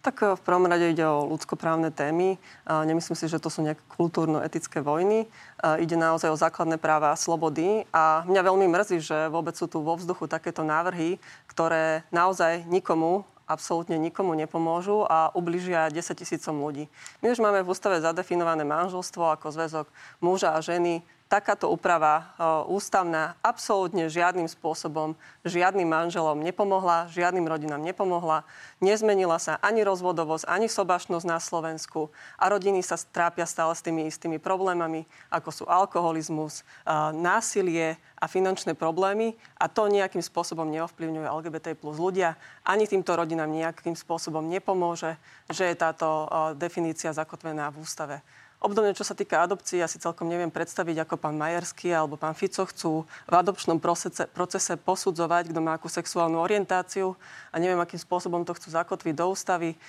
Tak 0.00 0.16
e, 0.24 0.24
v 0.36 0.42
prvom 0.42 0.64
rade 0.64 0.88
ide 0.90 1.04
o 1.04 1.28
ľudskoprávne 1.28 1.92
témy. 1.92 2.40
Nemyslím 2.66 3.16
si, 3.16 3.28
že 3.28 3.40
to 3.40 3.52
sú 3.52 3.60
nejaké 3.60 3.84
kultúrno-etické 3.92 4.80
vojny. 4.80 5.28
A 5.60 5.76
Ide 5.76 5.96
naozaj 5.96 6.32
o 6.32 6.40
základné 6.40 6.80
práva 6.80 7.12
a 7.12 7.20
slobody. 7.20 7.84
A 7.92 8.24
mňa 8.24 8.42
veľmi 8.48 8.66
mrzí, 8.68 8.98
že 9.04 9.28
vôbec 9.28 9.52
sú 9.56 9.68
tu 9.68 9.84
vo 9.84 9.96
vzduchu 9.96 10.24
takéto 10.24 10.64
návrhy, 10.64 11.20
ktoré 11.48 12.04
naozaj 12.08 12.64
nikomu 12.68 13.28
absolútne 13.50 13.98
nikomu 13.98 14.38
nepomôžu 14.38 15.02
a 15.10 15.34
ubližia 15.34 15.90
10 15.90 15.98
tisícom 16.14 16.54
ľudí. 16.54 16.86
My 17.18 17.34
už 17.34 17.42
máme 17.42 17.66
v 17.66 17.70
ústave 17.74 17.98
zadefinované 17.98 18.62
manželstvo 18.62 19.34
ako 19.34 19.50
zväzok 19.50 19.86
muža 20.22 20.54
a 20.54 20.62
ženy 20.62 21.02
takáto 21.30 21.70
úprava 21.70 22.34
ústavná 22.66 23.38
absolútne 23.38 24.10
žiadnym 24.10 24.50
spôsobom 24.50 25.14
žiadnym 25.46 25.86
manželom 25.86 26.42
nepomohla, 26.42 27.06
žiadnym 27.06 27.46
rodinám 27.46 27.78
nepomohla. 27.78 28.42
Nezmenila 28.82 29.38
sa 29.38 29.54
ani 29.62 29.86
rozvodovosť, 29.86 30.50
ani 30.50 30.66
sobašnosť 30.66 31.26
na 31.30 31.38
Slovensku 31.38 32.10
a 32.34 32.50
rodiny 32.50 32.82
sa 32.82 32.98
trápia 32.98 33.46
stále 33.46 33.78
s 33.78 33.84
tými 33.86 34.10
istými 34.10 34.42
problémami, 34.42 35.06
ako 35.30 35.50
sú 35.54 35.64
alkoholizmus, 35.70 36.66
násilie 37.14 37.94
a 38.20 38.28
finančné 38.28 38.76
problémy 38.76 39.32
a 39.56 39.66
to 39.66 39.88
nejakým 39.88 40.20
spôsobom 40.20 40.68
neovplyvňuje 40.68 41.24
LGBT 41.24 41.72
plus 41.72 41.96
ľudia. 41.96 42.36
Ani 42.68 42.84
týmto 42.84 43.16
rodinám 43.16 43.48
nejakým 43.48 43.96
spôsobom 43.96 44.44
nepomôže, 44.44 45.16
že 45.48 45.72
je 45.72 45.74
táto 45.74 46.28
definícia 46.60 47.16
zakotvená 47.16 47.72
v 47.72 47.80
ústave. 47.80 48.20
Obdobne, 48.60 48.92
čo 48.92 49.08
sa 49.08 49.16
týka 49.16 49.40
adopcií, 49.40 49.80
ja 49.80 49.88
si 49.88 49.96
celkom 49.96 50.28
neviem 50.28 50.52
predstaviť, 50.52 51.08
ako 51.08 51.16
pán 51.16 51.32
Majerský 51.32 51.96
alebo 51.96 52.20
pán 52.20 52.36
Fico 52.36 52.68
chcú 52.68 53.08
v 53.24 53.32
adopčnom 53.32 53.80
procese, 53.80 54.28
procese 54.28 54.76
posudzovať, 54.76 55.48
kto 55.48 55.64
má 55.64 55.80
akú 55.80 55.88
sexuálnu 55.88 56.36
orientáciu 56.36 57.16
a 57.48 57.56
neviem, 57.56 57.80
akým 57.80 57.96
spôsobom 57.96 58.44
to 58.44 58.52
chcú 58.52 58.68
zakotviť 58.76 59.16
do 59.16 59.32
ústavy. 59.32 59.80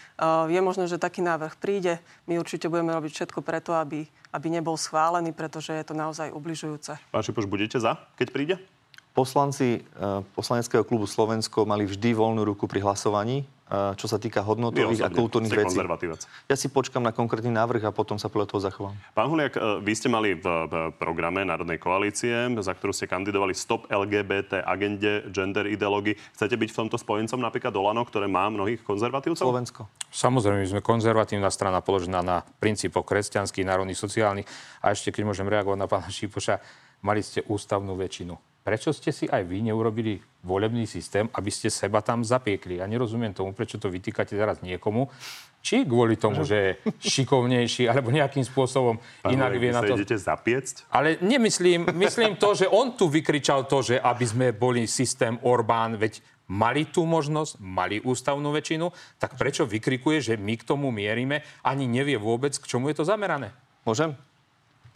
Je 0.48 0.60
možné, 0.64 0.88
že 0.88 0.96
taký 0.96 1.20
návrh 1.20 1.60
príde. 1.60 2.00
My 2.32 2.40
určite 2.40 2.72
budeme 2.72 2.96
robiť 2.96 3.12
všetko 3.12 3.44
preto, 3.44 3.76
aby, 3.76 4.08
aby 4.32 4.48
nebol 4.48 4.80
schválený, 4.80 5.36
pretože 5.36 5.76
je 5.76 5.84
to 5.84 5.94
naozaj 5.96 6.32
ubližujúce. 6.32 6.98
Pán 7.12 7.24
Šipoš, 7.24 7.48
budete 7.48 7.78
za, 7.78 8.00
keď 8.16 8.28
príde? 8.32 8.56
Poslanci 9.12 9.84
uh, 9.84 10.24
poslaneckého 10.34 10.88
klubu 10.88 11.04
Slovensko 11.04 11.68
mali 11.68 11.84
vždy 11.84 12.16
voľnú 12.16 12.48
ruku 12.48 12.64
pri 12.64 12.80
hlasovaní 12.80 13.44
čo 13.72 14.06
sa 14.12 14.20
týka 14.20 14.44
hodnotových 14.44 15.00
a 15.00 15.08
kultúrnych 15.08 15.56
vecí. 15.56 15.80
Ja 16.52 16.60
si 16.60 16.68
počkam 16.68 17.08
na 17.08 17.16
konkrétny 17.16 17.56
návrh 17.56 17.88
a 17.88 17.92
potom 17.96 18.20
sa 18.20 18.28
podľa 18.28 18.52
toho 18.52 18.60
zachovám. 18.60 18.96
Pán 19.16 19.32
Huliak, 19.32 19.56
e, 19.56 19.80
vy 19.80 19.94
ste 19.96 20.12
mali 20.12 20.36
v 20.36 20.46
programe 21.00 21.48
Národnej 21.48 21.80
koalície, 21.80 22.36
za 22.60 22.74
ktorú 22.76 22.92
ste 22.92 23.08
kandidovali 23.08 23.56
Stop 23.56 23.88
LGBT 23.88 24.68
agende 24.68 25.24
gender 25.32 25.72
ideológii. 25.72 26.20
Chcete 26.36 26.60
byť 26.60 26.70
v 26.76 26.78
tomto 26.84 27.00
spojencom 27.00 27.40
napríklad 27.40 27.72
Olano, 27.72 28.04
ktoré 28.04 28.28
má 28.28 28.52
mnohých 28.52 28.84
konzervatívcov? 28.84 29.48
Slovensko. 29.48 29.88
Samozrejme, 30.12 30.68
my 30.68 30.68
sme 30.68 30.82
konzervatívna 30.84 31.48
strana 31.48 31.80
položená 31.80 32.20
na 32.20 32.44
princípoch 32.44 33.08
kresťanských, 33.08 33.64
národných, 33.64 33.96
sociálnych. 33.96 34.48
A 34.84 34.92
ešte, 34.92 35.16
keď 35.16 35.32
môžem 35.32 35.48
reagovať 35.48 35.80
na 35.80 35.88
pána 35.88 36.12
Šípoša, 36.12 36.60
mali 37.00 37.24
ste 37.24 37.40
ústavnú 37.48 37.96
väčšinu 37.96 38.51
prečo 38.62 38.94
ste 38.94 39.10
si 39.10 39.26
aj 39.26 39.46
vy 39.46 39.66
neurobili 39.66 40.22
volebný 40.46 40.86
systém, 40.90 41.30
aby 41.34 41.50
ste 41.54 41.70
seba 41.70 42.02
tam 42.02 42.26
zapiekli? 42.26 42.82
Ja 42.82 42.90
nerozumiem 42.90 43.34
tomu, 43.34 43.54
prečo 43.54 43.82
to 43.82 43.90
vytýkate 43.90 44.38
teraz 44.38 44.62
niekomu. 44.66 45.10
Či 45.62 45.86
kvôli 45.86 46.18
tomu, 46.18 46.42
že 46.42 46.58
je 46.58 46.72
šikovnejší, 47.06 47.86
alebo 47.86 48.10
nejakým 48.10 48.42
spôsobom 48.42 48.98
Pán 49.22 49.30
inak 49.30 49.54
vie 49.62 49.70
na 49.70 49.86
to... 49.86 49.94
idete 49.94 50.18
zapiecť? 50.18 50.90
Ale 50.90 51.22
nemyslím, 51.22 51.86
myslím 52.02 52.34
to, 52.34 52.58
že 52.58 52.66
on 52.66 52.98
tu 52.98 53.06
vykričal 53.06 53.70
to, 53.70 53.86
že 53.86 54.02
aby 54.02 54.26
sme 54.26 54.48
boli 54.58 54.90
systém 54.90 55.38
Orbán, 55.46 56.02
veď 56.02 56.18
mali 56.50 56.90
tú 56.90 57.06
možnosť, 57.06 57.62
mali 57.62 58.02
ústavnú 58.02 58.50
väčšinu, 58.50 58.90
tak 59.22 59.38
prečo 59.38 59.70
vykrikuje, 59.70 60.34
že 60.34 60.34
my 60.34 60.58
k 60.58 60.66
tomu 60.66 60.90
mierime, 60.90 61.46
ani 61.62 61.86
nevie 61.86 62.18
vôbec, 62.18 62.58
k 62.58 62.66
čomu 62.66 62.90
je 62.90 62.98
to 62.98 63.06
zamerané? 63.06 63.54
Môžem? 63.86 64.18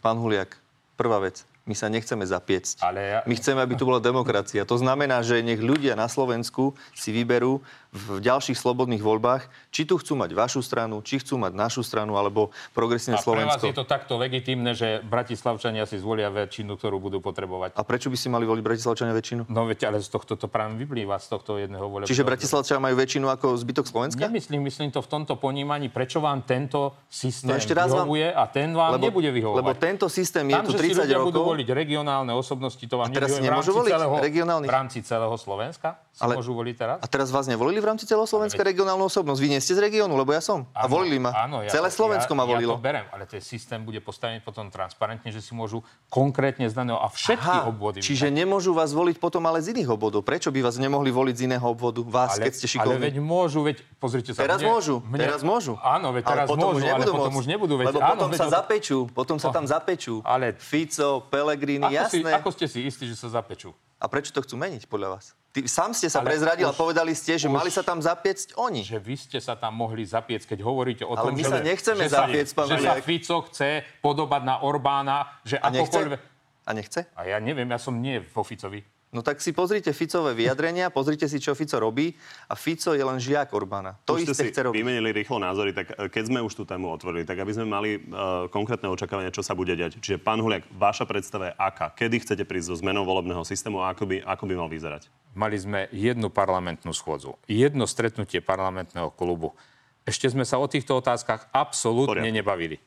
Pán 0.02 0.18
Huliak, 0.18 0.58
prvá 0.98 1.22
vec. 1.22 1.46
My 1.66 1.74
sa 1.74 1.90
nechceme 1.90 2.22
zapiecť. 2.22 2.78
Ale 2.78 3.00
ja... 3.02 3.18
My 3.26 3.34
chceme, 3.34 3.58
aby 3.58 3.74
tu 3.74 3.82
bola 3.82 3.98
demokracia. 3.98 4.62
To 4.62 4.78
znamená, 4.78 5.18
že 5.26 5.42
nech 5.42 5.58
ľudia 5.58 5.98
na 5.98 6.06
Slovensku 6.06 6.78
si 6.94 7.10
vyberú 7.10 7.58
v 7.94 8.18
ďalších 8.20 8.58
slobodných 8.58 9.00
voľbách, 9.00 9.48
či 9.70 9.86
tu 9.86 9.96
chcú 10.00 10.18
mať 10.18 10.30
vašu 10.34 10.60
stranu, 10.60 11.00
či 11.00 11.22
chcú 11.22 11.38
mať 11.38 11.52
našu 11.54 11.82
stranu, 11.86 12.18
alebo 12.18 12.50
progresívne 12.76 13.20
Slovensko. 13.20 13.56
A 13.56 13.60
pre 13.60 13.68
vás 13.68 13.72
je 13.72 13.76
to 13.76 13.86
takto 13.86 14.14
legitímne, 14.18 14.72
že 14.76 15.00
Bratislavčania 15.04 15.86
si 15.88 15.96
zvolia 15.96 16.28
väčšinu, 16.28 16.76
ktorú 16.76 16.98
budú 16.98 17.18
potrebovať. 17.22 17.78
A 17.78 17.82
prečo 17.86 18.10
by 18.12 18.16
si 18.18 18.28
mali 18.28 18.44
voliť 18.44 18.62
Bratislavčania 18.62 19.14
väčšinu? 19.14 19.48
No 19.48 19.64
veď, 19.64 19.90
ale 19.92 19.98
z 20.02 20.08
tohto 20.10 20.36
to 20.36 20.46
práve 20.50 20.76
vyplýva 20.76 21.16
z 21.22 21.26
tohto 21.32 21.56
jedného 21.56 21.86
volebného. 21.86 22.10
Čiže 22.10 22.26
Bratislavčania 22.26 22.80
majú 22.82 22.96
väčšinu 22.98 23.26
ako 23.32 23.46
zbytok 23.56 23.86
Slovenska? 23.88 24.20
Nemyslím, 24.26 24.60
myslím 24.66 24.90
to 24.92 25.00
v 25.00 25.08
tomto 25.08 25.34
ponímaní, 25.40 25.88
prečo 25.88 26.20
vám 26.20 26.44
tento 26.44 26.94
systém 27.08 27.50
no 27.50 27.56
ešte 27.56 27.72
raz 27.72 27.90
vyhovuje 27.90 28.28
vám... 28.34 28.42
a 28.42 28.44
ten 28.50 28.68
vám 28.76 28.92
lebo, 28.98 29.06
nebude 29.08 29.30
vyhovovať. 29.32 29.60
Lebo 29.62 29.72
tento 29.76 30.06
systém 30.12 30.44
je 30.46 30.54
Tam, 30.54 30.66
tu 30.66 30.74
30 30.76 31.06
rokov. 31.16 31.32
budú 31.32 31.40
voliť 31.56 31.68
regionálne 31.72 32.32
osobnosti, 32.36 32.84
to 32.84 32.96
vám 33.00 33.08
a 33.08 33.14
teraz 33.14 33.38
nemôžu 33.38 33.72
voliť 33.72 33.92
celého, 33.92 34.12
regionálnych? 34.20 34.68
v 34.68 34.74
rámci 34.74 34.98
celého 35.02 35.34
Slovenska? 35.38 35.98
Si 36.16 36.24
ale, 36.24 36.40
môžu 36.40 36.56
voliť 36.56 36.74
teraz? 36.74 36.96
A 37.04 37.06
teraz 37.06 37.28
vás 37.28 37.44
nevolili 37.44 37.76
v 37.76 37.85
rámci 37.86 38.04
celého 38.04 38.26
Slovenska 38.26 38.58
veď... 38.58 38.74
regionálnu 38.74 39.06
osobnosť? 39.06 39.38
Vy 39.38 39.48
nie 39.54 39.60
ste 39.62 39.78
z 39.78 39.80
regiónu, 39.86 40.18
lebo 40.18 40.34
ja 40.34 40.42
som. 40.42 40.66
Áno, 40.74 40.82
a 40.82 40.84
volili 40.90 41.22
ma. 41.22 41.30
Áno, 41.32 41.62
ja 41.62 41.70
Celé 41.70 41.88
Slovensko 41.94 42.34
ja, 42.34 42.38
ma 42.38 42.44
volilo. 42.44 42.74
Ja 42.74 42.80
to 42.80 42.86
berem, 42.86 43.06
ale 43.14 43.24
ten 43.30 43.38
systém 43.38 43.80
bude 43.86 44.02
postavený 44.02 44.42
potom 44.42 44.66
transparentne, 44.68 45.30
že 45.30 45.38
si 45.38 45.54
môžu 45.54 45.86
konkrétne 46.10 46.66
z 46.66 46.74
daného 46.74 46.98
a 46.98 47.06
všetky 47.06 47.62
Aha, 47.62 47.70
obvody. 47.70 48.02
Čiže 48.02 48.28
vybrať. 48.28 48.40
nemôžu 48.42 48.70
vás 48.74 48.90
voliť 48.90 49.16
potom 49.22 49.46
ale 49.46 49.62
z 49.62 49.72
iných 49.72 49.94
obvodov. 49.94 50.26
Prečo 50.26 50.50
by 50.50 50.60
vás 50.66 50.76
nemohli 50.76 51.14
voliť 51.14 51.34
z 51.38 51.42
iného 51.46 51.66
obvodu? 51.66 52.02
Vás, 52.02 52.36
ale, 52.36 52.50
keď 52.50 52.52
ste 52.58 52.66
šikovní. 52.66 52.98
Ale 52.98 53.06
veď 53.06 53.16
môžu, 53.22 53.60
veď 53.62 53.76
pozrite 54.02 54.34
sa. 54.34 54.42
Teraz 54.42 54.58
mne, 54.58 54.68
môžu, 54.74 54.94
mne, 55.06 55.22
teraz 55.22 55.42
môžu. 55.46 55.78
Áno, 55.80 56.10
veď 56.10 56.24
teraz 56.26 56.46
ale 56.46 56.50
potom 56.50 56.68
môžu, 56.74 56.86
ale 56.90 57.04
potom 57.06 57.32
môcť. 57.32 57.40
už 57.40 57.46
nebudú. 57.46 57.74
Veď, 57.78 57.86
lebo 57.94 57.98
áno, 58.02 58.10
potom 58.10 58.30
veď, 58.34 58.38
sa 58.40 58.46
zapečú, 58.50 58.98
potom 59.14 59.36
sa 59.38 59.48
tam 59.54 59.64
zapečú. 59.68 60.14
Ale 60.26 60.56
Fico, 60.58 61.22
Pelegrini, 61.30 61.86
jasné. 61.92 62.34
Ako 62.34 62.50
ste 62.50 62.66
si 62.66 62.84
istí, 62.88 63.06
že 63.06 63.14
sa 63.14 63.28
zapečú? 63.30 63.70
A 63.96 64.12
prečo 64.12 64.30
to 64.36 64.44
chcú 64.44 64.60
meniť 64.60 64.84
podľa 64.92 65.16
vás? 65.16 65.32
Ty, 65.56 65.64
sám 65.64 65.96
ste 65.96 66.12
sa 66.12 66.20
ale 66.20 66.36
prezradil 66.36 66.68
a 66.68 66.76
povedali 66.76 67.16
ste, 67.16 67.40
že 67.40 67.48
už, 67.48 67.56
mali 67.56 67.72
sa 67.72 67.80
tam 67.80 67.96
zapiecť 67.96 68.60
oni. 68.60 68.84
Že 68.84 68.98
vy 69.00 69.14
ste 69.16 69.38
sa 69.40 69.56
tam 69.56 69.72
mohli 69.72 70.04
zapiecť, 70.04 70.52
keď 70.52 70.60
hovoríte 70.60 71.04
o 71.08 71.16
ale 71.16 71.32
tom, 71.32 71.32
my 71.32 71.44
že, 71.44 71.48
sa 71.48 71.58
nechceme 71.64 72.04
že 72.04 72.12
zapiecť, 72.12 72.52
sa, 72.52 72.62
Že 72.68 72.78
sa 72.84 72.94
Fico 73.00 73.36
chce 73.48 73.70
podobať 74.04 74.42
na 74.44 74.60
Orbána, 74.60 75.40
že 75.48 75.56
a 75.56 75.72
akokoľvek... 75.72 76.20
A 76.66 76.70
nechce? 76.76 77.08
A 77.16 77.24
ja 77.24 77.40
neviem, 77.40 77.64
ja 77.72 77.80
som 77.80 77.96
nie 77.96 78.20
vo 78.20 78.44
Ficovi. 78.44 78.84
No 79.14 79.22
tak 79.22 79.38
si 79.38 79.54
pozrite 79.54 79.94
Ficové 79.94 80.34
vyjadrenia, 80.34 80.90
pozrite 80.90 81.30
si, 81.30 81.38
čo 81.38 81.54
Fico 81.54 81.78
robí 81.78 82.10
a 82.50 82.58
Fico 82.58 82.90
je 82.90 83.00
len 83.00 83.22
žiak 83.22 83.54
Orbána. 83.54 83.94
To 84.02 84.18
už 84.18 84.26
isté 84.26 84.34
si 84.34 84.46
chce 84.50 84.66
robiť. 84.66 84.76
vymenili 84.76 85.14
rýchlo 85.14 85.38
názory, 85.38 85.70
tak 85.70 85.94
e, 85.94 86.10
keď 86.10 86.24
sme 86.26 86.42
už 86.42 86.58
tú 86.58 86.66
tému 86.66 86.90
otvorili, 86.90 87.22
tak 87.22 87.38
aby 87.38 87.54
sme 87.54 87.70
mali 87.70 88.02
uh, 88.02 88.50
konkrétne 88.50 88.90
očakávania, 88.90 89.30
čo 89.30 89.46
sa 89.46 89.54
bude 89.54 89.78
diať. 89.78 90.02
Čiže 90.02 90.18
pán 90.18 90.42
Huliak, 90.42 90.66
vaša 90.74 91.06
predstava 91.06 91.48
je 91.48 91.54
aká? 91.54 91.94
Kedy 91.94 92.26
chcete 92.26 92.42
prísť 92.42 92.74
so 92.74 92.76
zmenou 92.82 93.06
volebného 93.06 93.46
systému 93.46 93.78
a 93.78 93.94
ako 93.94 94.10
by, 94.10 94.16
ako 94.26 94.44
by 94.50 94.54
mal 94.58 94.66
vyzerať? 94.66 95.06
Mali 95.38 95.54
sme 95.54 95.86
jednu 95.94 96.26
parlamentnú 96.26 96.90
schôdzu, 96.90 97.38
jedno 97.46 97.86
stretnutie 97.86 98.42
parlamentného 98.42 99.14
klubu. 99.14 99.54
Ešte 100.02 100.26
sme 100.26 100.42
sa 100.42 100.58
o 100.58 100.66
týchto 100.66 100.98
otázkach 100.98 101.46
absolútne 101.54 102.26
nebavili. 102.34 102.82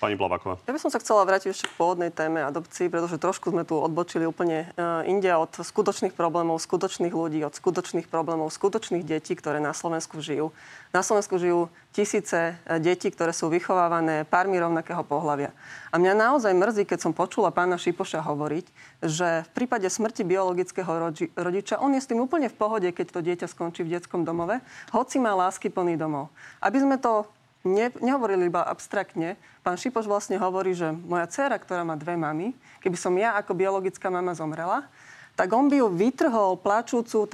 Pani 0.00 0.16
Plavaková. 0.16 0.56
Ja 0.64 0.72
by 0.72 0.80
som 0.80 0.88
sa 0.88 0.96
chcela 0.96 1.28
vrátiť 1.28 1.52
ešte 1.52 1.68
k 1.68 1.76
pôvodnej 1.76 2.08
téme 2.08 2.40
adopcií, 2.40 2.88
pretože 2.88 3.20
trošku 3.20 3.52
sme 3.52 3.68
tu 3.68 3.76
odbočili 3.76 4.24
úplne 4.24 4.72
uh, 4.72 5.04
inde 5.04 5.28
od 5.28 5.60
skutočných 5.60 6.16
problémov, 6.16 6.56
skutočných 6.56 7.12
ľudí, 7.12 7.44
od 7.44 7.52
skutočných 7.52 8.08
problémov, 8.08 8.48
skutočných 8.48 9.04
detí, 9.04 9.36
ktoré 9.36 9.60
na 9.60 9.76
Slovensku 9.76 10.24
žijú. 10.24 10.56
Na 10.96 11.04
Slovensku 11.04 11.36
žijú 11.36 11.68
tisíce 11.94 12.58
e, 12.66 12.82
detí, 12.82 13.14
ktoré 13.14 13.30
sú 13.30 13.46
vychovávané 13.46 14.26
pármi 14.26 14.58
rovnakého 14.58 15.06
pohľavia. 15.06 15.54
A 15.94 16.02
mňa 16.02 16.18
naozaj 16.18 16.50
mrzí, 16.50 16.82
keď 16.82 16.98
som 16.98 17.12
počula 17.14 17.54
pána 17.54 17.78
Šipoša 17.78 18.26
hovoriť, 18.26 18.66
že 19.06 19.46
v 19.46 19.50
prípade 19.54 19.86
smrti 19.86 20.26
biologického 20.26 20.90
rodi- 20.90 21.30
rodiča 21.38 21.78
on 21.78 21.94
je 21.94 22.02
s 22.02 22.10
tým 22.10 22.18
úplne 22.18 22.50
v 22.50 22.58
pohode, 22.58 22.88
keď 22.90 23.06
to 23.06 23.20
dieťa 23.22 23.46
skončí 23.46 23.86
v 23.86 23.94
detskom 23.98 24.26
domove, 24.26 24.58
hoci 24.90 25.22
má 25.22 25.30
lásky 25.34 25.70
plný 25.70 25.94
domov. 25.94 26.34
Aby 26.58 26.82
sme 26.82 26.98
to 26.98 27.26
ne, 27.64 27.92
nehovorili 28.00 28.48
iba 28.48 28.64
abstraktne. 28.64 29.36
Pán 29.60 29.76
Šipoš 29.76 30.08
vlastne 30.08 30.40
hovorí, 30.40 30.72
že 30.72 30.92
moja 30.92 31.28
dcéra, 31.28 31.60
ktorá 31.60 31.84
má 31.84 31.96
dve 31.96 32.16
mamy, 32.16 32.56
keby 32.80 32.96
som 32.96 33.12
ja 33.16 33.36
ako 33.36 33.52
biologická 33.56 34.08
mama 34.08 34.32
zomrela, 34.32 34.88
tak 35.36 35.48
on 35.56 35.72
by 35.72 35.80
ju 35.80 35.88
vytrhol 35.88 36.60
plačúcu, 36.60 37.24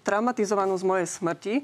traumatizovanú 0.00 0.74
z 0.76 0.84
mojej 0.84 1.08
smrti, 1.08 1.54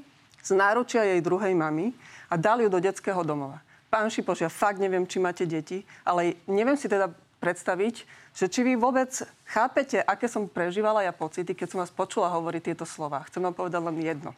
z 0.43 0.49
náručia 0.53 1.01
jej 1.01 1.21
druhej 1.21 1.53
mamy 1.57 1.93
a 2.29 2.37
dal 2.37 2.61
ju 2.61 2.69
do 2.69 2.77
detského 2.77 3.25
domova. 3.25 3.61
Pán 3.87 4.11
Šipoš, 4.11 4.43
ja 4.43 4.51
fakt 4.51 4.77
neviem, 4.77 5.07
či 5.07 5.17
máte 5.17 5.47
deti, 5.47 5.87
ale 6.03 6.35
neviem 6.45 6.75
si 6.75 6.91
teda 6.91 7.09
predstaviť, 7.39 8.03
že 8.37 8.45
či 8.45 8.61
vy 8.61 8.77
vôbec 8.77 9.09
chápete, 9.49 9.97
aké 10.03 10.29
som 10.29 10.45
prežívala 10.45 11.01
ja 11.01 11.13
pocity, 11.15 11.57
keď 11.57 11.67
som 11.73 11.79
vás 11.81 11.93
počula 11.93 12.29
hovoriť 12.29 12.73
tieto 12.73 12.85
slova. 12.85 13.25
Chcem 13.25 13.41
vám 13.41 13.55
povedať 13.57 13.81
len 13.81 13.97
jedno. 13.97 14.31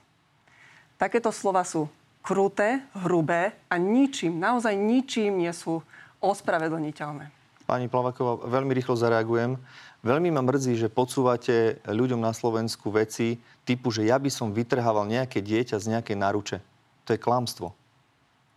Takéto 0.95 1.31
slova 1.31 1.63
sú 1.63 1.91
kruté, 2.21 2.83
hrubé 3.05 3.55
a 3.71 3.75
ničím, 3.79 4.37
naozaj 4.37 4.75
ničím 4.75 5.39
nie 5.39 5.51
sú 5.55 5.81
ospravedlniteľné. 6.19 7.31
Pani 7.69 7.85
Plavaková, 7.85 8.49
veľmi 8.49 8.73
rýchlo 8.73 8.97
zareagujem. 8.97 9.53
Veľmi 9.99 10.31
ma 10.31 10.39
mrzí, 10.39 10.79
že 10.79 10.87
podsúvate 10.87 11.83
ľuďom 11.83 12.23
na 12.23 12.31
Slovensku 12.31 12.87
veci 12.87 13.35
typu, 13.67 13.91
že 13.91 14.07
ja 14.07 14.15
by 14.15 14.31
som 14.31 14.55
vytrhával 14.55 15.03
nejaké 15.05 15.43
dieťa 15.43 15.75
z 15.75 15.85
nejakej 15.91 16.17
náruče. 16.17 16.57
To 17.03 17.09
je 17.13 17.19
klamstvo. 17.19 17.75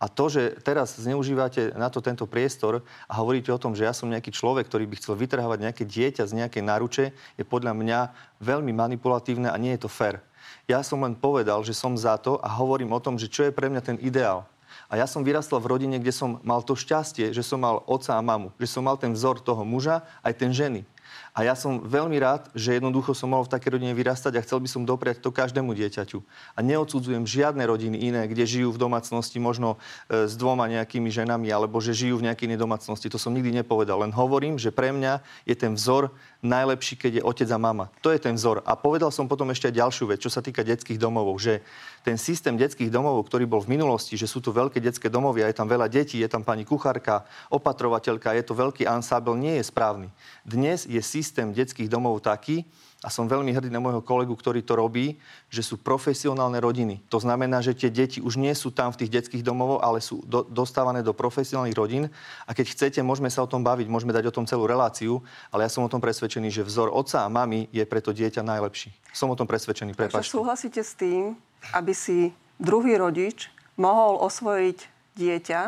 A 0.03 0.11
to, 0.11 0.27
že 0.27 0.59
teraz 0.63 0.99
zneužívate 0.99 1.75
na 1.79 1.87
to 1.87 2.03
tento 2.03 2.27
priestor 2.27 2.83
a 3.07 3.13
hovoríte 3.19 3.51
o 3.55 3.59
tom, 3.61 3.71
že 3.71 3.87
ja 3.87 3.95
som 3.95 4.11
nejaký 4.11 4.35
človek, 4.35 4.67
ktorý 4.67 4.83
by 4.87 4.95
chcel 4.99 5.15
vytrhávať 5.15 5.59
nejaké 5.63 5.83
dieťa 5.87 6.27
z 6.27 6.43
nejakej 6.43 6.63
náruče, 6.63 7.05
je 7.39 7.43
podľa 7.47 7.71
mňa 7.71 7.99
veľmi 8.43 8.75
manipulatívne 8.75 9.47
a 9.47 9.55
nie 9.55 9.71
je 9.75 9.87
to 9.87 9.91
fér. 9.91 10.19
Ja 10.63 10.79
som 10.79 11.03
len 11.03 11.13
povedal, 11.13 11.59
že 11.67 11.75
som 11.75 11.99
za 11.99 12.15
to 12.15 12.39
a 12.39 12.47
hovorím 12.47 12.95
o 12.95 13.03
tom, 13.03 13.19
že 13.19 13.27
čo 13.27 13.43
je 13.43 13.55
pre 13.55 13.67
mňa 13.67 13.81
ten 13.83 13.97
ideál. 13.99 14.47
A 14.87 14.95
ja 14.95 15.09
som 15.09 15.25
vyrastal 15.25 15.59
v 15.59 15.69
rodine, 15.73 15.97
kde 15.99 16.13
som 16.13 16.39
mal 16.45 16.63
to 16.63 16.77
šťastie, 16.77 17.33
že 17.33 17.43
som 17.43 17.59
mal 17.59 17.83
otca 17.89 18.15
a 18.15 18.21
mamu, 18.21 18.53
že 18.61 18.71
som 18.71 18.85
mal 18.85 18.95
ten 18.95 19.11
vzor 19.11 19.41
toho 19.41 19.65
muža 19.65 20.05
aj 20.23 20.33
ten 20.37 20.53
ženy. 20.53 20.85
A 21.33 21.41
ja 21.41 21.57
som 21.57 21.81
veľmi 21.81 22.13
rád, 22.21 22.45
že 22.53 22.77
jednoducho 22.77 23.17
som 23.17 23.33
mohol 23.33 23.49
v 23.49 23.53
takej 23.57 23.77
rodine 23.77 23.93
vyrastať 23.97 24.37
a 24.37 24.43
chcel 24.45 24.61
by 24.61 24.69
som 24.69 24.85
dopriať 24.85 25.17
to 25.21 25.33
každému 25.33 25.73
dieťaťu. 25.73 26.21
A 26.53 26.59
neodsudzujem 26.61 27.25
žiadne 27.25 27.65
rodiny 27.65 27.97
iné, 28.05 28.29
kde 28.29 28.45
žijú 28.45 28.69
v 28.69 28.81
domácnosti 28.81 29.41
možno 29.41 29.81
e, 30.09 30.29
s 30.29 30.37
dvoma 30.37 30.69
nejakými 30.69 31.09
ženami 31.09 31.49
alebo 31.49 31.81
že 31.81 31.97
žijú 31.97 32.21
v 32.21 32.29
nejakej 32.29 32.53
inej 32.53 32.61
domácnosti. 32.61 33.09
To 33.09 33.17
som 33.17 33.33
nikdy 33.33 33.49
nepovedal. 33.49 34.05
Len 34.05 34.13
hovorím, 34.13 34.61
že 34.61 34.69
pre 34.69 34.93
mňa 34.93 35.25
je 35.49 35.55
ten 35.57 35.73
vzor 35.73 36.13
najlepší, 36.43 36.99
keď 36.99 37.11
je 37.17 37.23
otec 37.23 37.49
a 37.49 37.57
mama. 37.57 37.87
To 38.03 38.11
je 38.11 38.19
ten 38.19 38.35
vzor. 38.35 38.61
A 38.67 38.75
povedal 38.75 39.09
som 39.09 39.31
potom 39.31 39.47
ešte 39.49 39.71
aj 39.71 39.79
ďalšiu 39.79 40.05
vec, 40.11 40.19
čo 40.19 40.29
sa 40.29 40.43
týka 40.43 40.61
detských 40.61 40.99
domov, 40.99 41.31
že 41.39 41.63
ten 42.03 42.19
systém 42.19 42.53
detských 42.59 42.91
domov, 42.91 43.23
ktorý 43.25 43.47
bol 43.47 43.63
v 43.63 43.79
minulosti, 43.79 44.19
že 44.19 44.27
sú 44.27 44.43
tu 44.43 44.51
veľké 44.51 44.83
detské 44.83 45.07
domovy 45.07 45.41
a 45.41 45.49
je 45.49 45.57
tam 45.57 45.71
veľa 45.71 45.87
detí, 45.87 46.19
je 46.19 46.27
tam 46.27 46.43
pani 46.43 46.67
kuchárka, 46.67 47.23
opatrovateľka, 47.47 48.35
je 48.35 48.43
to 48.43 48.53
veľký 48.53 48.83
ansábel, 48.83 49.39
nie 49.39 49.55
je 49.57 49.65
správny. 49.65 50.11
Dnes 50.43 50.83
je 50.83 50.99
systém 50.99 51.55
detských 51.55 51.87
domov 51.87 52.19
taký, 52.19 52.67
a 53.03 53.11
som 53.11 53.27
veľmi 53.27 53.51
hrdý 53.51 53.67
na 53.67 53.83
môjho 53.83 53.99
kolegu, 53.99 54.31
ktorý 54.31 54.63
to 54.63 54.79
robí, 54.79 55.19
že 55.51 55.59
sú 55.59 55.75
profesionálne 55.75 56.55
rodiny. 56.63 57.03
To 57.11 57.19
znamená, 57.19 57.59
že 57.59 57.75
tie 57.75 57.91
deti 57.91 58.23
už 58.23 58.39
nie 58.39 58.55
sú 58.55 58.71
tam 58.71 58.95
v 58.95 59.03
tých 59.03 59.11
detských 59.19 59.43
domovoch, 59.43 59.83
ale 59.83 59.99
sú 59.99 60.23
do, 60.23 60.47
dostávané 60.47 61.03
do 61.03 61.11
profesionálnych 61.11 61.75
rodín. 61.75 62.07
A 62.47 62.55
keď 62.55 62.71
chcete, 62.71 62.99
môžeme 63.03 63.27
sa 63.27 63.43
o 63.43 63.51
tom 63.51 63.59
baviť, 63.59 63.91
môžeme 63.91 64.15
dať 64.15 64.31
o 64.31 64.35
tom 64.39 64.47
celú 64.47 64.63
reláciu, 64.63 65.19
ale 65.51 65.67
ja 65.67 65.69
som 65.69 65.83
o 65.83 65.91
tom 65.91 65.99
presvedčený, 65.99 66.47
že 66.47 66.63
vzor 66.63 66.95
otca 66.95 67.27
a 67.27 67.29
mamy 67.29 67.67
je 67.75 67.83
pre 67.83 67.99
to 67.99 68.15
dieťa 68.15 68.39
najlepší. 68.39 68.95
Som 69.11 69.27
o 69.27 69.37
tom 69.37 69.51
presvedčený, 69.51 69.91
prepáčte. 69.99 70.23
Takže 70.23 70.39
súhlasíte 70.39 70.79
s 70.79 70.95
tým, 70.95 71.35
aby 71.75 71.91
si 71.91 72.31
druhý 72.55 72.95
rodič 72.95 73.51
mohol 73.75 74.23
osvojiť 74.23 74.79
dieťa, 75.19 75.61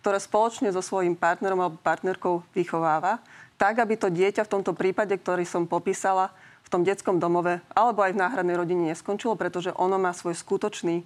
ktoré 0.00 0.16
spoločne 0.16 0.72
so 0.72 0.80
svojím 0.80 1.12
partnerom 1.12 1.60
alebo 1.60 1.76
partnerkou 1.76 2.40
vychováva, 2.56 3.20
tak, 3.60 3.76
aby 3.84 4.00
to 4.00 4.08
dieťa 4.08 4.48
v 4.48 4.52
tomto 4.56 4.72
prípade, 4.72 5.12
ktorý 5.12 5.44
som 5.44 5.68
popísala, 5.68 6.32
v 6.70 6.78
tom 6.78 6.86
detskom 6.86 7.18
domove 7.18 7.58
alebo 7.74 8.06
aj 8.06 8.14
v 8.14 8.22
náhradnej 8.22 8.54
rodine 8.54 8.94
neskončilo, 8.94 9.34
pretože 9.34 9.74
ono 9.74 9.98
má 9.98 10.14
svoj 10.14 10.38
skutočný 10.38 11.02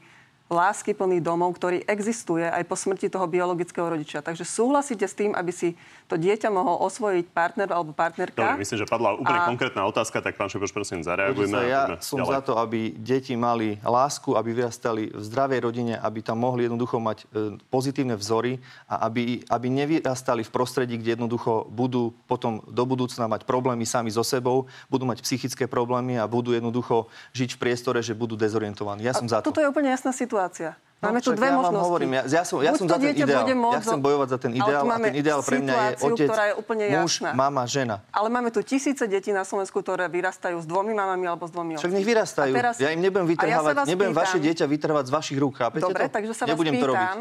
láskyplný 0.52 1.24
domov, 1.24 1.56
ktorý 1.56 1.80
existuje 1.88 2.44
aj 2.44 2.68
po 2.68 2.76
smrti 2.76 3.08
toho 3.08 3.24
biologického 3.24 3.88
rodiča. 3.88 4.20
Takže 4.20 4.44
súhlasíte 4.44 5.08
s 5.08 5.16
tým, 5.16 5.32
aby 5.32 5.48
si 5.48 5.72
to 6.04 6.20
dieťa 6.20 6.52
mohol 6.52 6.84
osvojiť 6.84 7.32
partner 7.32 7.72
alebo 7.72 7.96
partnerka? 7.96 8.36
Dobre, 8.36 8.60
myslím, 8.60 8.78
že 8.84 8.86
padla 8.86 9.16
úplne 9.16 9.40
a... 9.40 9.48
konkrétna 9.48 9.88
otázka, 9.88 10.20
tak 10.20 10.36
pán 10.36 10.52
Šepoš, 10.52 10.76
prosím, 10.76 11.00
zareagujme. 11.00 11.48
Sa, 11.48 11.64
ja 11.64 11.82
som 12.04 12.20
ďalej. 12.20 12.32
za 12.36 12.40
to, 12.44 12.52
aby 12.60 12.92
deti 12.92 13.32
mali 13.40 13.80
lásku, 13.80 14.36
aby 14.36 14.52
vyrastali 14.52 15.08
v 15.16 15.24
zdravej 15.24 15.60
rodine, 15.64 15.94
aby 15.96 16.20
tam 16.20 16.44
mohli 16.44 16.68
jednoducho 16.68 17.00
mať 17.00 17.18
e, 17.32 17.56
pozitívne 17.72 18.12
vzory 18.12 18.60
a 18.84 19.08
aby, 19.08 19.48
aby 19.48 19.66
nevyrastali 19.72 20.44
v 20.44 20.50
prostredí, 20.52 21.00
kde 21.00 21.16
jednoducho 21.16 21.72
budú 21.72 22.12
potom 22.28 22.60
do 22.68 22.84
budúcna 22.84 23.32
mať 23.32 23.48
problémy 23.48 23.88
sami 23.88 24.12
so 24.12 24.20
sebou, 24.20 24.68
budú 24.92 25.08
mať 25.08 25.24
psychické 25.24 25.64
problémy 25.64 26.20
a 26.20 26.28
budú 26.28 26.52
jednoducho 26.52 27.08
žiť 27.32 27.56
v 27.56 27.58
priestore, 27.58 28.04
že 28.04 28.12
budú 28.12 28.36
dezorientovaní. 28.36 29.08
Ja 29.08 29.16
som 29.16 29.24
a 29.24 29.32
za 29.32 29.36
to. 29.40 29.48
Toto 29.48 29.64
je 29.64 29.72
úplne 29.72 29.88
jasná 29.88 30.12
situácia 30.12 30.33
situácia. 30.34 30.74
No, 30.98 31.12
Máme 31.12 31.20
no, 31.20 31.26
tu 31.28 31.32
dve 31.36 31.48
ja 31.52 31.56
možnosti. 31.60 31.84
Hovorím, 31.84 32.10
ja, 32.16 32.22
ja 32.24 32.42
som, 32.48 32.56
ja 32.64 32.72
som 32.72 32.88
za 32.88 32.96
ten 32.96 33.12
ideál. 33.12 33.44
Ja 33.44 33.80
chcem 33.84 34.00
bojovať 34.00 34.28
za 34.32 34.38
ten 34.40 34.52
ideál 34.56 34.82
a 34.88 34.96
ten 34.96 35.14
ideál 35.20 35.40
pre 35.44 35.60
mňa 35.60 35.74
je 35.76 35.94
otec, 36.00 36.28
ktorá 36.32 36.44
je 36.48 36.54
úplne 36.56 36.84
muž, 36.96 37.12
jasná. 37.20 37.30
mama, 37.36 37.62
žena. 37.68 38.00
Ale 38.08 38.32
máme 38.32 38.48
tu 38.48 38.64
tisíce 38.64 39.04
detí 39.04 39.28
na 39.28 39.44
Slovensku, 39.44 39.84
ktoré 39.84 40.08
vyrastajú 40.08 40.56
s 40.56 40.66
dvomi 40.66 40.96
mamami 40.96 41.28
alebo 41.28 41.44
s 41.44 41.52
dvomi 41.52 41.76
Však 41.76 41.92
nech 41.92 42.08
vyrastajú. 42.08 42.56
Teraz... 42.56 42.80
Ja 42.80 42.88
im 42.88 43.04
nebudem 43.04 43.28
vytrhávať, 43.36 43.84
ja 43.84 43.92
nebudem 43.92 44.16
pýtam, 44.16 44.24
vaše 44.24 44.38
dieťa 44.40 44.64
vytrhávať 44.64 45.04
z 45.04 45.12
vašich 45.12 45.38
rúk, 45.38 45.52
chápete 45.60 45.84
Dobre, 45.84 46.08
to? 46.08 46.16
takže 46.16 46.32
sa 46.32 46.42
vás 46.48 46.56
Nebudem 46.56 46.72
pýtam, 46.72 47.16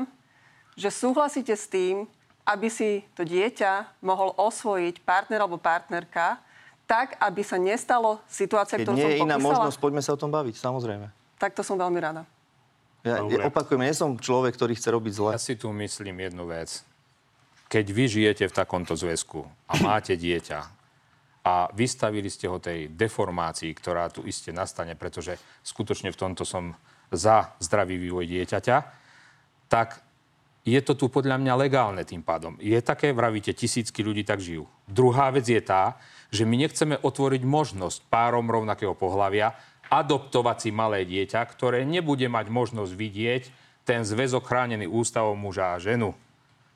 že 0.79 0.87
súhlasíte 0.87 1.51
s 1.51 1.67
tým, 1.67 2.07
aby 2.47 2.71
si 2.71 3.03
to 3.19 3.27
dieťa 3.27 3.99
mohol 3.99 4.31
osvojiť 4.39 5.03
partner 5.03 5.43
alebo 5.43 5.59
partnerka, 5.59 6.39
tak, 6.87 7.19
aby 7.19 7.43
sa 7.43 7.59
nestalo 7.59 8.23
situácia, 8.31 8.79
ktorú 8.79 8.95
som 8.95 9.03
popísala? 9.03 9.11
nie 9.11 9.19
je 9.19 9.27
iná 9.27 9.35
možnosť, 9.43 9.75
poďme 9.75 9.99
sa 9.99 10.15
o 10.15 10.19
tom 10.19 10.31
baviť, 10.31 10.55
samozrejme. 10.55 11.11
Tak 11.35 11.51
to 11.51 11.67
som 11.67 11.75
veľmi 11.75 11.99
rada. 11.99 12.23
Ja, 13.03 13.19
ja 13.19 13.51
opakujem, 13.51 13.83
nie 13.83 13.91
som 13.91 14.15
človek, 14.15 14.55
ktorý 14.55 14.79
chce 14.79 14.89
robiť 14.95 15.13
zle. 15.13 15.29
Ja 15.35 15.41
si 15.41 15.59
tu 15.59 15.67
myslím 15.75 16.23
jednu 16.23 16.47
vec. 16.47 16.87
Keď 17.67 17.85
vy 17.91 18.05
žijete 18.07 18.47
v 18.47 18.55
takomto 18.55 18.95
zväzku 18.95 19.43
a 19.67 19.73
máte 19.83 20.15
dieťa 20.15 20.59
a 21.43 21.67
vystavili 21.75 22.31
ste 22.31 22.47
ho 22.47 22.63
tej 22.63 22.87
deformácii, 22.95 23.75
ktorá 23.75 24.07
tu 24.07 24.23
iste 24.23 24.55
nastane, 24.55 24.95
pretože 24.95 25.35
skutočne 25.67 26.15
v 26.15 26.19
tomto 26.19 26.47
som 26.47 26.71
za 27.11 27.51
zdravý 27.59 27.99
vývoj 27.99 28.23
dieťaťa, 28.23 28.77
tak 29.67 29.99
je 30.63 30.79
to 30.79 30.95
tu 30.95 31.11
podľa 31.11 31.43
mňa 31.43 31.59
legálne 31.59 32.03
tým 32.07 32.23
pádom. 32.23 32.55
Je 32.63 32.79
také, 32.79 33.11
vravíte, 33.11 33.51
tisícky 33.51 33.99
ľudí 33.99 34.23
tak 34.23 34.39
žijú. 34.39 34.63
Druhá 34.87 35.27
vec 35.35 35.43
je 35.43 35.59
tá, 35.59 35.99
že 36.31 36.47
my 36.47 36.55
nechceme 36.55 36.95
otvoriť 37.03 37.43
možnosť 37.43 38.07
párom 38.07 38.47
rovnakého 38.47 38.95
pohľavia, 38.95 39.51
adoptovať 39.93 40.57
si 40.57 40.69
malé 40.73 41.05
dieťa, 41.05 41.45
ktoré 41.53 41.85
nebude 41.85 42.25
mať 42.25 42.49
možnosť 42.49 42.93
vidieť 42.97 43.43
ten 43.85 44.01
zväzok 44.01 44.41
chránený 44.41 44.89
ústavom 44.89 45.37
muža 45.37 45.77
a 45.77 45.81
ženu. 45.81 46.17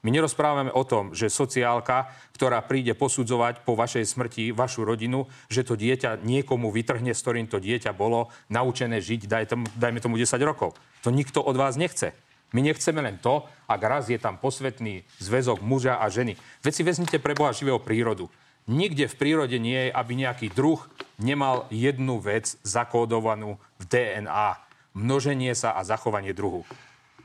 My 0.05 0.13
nerozprávame 0.13 0.69
o 0.69 0.85
tom, 0.85 1.17
že 1.17 1.25
sociálka, 1.25 2.13
ktorá 2.37 2.61
príde 2.61 2.93
posudzovať 2.93 3.65
po 3.65 3.73
vašej 3.73 4.05
smrti 4.05 4.53
vašu 4.53 4.85
rodinu, 4.85 5.25
že 5.49 5.65
to 5.65 5.73
dieťa 5.73 6.21
niekomu 6.21 6.69
vytrhne, 6.69 7.17
s 7.17 7.23
ktorým 7.25 7.49
to 7.49 7.57
dieťa 7.57 7.97
bolo 7.97 8.29
naučené 8.53 9.01
žiť, 9.01 9.25
daj 9.25 9.45
tomu, 9.49 9.65
dajme 9.73 9.99
tomu 9.99 10.15
10 10.21 10.37
rokov. 10.45 10.77
To 11.01 11.09
nikto 11.09 11.41
od 11.41 11.57
vás 11.57 11.75
nechce. 11.75 12.13
My 12.53 12.63
nechceme 12.63 13.01
len 13.03 13.17
to, 13.19 13.43
ak 13.67 13.81
raz 13.83 14.07
je 14.07 14.21
tam 14.21 14.39
posvetný 14.39 15.03
zväzok 15.19 15.59
muža 15.65 15.99
a 15.99 16.07
ženy. 16.07 16.39
Veď 16.63 16.87
vezmite 16.87 17.17
pre 17.19 17.35
Boha 17.35 17.51
živého 17.51 17.81
prírodu. 17.81 18.31
Nikde 18.69 19.11
v 19.11 19.17
prírode 19.19 19.57
nie 19.59 19.89
je, 19.89 19.91
aby 19.91 20.13
nejaký 20.15 20.53
druh 20.53 20.79
nemal 21.17 21.65
jednu 21.73 22.21
vec 22.21 22.57
zakódovanú 22.61 23.57
v 23.81 23.83
DNA. 23.89 24.57
Množenie 24.97 25.53
sa 25.53 25.77
a 25.77 25.85
zachovanie 25.85 26.33
druhu. 26.33 26.65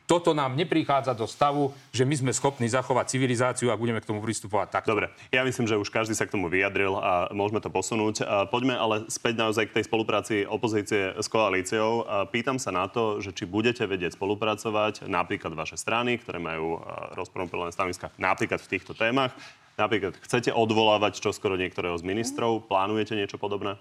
Toto 0.06 0.36
nám 0.36 0.58
neprichádza 0.58 1.16
do 1.16 1.24
stavu, 1.24 1.72
že 1.94 2.04
my 2.04 2.14
sme 2.18 2.32
schopní 2.34 2.68
zachovať 2.68 3.16
civilizáciu 3.16 3.72
a 3.72 3.78
budeme 3.78 4.02
k 4.02 4.08
tomu 4.08 4.20
pristupovať 4.20 4.68
tak. 4.68 4.84
Dobre, 4.84 5.08
ja 5.32 5.46
myslím, 5.46 5.64
že 5.70 5.78
už 5.78 5.88
každý 5.88 6.12
sa 6.12 6.28
k 6.28 6.34
tomu 6.34 6.52
vyjadril 6.52 6.98
a 6.98 7.32
môžeme 7.32 7.62
to 7.62 7.72
posunúť. 7.72 8.20
Poďme 8.50 8.76
ale 8.76 9.06
späť 9.08 9.38
naozaj 9.38 9.70
k 9.70 9.80
tej 9.80 9.84
spolupráci 9.88 10.34
opozície 10.44 11.16
s 11.16 11.26
koalíciou. 11.30 12.04
Pýtam 12.34 12.60
sa 12.60 12.74
na 12.74 12.90
to, 12.90 13.22
že 13.22 13.32
či 13.32 13.48
budete 13.48 13.86
vedieť 13.86 14.18
spolupracovať 14.18 15.08
napríklad 15.08 15.54
vaše 15.54 15.78
strany, 15.78 16.18
ktoré 16.20 16.42
majú 16.42 16.82
rozporúplné 17.16 17.70
stanoviska 17.72 18.10
napríklad 18.18 18.60
v 18.60 18.70
týchto 18.78 18.92
témach 18.92 19.32
Napríklad, 19.80 20.20
chcete 20.20 20.52
odvolávať 20.52 21.24
čoskoro 21.24 21.56
niektorého 21.56 21.96
z 21.96 22.04
ministrov? 22.04 22.68
Plánujete 22.68 23.16
niečo 23.16 23.40
podobné? 23.40 23.80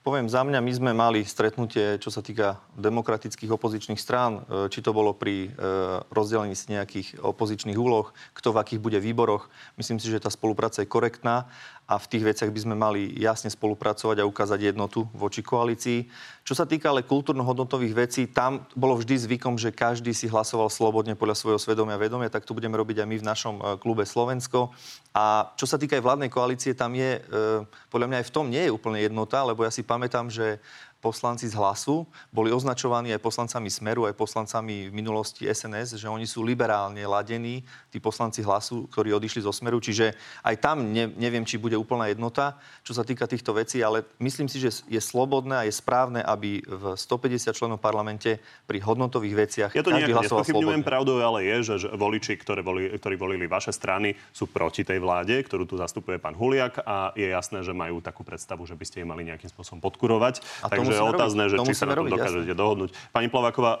Poviem 0.00 0.32
za 0.32 0.40
mňa, 0.40 0.64
my 0.64 0.72
sme 0.72 0.92
mali 0.96 1.28
stretnutie, 1.28 2.00
čo 2.00 2.08
sa 2.08 2.24
týka 2.24 2.56
demokratických 2.72 3.52
opozičných 3.52 4.00
strán, 4.00 4.40
e, 4.48 4.72
či 4.72 4.80
to 4.80 4.96
bolo 4.96 5.12
pri 5.12 5.52
e, 5.52 5.60
rozdelení 6.08 6.56
z 6.56 6.72
nejakých 6.72 7.20
opozičných 7.20 7.76
úloh, 7.76 8.08
kto 8.32 8.56
v 8.56 8.60
akých 8.64 8.80
bude 8.80 8.96
výboroch. 8.96 9.52
Myslím 9.76 10.00
si, 10.00 10.08
že 10.08 10.24
tá 10.24 10.32
spolupráca 10.32 10.80
je 10.80 10.88
korektná 10.88 11.52
a 11.90 11.98
v 11.98 12.06
tých 12.06 12.22
veciach 12.22 12.54
by 12.54 12.60
sme 12.62 12.78
mali 12.78 13.18
jasne 13.18 13.50
spolupracovať 13.50 14.22
a 14.22 14.28
ukázať 14.30 14.70
jednotu 14.70 15.10
voči 15.10 15.42
koalícii. 15.42 16.06
Čo 16.46 16.54
sa 16.54 16.62
týka 16.62 16.94
ale 16.94 17.02
kultúrno-hodnotových 17.02 18.06
vecí, 18.06 18.30
tam 18.30 18.62
bolo 18.78 18.94
vždy 18.94 19.18
zvykom, 19.26 19.58
že 19.58 19.74
každý 19.74 20.14
si 20.14 20.30
hlasoval 20.30 20.70
slobodne 20.70 21.18
podľa 21.18 21.34
svojho 21.34 21.58
svedomia 21.58 21.98
a 21.98 22.02
vedomia, 22.02 22.30
tak 22.30 22.46
to 22.46 22.54
budeme 22.54 22.78
robiť 22.78 23.02
aj 23.02 23.08
my 23.10 23.16
v 23.18 23.26
našom 23.26 23.54
e, 23.58 23.62
klube 23.82 24.06
Slovensko. 24.06 24.70
A 25.10 25.50
čo 25.58 25.66
sa 25.66 25.82
týka 25.82 25.98
aj 25.98 26.06
vládnej 26.06 26.30
koalície, 26.30 26.78
tam 26.78 26.94
je, 26.94 27.18
e, 27.18 27.66
podľa 27.90 28.06
mňa 28.06 28.18
aj 28.22 28.26
v 28.30 28.34
tom 28.38 28.46
nie 28.46 28.62
je 28.62 28.70
úplne 28.70 29.02
jednota, 29.02 29.42
lebo 29.42 29.66
ja 29.66 29.74
si 29.74 29.82
pamätám, 29.82 30.30
že 30.30 30.62
poslanci 31.00 31.48
z 31.48 31.56
hlasu 31.56 32.04
boli 32.28 32.52
označovaní 32.52 33.10
aj 33.16 33.24
poslancami 33.24 33.72
Smeru, 33.72 34.04
aj 34.04 34.14
poslancami 34.14 34.92
v 34.92 34.94
minulosti 34.94 35.48
SNS, 35.48 35.96
že 35.96 36.06
oni 36.06 36.28
sú 36.28 36.44
liberálne 36.44 37.00
ladení, 37.08 37.64
tí 37.88 37.98
poslanci 37.98 38.44
hlasu, 38.44 38.86
ktorí 38.92 39.16
odišli 39.16 39.40
zo 39.40 39.50
Smeru. 39.50 39.80
Čiže 39.80 40.12
aj 40.44 40.56
tam 40.60 40.92
ne, 40.92 41.08
neviem, 41.16 41.42
či 41.42 41.56
bude 41.56 41.74
úplná 41.74 42.12
jednota, 42.12 42.60
čo 42.84 42.92
sa 42.92 43.02
týka 43.02 43.24
týchto 43.24 43.56
vecí, 43.56 43.80
ale 43.80 44.04
myslím 44.20 44.46
si, 44.46 44.60
že 44.60 44.84
je 44.86 45.00
slobodné 45.00 45.56
a 45.56 45.66
je 45.66 45.72
správne, 45.72 46.20
aby 46.20 46.60
v 46.60 46.84
150 46.94 47.56
členov 47.56 47.80
parlamente 47.80 48.36
pri 48.68 48.78
hodnotových 48.84 49.34
veciach 49.34 49.70
ja 49.72 49.80
to 49.80 49.90
každý 49.90 50.12
hlasoval 50.12 50.44
slobodne. 50.44 50.84
pravdou, 50.84 51.16
ale 51.24 51.48
je, 51.48 51.80
že 51.80 51.88
voliči, 51.96 52.36
ktoré 52.36 52.60
voli, 52.60 52.92
ktorí 52.92 53.16
volili 53.16 53.48
vaše 53.48 53.72
strany, 53.72 54.12
sú 54.36 54.52
proti 54.52 54.84
tej 54.84 55.00
vláde, 55.00 55.40
ktorú 55.40 55.64
tu 55.64 55.80
zastupuje 55.80 56.20
pán 56.20 56.36
Huliak 56.36 56.84
a 56.84 57.16
je 57.16 57.32
jasné, 57.32 57.64
že 57.64 57.72
majú 57.72 58.04
takú 58.04 58.20
predstavu, 58.20 58.68
že 58.68 58.76
by 58.76 58.84
ste 58.84 59.00
im 59.00 59.08
mali 59.08 59.24
nejakým 59.24 59.48
spôsobom 59.48 59.80
podkurovať. 59.80 60.44
A 60.60 60.68
Takže 60.68 60.89
Takže 60.90 61.02
je 61.02 61.12
otázne, 61.14 61.44
že 61.46 61.56
či 61.62 61.72
sa 61.72 61.86
na 61.86 61.94
tom 61.94 62.06
robiť, 62.06 62.12
dokážete 62.18 62.54
dohodnúť. 62.54 62.90
Pani 63.14 63.28
Plaváková, 63.30 63.72
e, 63.78 63.80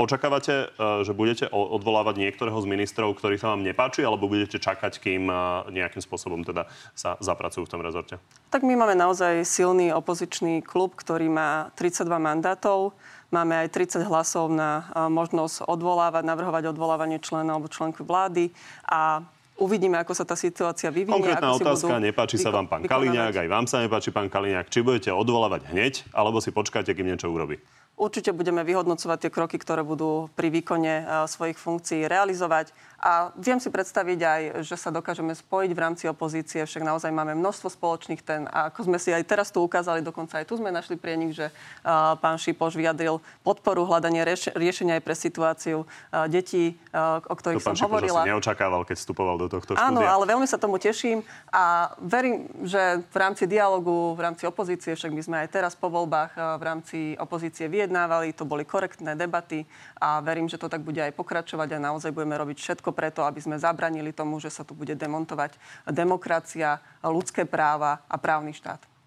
očakávate, 0.00 0.54
e, 0.54 0.66
že 1.04 1.12
budete 1.12 1.44
odvolávať 1.52 2.18
niektorého 2.18 2.56
z 2.58 2.66
ministrov, 2.66 3.12
ktorý 3.14 3.36
sa 3.36 3.52
vám 3.52 3.62
nepáči, 3.62 4.00
alebo 4.02 4.26
budete 4.26 4.56
čakať, 4.56 4.98
kým 4.98 5.28
e, 5.28 5.34
nejakým 5.76 6.00
spôsobom 6.00 6.42
teda 6.42 6.66
sa 6.96 7.20
zapracujú 7.20 7.68
v 7.68 7.72
tom 7.76 7.84
rezorte? 7.84 8.16
Tak 8.48 8.64
my 8.64 8.74
máme 8.74 8.96
naozaj 8.96 9.44
silný 9.44 9.92
opozičný 9.92 10.64
klub, 10.64 10.96
ktorý 10.96 11.28
má 11.28 11.70
32 11.76 12.08
mandátov. 12.08 12.96
Máme 13.28 13.60
aj 13.60 13.68
30 13.76 14.08
hlasov 14.08 14.48
na 14.48 14.88
možnosť 15.12 15.68
odvolávať, 15.68 16.24
navrhovať 16.24 16.72
odvolávanie 16.72 17.20
člena 17.20 17.60
alebo 17.60 17.68
členky 17.68 18.00
vlády 18.00 18.56
a 18.88 19.20
uvidíme, 19.58 19.98
ako 19.98 20.14
sa 20.14 20.24
tá 20.24 20.38
situácia 20.38 20.88
vyvinie. 20.88 21.18
Konkrétna 21.18 21.52
ako 21.52 21.58
otázka, 21.60 21.92
budú 21.92 22.06
nepáči 22.06 22.36
sa 22.38 22.50
vám 22.54 22.66
pán 22.70 22.80
vykonávať. 22.86 22.94
Kaliňák, 22.94 23.34
aj 23.42 23.48
vám 23.50 23.66
sa 23.66 23.76
nepáči 23.82 24.10
pán 24.14 24.30
Kaliňák. 24.30 24.70
Či 24.70 24.86
budete 24.86 25.10
odvolávať 25.10 25.68
hneď, 25.74 26.06
alebo 26.14 26.38
si 26.38 26.54
počkáte, 26.54 26.94
kým 26.94 27.10
niečo 27.10 27.28
urobí? 27.28 27.58
Určite 27.98 28.30
budeme 28.30 28.62
vyhodnocovať 28.62 29.26
tie 29.26 29.30
kroky, 29.34 29.58
ktoré 29.58 29.82
budú 29.82 30.30
pri 30.38 30.54
výkone 30.54 31.02
a, 31.02 31.26
svojich 31.26 31.58
funkcií 31.58 32.06
realizovať. 32.06 32.70
A 32.98 33.30
viem 33.38 33.62
si 33.62 33.70
predstaviť 33.70 34.18
aj, 34.18 34.42
že 34.66 34.74
sa 34.74 34.90
dokážeme 34.90 35.30
spojiť 35.30 35.70
v 35.70 35.78
rámci 35.78 36.04
opozície, 36.10 36.66
však 36.66 36.82
naozaj 36.82 37.14
máme 37.14 37.38
množstvo 37.38 37.70
spoločných 37.70 38.26
ten. 38.26 38.50
A 38.50 38.74
ako 38.74 38.90
sme 38.90 38.98
si 38.98 39.14
aj 39.14 39.22
teraz 39.22 39.54
tu 39.54 39.62
ukázali, 39.62 40.02
dokonca 40.02 40.42
aj 40.42 40.46
tu 40.50 40.58
sme 40.58 40.74
našli 40.74 40.98
prienik, 40.98 41.30
že 41.30 41.46
a, 41.86 42.18
pán 42.18 42.34
Šipoš 42.34 42.74
vyjadril 42.74 43.22
podporu 43.46 43.86
hľadania 43.86 44.26
rieš- 44.26 44.50
riešenia 44.50 44.98
aj 44.98 45.02
pre 45.06 45.14
situáciu 45.14 45.86
detí, 46.26 46.74
a, 46.90 47.22
o 47.22 47.34
To 47.34 47.38
ktorých 47.38 47.62
pán 47.62 47.78
som 47.78 47.86
Šipoš 47.86 47.86
hovorila. 47.86 48.20
asi 48.26 48.30
neočakával, 48.34 48.82
keď 48.82 48.96
vstupoval 48.98 49.36
do 49.38 49.46
tohto 49.46 49.78
Áno, 49.78 50.02
štúdia. 50.02 50.10
ale 50.10 50.24
veľmi 50.26 50.46
sa 50.50 50.58
tomu 50.58 50.82
teším 50.82 51.22
a 51.54 51.94
verím, 52.02 52.50
že 52.66 53.06
v 53.06 53.16
rámci 53.16 53.46
dialogu, 53.46 54.18
v 54.18 54.26
rámci 54.26 54.42
opozície, 54.42 54.98
však 54.98 55.14
my 55.14 55.22
sme 55.22 55.36
aj 55.46 55.48
teraz 55.54 55.78
po 55.78 55.86
voľbách 55.86 56.34
v 56.34 56.62
rámci 56.66 56.98
opozície 57.14 57.70
vyjednávali, 57.70 58.34
to 58.34 58.42
boli 58.42 58.66
korektné 58.66 59.14
debaty 59.14 59.62
a 60.02 60.18
verím, 60.18 60.50
že 60.50 60.58
to 60.58 60.66
tak 60.66 60.82
bude 60.82 60.98
aj 60.98 61.14
pokračovať 61.14 61.78
a 61.78 61.84
naozaj 61.84 62.10
budeme 62.10 62.34
robiť 62.34 62.58
všetko 62.58 62.87
preto, 62.90 63.24
aby 63.24 63.40
sme 63.40 63.60
zabranili 63.60 64.10
tomu, 64.12 64.38
že 64.42 64.52
sa 64.52 64.62
tu 64.66 64.74
bude 64.76 64.92
demontovať 64.94 65.56
demokracia, 65.88 66.82
ľudské 67.02 67.48
práva 67.48 68.04
a 68.06 68.16
právny 68.20 68.52
štát. 68.52 68.98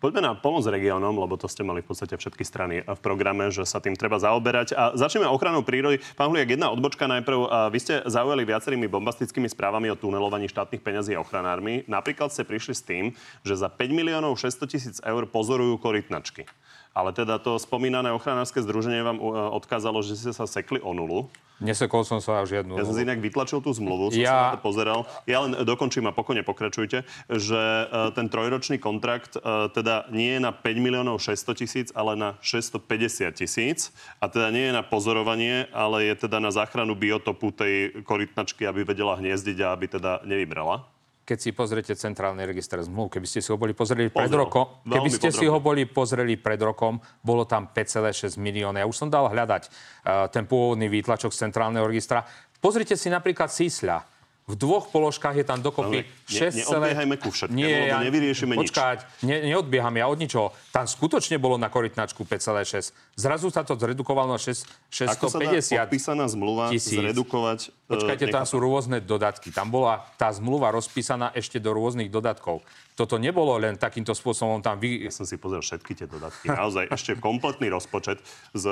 Poďme 0.00 0.24
na 0.24 0.32
pomoc 0.32 0.64
regiónom, 0.64 1.12
lebo 1.12 1.36
to 1.36 1.44
ste 1.44 1.60
mali 1.60 1.84
v 1.84 1.92
podstate 1.92 2.16
všetky 2.16 2.40
strany 2.40 2.80
v 2.80 3.00
programe, 3.04 3.52
že 3.52 3.68
sa 3.68 3.84
tým 3.84 3.92
treba 3.92 4.16
zaoberať. 4.16 4.72
A 4.72 4.96
začneme 4.96 5.28
ochranou 5.28 5.60
prírody. 5.60 6.00
Pán 6.16 6.32
Huliak, 6.32 6.56
jedna 6.56 6.72
odbočka 6.72 7.04
najprv. 7.04 7.40
A 7.52 7.68
Vy 7.68 7.78
ste 7.84 7.94
zaujali 8.08 8.48
viacerými 8.48 8.88
bombastickými 8.88 9.44
správami 9.52 9.92
o 9.92 10.00
tunelovaní 10.00 10.48
štátnych 10.48 10.80
peňazí 10.80 11.20
ochranármi. 11.20 11.84
Napríklad 11.84 12.32
ste 12.32 12.48
prišli 12.48 12.72
s 12.72 12.80
tým, 12.80 13.12
že 13.44 13.60
za 13.60 13.68
5 13.68 13.92
miliónov 13.92 14.40
600 14.40 14.72
tisíc 14.72 14.96
eur 15.04 15.28
pozorujú 15.28 15.76
korytnačky. 15.76 16.48
Ale 16.90 17.14
teda 17.14 17.38
to 17.38 17.54
spomínané 17.56 18.10
ochranárske 18.10 18.58
združenie 18.58 19.06
vám 19.06 19.22
uh, 19.22 19.54
odkázalo, 19.54 20.02
že 20.02 20.18
ste 20.18 20.32
sa 20.34 20.44
sekli 20.44 20.82
o 20.82 20.90
nulu. 20.90 21.30
Nesekol 21.60 22.08
som 22.08 22.24
sa 22.24 22.40
až 22.40 22.64
jednu. 22.64 22.80
Ja 22.80 22.88
som 22.88 22.96
si 22.96 23.04
inak 23.04 23.20
vytlačil 23.20 23.60
tú 23.60 23.68
zmluvu, 23.68 24.16
som 24.16 24.24
Ja- 24.24 24.32
sa 24.32 24.44
na 24.48 24.56
to 24.56 24.64
pozeral. 24.64 25.04
Ja 25.28 25.44
len 25.44 25.52
dokončím 25.60 26.08
a 26.08 26.12
pokojne 26.16 26.40
pokračujte, 26.40 27.04
že 27.28 27.60
e, 27.60 27.84
ten 28.16 28.32
trojročný 28.32 28.80
kontrakt 28.80 29.36
teda 29.76 30.08
nie 30.08 30.36
je 30.36 30.40
na 30.40 30.56
5 30.56 30.80
miliónov 30.80 31.20
600 31.20 31.60
tisíc, 31.60 31.88
ale 31.92 32.16
na 32.16 32.40
650 32.40 33.36
tisíc. 33.36 33.92
A 34.24 34.32
teda 34.32 34.48
nie 34.48 34.72
je 34.72 34.72
na 34.72 34.80
pozorovanie, 34.80 35.68
ale 35.76 36.08
je 36.08 36.24
teda 36.24 36.40
na 36.40 36.48
záchranu 36.48 36.96
biotopu 36.96 37.52
tej 37.52 37.92
korytnačky, 38.08 38.64
aby 38.64 38.88
vedela 38.88 39.20
hniezdiť 39.20 39.60
a 39.60 39.76
aby 39.76 39.86
teda 40.00 40.24
nevybrala. 40.24 40.88
Keď 41.30 41.38
si 41.38 41.50
pozriete 41.52 41.94
centrálny 41.94 42.42
register 42.42 42.82
zmluv, 42.82 43.06
keby 43.08 43.22
ste 43.24 43.38
si 43.38 43.46
ho 43.46 43.54
boli 43.54 43.70
pozreli 43.70 44.10
pred 44.10 44.26
Pozrel. 44.26 44.42
rokom, 44.42 44.82
keby 44.82 44.90
Veľmi 44.98 45.10
ste 45.12 45.28
si 45.30 45.38
podrobne. 45.38 45.52
ho 45.52 45.58
boli 45.60 45.82
pozreli 45.86 46.34
pred 46.34 46.58
rokom, 46.58 46.92
bolo 47.20 47.46
tam 47.46 47.70
5,6 47.70 48.34
milióna. 48.36 48.82
Ja 48.82 48.86
už 48.86 48.96
som 48.96 49.06
dal 49.06 49.30
hľadať 49.30 49.62
uh, 49.64 50.26
ten 50.26 50.42
pôvodný 50.42 50.90
výtlačok 50.90 51.30
z 51.30 51.46
centrálneho 51.46 51.86
registra. 51.86 52.26
Pozrite 52.58 52.92
si 52.92 53.06
napríklad 53.06 53.46
Sísľa. 53.48 54.02
V 54.42 54.58
dvoch 54.58 54.90
položkách 54.90 55.36
je 55.36 55.46
tam 55.46 55.62
dokopy 55.62 56.02
Ale 56.02 56.10
ne- 56.26 56.50
6, 56.50 56.66
neodbiehajme 56.66 57.14
ku 57.16 57.30
všetkému, 57.30 57.54
lebo 57.62 58.02
nevyriešime 58.02 58.52
nič. 58.52 58.66
počkať, 58.66 58.98
Ne, 59.22 59.46
neodbieham 59.46 59.94
ja 59.94 60.10
od 60.10 60.18
ničoho. 60.18 60.50
Tam 60.68 60.84
skutočne 60.84 61.38
bolo 61.38 61.54
na 61.54 61.70
korytnačku 61.70 62.26
5,6. 62.26 62.90
Zrazu 63.20 63.52
sa 63.52 63.60
to 63.60 63.76
zredukovalo 63.76 64.32
na 64.32 64.40
6, 64.40 64.64
Ako 65.12 65.28
sa 65.28 65.36
dá 65.36 65.52
650 65.60 65.76
podpísaná 65.76 66.24
zmluva 66.24 66.72
tisíc. 66.72 66.96
zredukovať? 66.96 67.58
e, 67.68 67.92
Počkajte, 67.92 68.24
tam 68.32 68.48
sú 68.48 68.56
rôzne 68.56 69.04
dodatky. 69.04 69.52
Tam 69.52 69.68
bola 69.68 70.00
tá 70.16 70.32
zmluva 70.32 70.72
rozpísaná 70.72 71.28
ešte 71.36 71.60
do 71.60 71.76
rôznych 71.76 72.08
dodatkov. 72.08 72.64
Toto 72.96 73.16
nebolo 73.16 73.56
len 73.56 73.76
takýmto 73.76 74.12
spôsobom 74.12 74.60
tam 74.60 74.76
vy... 74.76 75.08
Ja 75.08 75.12
som 75.12 75.28
si 75.28 75.36
pozrel 75.36 75.60
všetky 75.60 75.92
tie 75.92 76.06
dodatky. 76.08 76.48
Naozaj 76.48 76.88
ešte 76.92 77.16
kompletný 77.16 77.68
rozpočet 77.68 78.20
s 78.52 78.64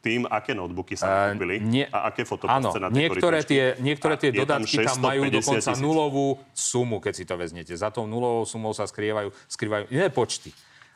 tým, 0.00 0.24
aké 0.24 0.52
notebooky 0.52 0.96
sa 0.96 1.32
kúpili 1.32 1.60
nie- 1.60 1.88
a 1.88 2.08
aké 2.08 2.24
Áno, 2.24 2.28
fotopasce 2.28 2.80
na 2.80 2.88
niektoré 2.88 3.40
tie, 3.44 3.76
niektoré 3.80 4.16
tie 4.16 4.32
dodatky 4.32 4.84
tam, 4.84 5.00
majú 5.00 5.28
650 5.28 5.36
dokonca 5.36 5.70
tisíc. 5.72 5.84
nulovú 5.84 6.26
sumu, 6.52 6.96
keď 7.00 7.12
si 7.12 7.24
to 7.24 7.34
vezmete. 7.36 7.72
Za 7.76 7.92
tou 7.92 8.08
nulovou 8.08 8.44
sumou 8.44 8.72
sa 8.72 8.88
skrývajú, 8.88 9.32
skrývajú 9.48 9.84
iné 9.92 10.08
počty. 10.08 10.52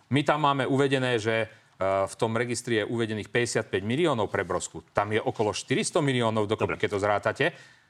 My 0.09 0.25
tam 0.25 0.41
máme 0.41 0.65
uvedené, 0.65 1.21
že 1.21 1.45
e, 1.45 1.49
v 1.79 2.15
tom 2.19 2.35
registri 2.35 2.83
je 2.83 2.85
uvedených 2.91 3.31
55 3.31 3.71
miliónov 3.87 4.27
pre 4.35 4.43
Brosku. 4.43 4.83
Tam 4.91 5.15
je 5.15 5.23
okolo 5.23 5.55
400 5.55 6.03
miliónov 6.03 6.51
dokopy, 6.51 6.75
keď 6.75 6.89
to 6.91 6.99
zrátate. 6.99 7.45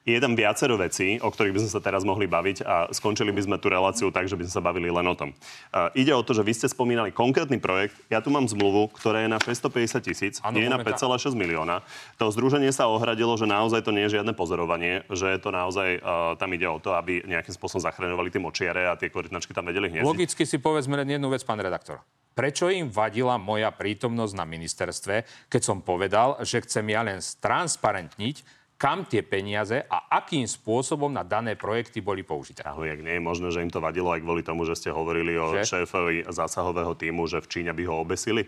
Je 0.09 0.17
tam 0.25 0.33
viacero 0.33 0.81
vecí, 0.81 1.21
o 1.21 1.29
ktorých 1.29 1.53
by 1.53 1.61
sme 1.61 1.73
sa 1.77 1.81
teraz 1.85 2.01
mohli 2.01 2.25
baviť 2.25 2.65
a 2.65 2.89
skončili 2.89 3.29
by 3.29 3.45
sme 3.45 3.57
tú 3.61 3.69
reláciu 3.69 4.09
tak, 4.09 4.25
že 4.25 4.41
by 4.41 4.49
sme 4.49 4.55
sa 4.57 4.65
bavili 4.65 4.89
len 4.89 5.05
o 5.05 5.13
tom. 5.13 5.37
Uh, 5.69 5.93
ide 5.93 6.17
o 6.17 6.25
to, 6.25 6.33
že 6.33 6.41
vy 6.41 6.57
ste 6.57 6.65
spomínali 6.65 7.13
konkrétny 7.13 7.61
projekt. 7.61 7.93
Ja 8.09 8.25
tu 8.25 8.33
mám 8.33 8.49
zmluvu, 8.49 8.89
ktorá 8.97 9.27
je 9.27 9.29
na 9.29 9.37
650 9.37 10.01
tisíc, 10.01 10.41
je 10.41 10.65
na 10.65 10.81
momentálne. 10.81 11.21
5,6 11.21 11.37
milióna. 11.37 11.85
To 12.17 12.33
združenie 12.33 12.73
sa 12.73 12.89
ohradilo, 12.89 13.37
že 13.37 13.45
naozaj 13.45 13.85
to 13.85 13.93
nie 13.93 14.09
je 14.09 14.17
žiadne 14.17 14.33
pozorovanie, 14.33 15.05
že 15.13 15.29
je 15.29 15.39
to 15.45 15.53
naozaj, 15.53 16.01
uh, 16.01 16.41
tam 16.41 16.57
ide 16.57 16.65
o 16.65 16.81
to, 16.81 16.97
aby 16.97 17.29
nejakým 17.29 17.53
spôsobom 17.53 17.85
zachraňovali 17.85 18.33
tie 18.33 18.41
močiare 18.41 18.89
a 18.89 18.97
tie 18.97 19.13
korytnačky 19.13 19.53
tam 19.53 19.69
vedeli 19.69 19.93
hniezdiť. 19.93 20.09
Logicky 20.09 20.49
si 20.49 20.57
povedzme 20.57 20.97
len 20.97 21.21
jednu 21.21 21.29
vec, 21.29 21.45
pán 21.45 21.61
redaktor. 21.61 22.01
Prečo 22.39 22.71
im 22.71 22.87
vadila 22.87 23.35
moja 23.35 23.75
prítomnosť 23.75 24.35
na 24.39 24.47
ministerstve, 24.47 25.27
keď 25.51 25.59
som 25.59 25.83
povedal, 25.83 26.39
že 26.47 26.63
chcem 26.63 26.87
ja 26.87 27.03
len 27.03 27.19
stransparentniť, 27.19 28.47
kam 28.79 29.03
tie 29.11 29.27
peniaze 29.27 29.83
a 29.91 30.07
akým 30.23 30.47
spôsobom 30.47 31.11
na 31.11 31.27
dané 31.27 31.59
projekty 31.59 31.99
boli 31.99 32.23
použité. 32.23 32.63
Ahoj, 32.63 32.95
jak 32.95 33.03
nie 33.03 33.19
je 33.19 33.27
možné, 33.27 33.51
že 33.51 33.67
im 33.67 33.75
to 33.75 33.83
vadilo 33.83 34.15
aj 34.15 34.23
kvôli 34.23 34.47
tomu, 34.47 34.63
že 34.63 34.79
ste 34.79 34.95
hovorili 34.95 35.35
o 35.35 35.51
Že? 35.51 35.83
šéfovi 35.83 36.31
zásahového 36.31 36.95
týmu, 36.95 37.27
že 37.27 37.43
v 37.43 37.51
Číne 37.51 37.75
by 37.75 37.83
ho 37.91 38.07
obesili? 38.07 38.47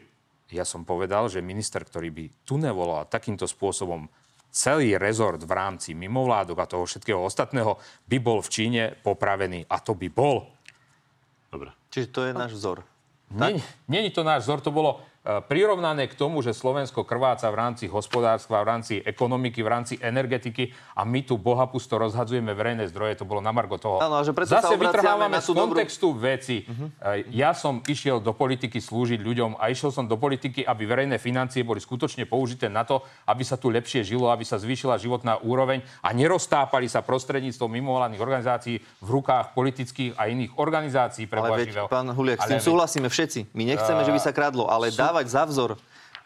Ja 0.55 0.63
som 0.63 0.87
povedal, 0.87 1.27
že 1.27 1.43
minister, 1.43 1.83
ktorý 1.83 2.15
by 2.15 2.47
tuneloval 2.47 3.11
takýmto 3.11 3.51
spôsobom 3.51 4.07
celý 4.55 5.03
rezort 5.03 5.43
v 5.43 5.51
rámci 5.51 5.99
mimovládok 5.99 6.63
a 6.63 6.71
toho 6.71 6.87
všetkého 6.87 7.19
ostatného, 7.19 7.75
by 8.07 8.19
bol 8.23 8.39
v 8.39 8.51
Číne 8.55 8.83
popravený. 9.03 9.67
A 9.67 9.83
to 9.83 9.99
by 9.99 10.07
bol. 10.07 10.47
Dobre. 11.51 11.75
Čiže 11.91 12.07
to 12.15 12.21
je 12.31 12.33
náš 12.39 12.55
vzor. 12.55 12.87
Nie- 13.31 13.63
Není 13.89 14.11
to 14.11 14.25
náš 14.25 14.43
vzor, 14.43 14.61
to 14.61 14.71
bolo 14.71 15.01
prirovnané 15.21 16.09
k 16.09 16.17
tomu, 16.17 16.41
že 16.41 16.57
Slovensko 16.57 17.05
krváca 17.05 17.45
v 17.53 17.57
rámci 17.61 17.85
hospodárstva, 17.93 18.65
v 18.65 18.67
rámci 18.73 18.95
ekonomiky, 19.05 19.61
v 19.61 19.69
rámci 19.69 19.95
energetiky 20.01 20.73
a 20.97 21.05
my 21.05 21.21
tu 21.21 21.37
bohapusto 21.37 22.01
rozhadzujeme 22.01 22.57
verejné 22.57 22.89
zdroje. 22.89 23.21
To 23.21 23.29
bolo 23.29 23.45
na 23.45 23.53
margo 23.53 23.77
toho. 23.77 24.01
Áno, 24.01 24.17
a 24.17 24.25
že 24.25 24.33
preto 24.33 24.57
Zase 24.57 24.81
vytrhávame 24.81 25.37
z 25.37 25.45
tú 25.45 25.53
dobrú- 25.53 25.77
kontextu 25.77 26.17
veci. 26.17 26.65
Uh-huh. 26.65 26.89
Ja 27.37 27.53
som 27.53 27.85
išiel 27.85 28.25
do 28.25 28.33
politiky 28.33 28.81
slúžiť 28.81 29.21
ľuďom 29.21 29.61
a 29.61 29.69
išiel 29.69 29.93
som 29.93 30.09
do 30.09 30.17
politiky, 30.17 30.65
aby 30.65 30.89
verejné 30.89 31.21
financie 31.21 31.69
boli 31.69 31.85
skutočne 31.85 32.25
použité 32.25 32.73
na 32.73 32.89
to, 32.89 33.05
aby 33.29 33.45
sa 33.45 33.61
tu 33.61 33.69
lepšie 33.69 34.01
žilo, 34.01 34.33
aby 34.33 34.49
sa 34.49 34.57
zvýšila 34.57 34.97
životná 34.97 35.37
úroveň 35.45 35.85
a 36.01 36.17
neroztápali 36.17 36.89
sa 36.89 37.05
prostredníctvom 37.05 37.69
mimovládnych 37.69 38.23
organizácií 38.25 38.81
v 39.05 39.09
rukách 39.21 39.53
politických 39.53 40.17
a 40.17 40.33
iných 40.33 40.57
organizácií 40.57 41.29
pre 41.29 41.45
Ale 41.45 41.69
veď, 41.69 41.93
pán 41.93 42.09
Huliak, 42.09 42.41
s 42.41 42.49
Ale 42.49 42.51
tým 42.57 42.61
veď- 42.65 42.69
súhlasíme 42.73 43.09
všetci. 43.13 43.53
My 43.53 43.69
nechceme, 43.69 44.01
že 44.01 44.13
by 44.17 44.21
sa 44.21 44.33
kradlo, 44.33 44.65
ale 44.65 44.89
dávať 45.11 45.27
za 45.27 45.43
vzor 45.45 45.71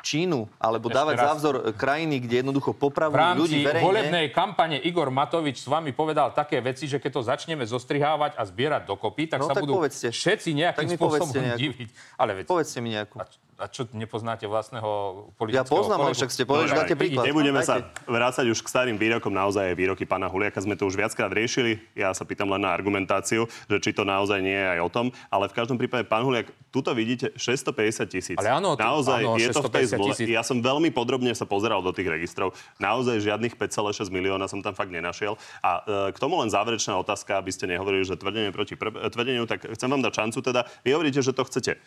Čínu, 0.00 0.52
alebo 0.60 0.86
Ešte 0.86 1.00
dávať 1.00 1.14
raz. 1.16 1.24
za 1.24 1.32
vzor 1.34 1.54
krajiny, 1.72 2.20
kde 2.20 2.44
jednoducho 2.44 2.70
v 2.70 2.78
popravujú 2.78 3.16
rámci 3.18 3.40
ľudí 3.40 3.60
verejne. 3.64 3.80
volebnej 3.82 4.26
kampane 4.30 4.76
Igor 4.78 5.08
Matovič 5.08 5.56
s 5.56 5.66
vami 5.66 5.90
povedal 5.90 6.28
také 6.30 6.60
veci, 6.60 6.84
že 6.84 7.00
keď 7.00 7.10
to 7.10 7.22
začneme 7.24 7.64
zostrihávať 7.64 8.36
a 8.36 8.44
zbierať 8.44 8.84
dokopy, 8.84 9.32
tak 9.32 9.40
No 9.40 9.48
sa 9.48 9.56
tak 9.56 9.64
budú 9.64 9.80
povedzte. 9.80 10.12
všetci 10.12 10.52
nejakým 10.52 10.92
Tak 10.92 11.00
spôsobom 11.00 11.32
nejakú. 11.32 11.56
diviť. 11.58 11.88
Ale 12.14 12.30
veď, 12.36 12.44
Povedzte 12.44 12.78
mi 12.78 12.92
nejakú. 12.92 13.16
a, 13.16 13.24
a 13.54 13.70
čo, 13.70 13.86
nepoznáte 13.94 14.44
vlastného 14.50 14.90
Ja 14.90 15.38
politického 15.38 15.70
poznám, 15.70 15.98
ale 16.02 16.10
kolegu? 16.10 16.18
však 16.18 16.30
ste 16.34 16.42
povedali, 16.42 16.66
že 16.66 16.74
Dobre, 16.74 16.82
dáte 16.82 16.96
príklad. 16.98 17.24
Nebudeme 17.30 17.60
sa 17.62 17.74
vrácať 18.04 18.46
už 18.50 18.58
k 18.60 18.66
starým 18.66 18.96
výrokom, 18.98 19.30
naozaj 19.30 19.70
aj 19.70 19.76
výroky 19.78 20.04
pána 20.04 20.26
Huliaka 20.26 20.58
sme 20.58 20.74
to 20.74 20.90
už 20.90 20.98
viackrát 20.98 21.30
riešili. 21.30 21.78
Ja 21.94 22.10
sa 22.10 22.26
pýtam 22.26 22.50
len 22.50 22.66
na 22.66 22.74
argumentáciu, 22.74 23.46
že 23.70 23.76
či 23.78 23.90
to 23.94 24.02
naozaj 24.02 24.42
nie 24.42 24.54
je 24.54 24.68
aj 24.78 24.80
o 24.82 24.90
tom. 24.90 25.06
Ale 25.30 25.46
v 25.46 25.54
každom 25.54 25.78
prípade, 25.78 26.06
pán 26.10 26.26
Huliak, 26.26 26.50
tuto 26.74 26.90
vidíte 26.90 27.30
650 27.38 28.10
tisíc. 28.10 28.36
Ale 28.38 28.50
áno, 28.50 28.74
naozaj 28.74 29.22
áno, 29.22 29.38
je 29.38 29.48
to 29.54 29.62
v 29.62 29.70
tej 29.70 29.86
650 29.86 29.94
zmluve. 29.94 30.08
tisíc. 30.10 30.28
Ja 30.34 30.42
som 30.42 30.58
veľmi 30.58 30.90
podrobne 30.90 31.30
sa 31.32 31.46
pozeral 31.46 31.78
do 31.78 31.94
tých 31.94 32.10
registrov. 32.10 32.58
Naozaj 32.82 33.22
žiadnych 33.22 33.54
5,6 33.54 34.10
milióna 34.10 34.50
som 34.50 34.58
tam 34.58 34.74
fakt 34.74 34.90
nenašiel. 34.90 35.38
A 35.62 36.10
e, 36.10 36.14
k 36.14 36.18
tomu 36.18 36.42
len 36.42 36.50
záverečná 36.50 36.98
otázka, 36.98 37.38
aby 37.38 37.54
ste 37.54 37.70
nehovorili, 37.70 38.02
že 38.02 38.18
tvrdenie 38.18 38.50
proti 38.50 38.74
pr- 38.74 39.06
tvrdeniu, 39.14 39.46
tak 39.46 39.62
chcem 39.70 39.86
vám 39.86 40.02
dať 40.02 40.12
šancu 40.12 40.38
teda. 40.42 40.66
Vy 40.82 40.90
hovoríte, 40.98 41.22
že 41.22 41.30
to 41.30 41.46
chcete 41.46 41.78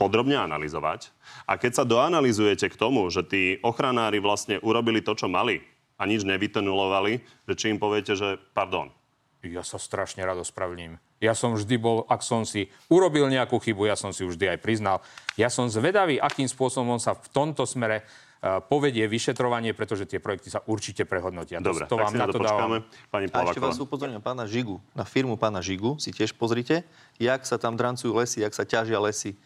podrobne 0.00 0.40
analyzovať. 0.40 1.12
A 1.44 1.60
keď 1.60 1.72
sa 1.76 1.84
doanalizujete 1.84 2.72
k 2.72 2.80
tomu, 2.80 3.04
že 3.12 3.20
tí 3.20 3.60
ochranári 3.60 4.16
vlastne 4.16 4.56
urobili 4.64 5.04
to, 5.04 5.12
čo 5.12 5.28
mali 5.28 5.60
a 6.00 6.08
nič 6.08 6.24
nevytenulovali, 6.24 7.20
že 7.44 7.54
či 7.60 7.68
im 7.68 7.76
poviete, 7.76 8.16
že 8.16 8.40
pardon. 8.56 8.88
Ja 9.44 9.60
sa 9.60 9.76
strašne 9.76 10.24
rád 10.24 10.40
ospravedlním. 10.40 10.96
Ja 11.20 11.36
som 11.36 11.52
vždy 11.52 11.76
bol, 11.76 12.08
ak 12.08 12.24
som 12.24 12.48
si 12.48 12.72
urobil 12.88 13.28
nejakú 13.28 13.60
chybu, 13.60 13.84
ja 13.88 13.96
som 13.96 14.08
si 14.12 14.24
vždy 14.24 14.56
aj 14.56 14.58
priznal. 14.64 15.04
Ja 15.36 15.52
som 15.52 15.68
zvedavý, 15.68 16.16
akým 16.16 16.48
spôsobom 16.48 16.96
sa 16.96 17.12
v 17.12 17.28
tomto 17.28 17.68
smere 17.68 18.04
uh, 18.04 18.64
povedie 18.64 19.04
vyšetrovanie, 19.04 19.76
pretože 19.76 20.08
tie 20.08 20.16
projekty 20.16 20.48
sa 20.48 20.64
určite 20.64 21.04
prehodnotia. 21.04 21.60
Dobre, 21.60 21.84
to, 21.84 21.96
to 21.96 22.00
vám 22.00 22.16
na 22.16 22.28
to 22.28 22.40
dávam. 22.40 22.84
Pani 23.12 23.28
A 23.32 23.44
ešte 23.44 23.60
vás 23.60 23.76
upozorňujem 23.76 24.20
na 24.20 24.24
pána 24.24 24.44
Žigu, 24.48 24.80
na 24.96 25.04
firmu 25.04 25.36
pána 25.36 25.60
Žigu, 25.60 26.00
si 26.00 26.08
tiež 26.12 26.32
pozrite, 26.36 26.88
jak 27.20 27.44
sa 27.44 27.60
tam 27.60 27.76
drancujú 27.76 28.16
lesy, 28.16 28.40
jak 28.40 28.56
sa 28.56 28.64
ťažia 28.64 28.96
lesy 28.96 29.36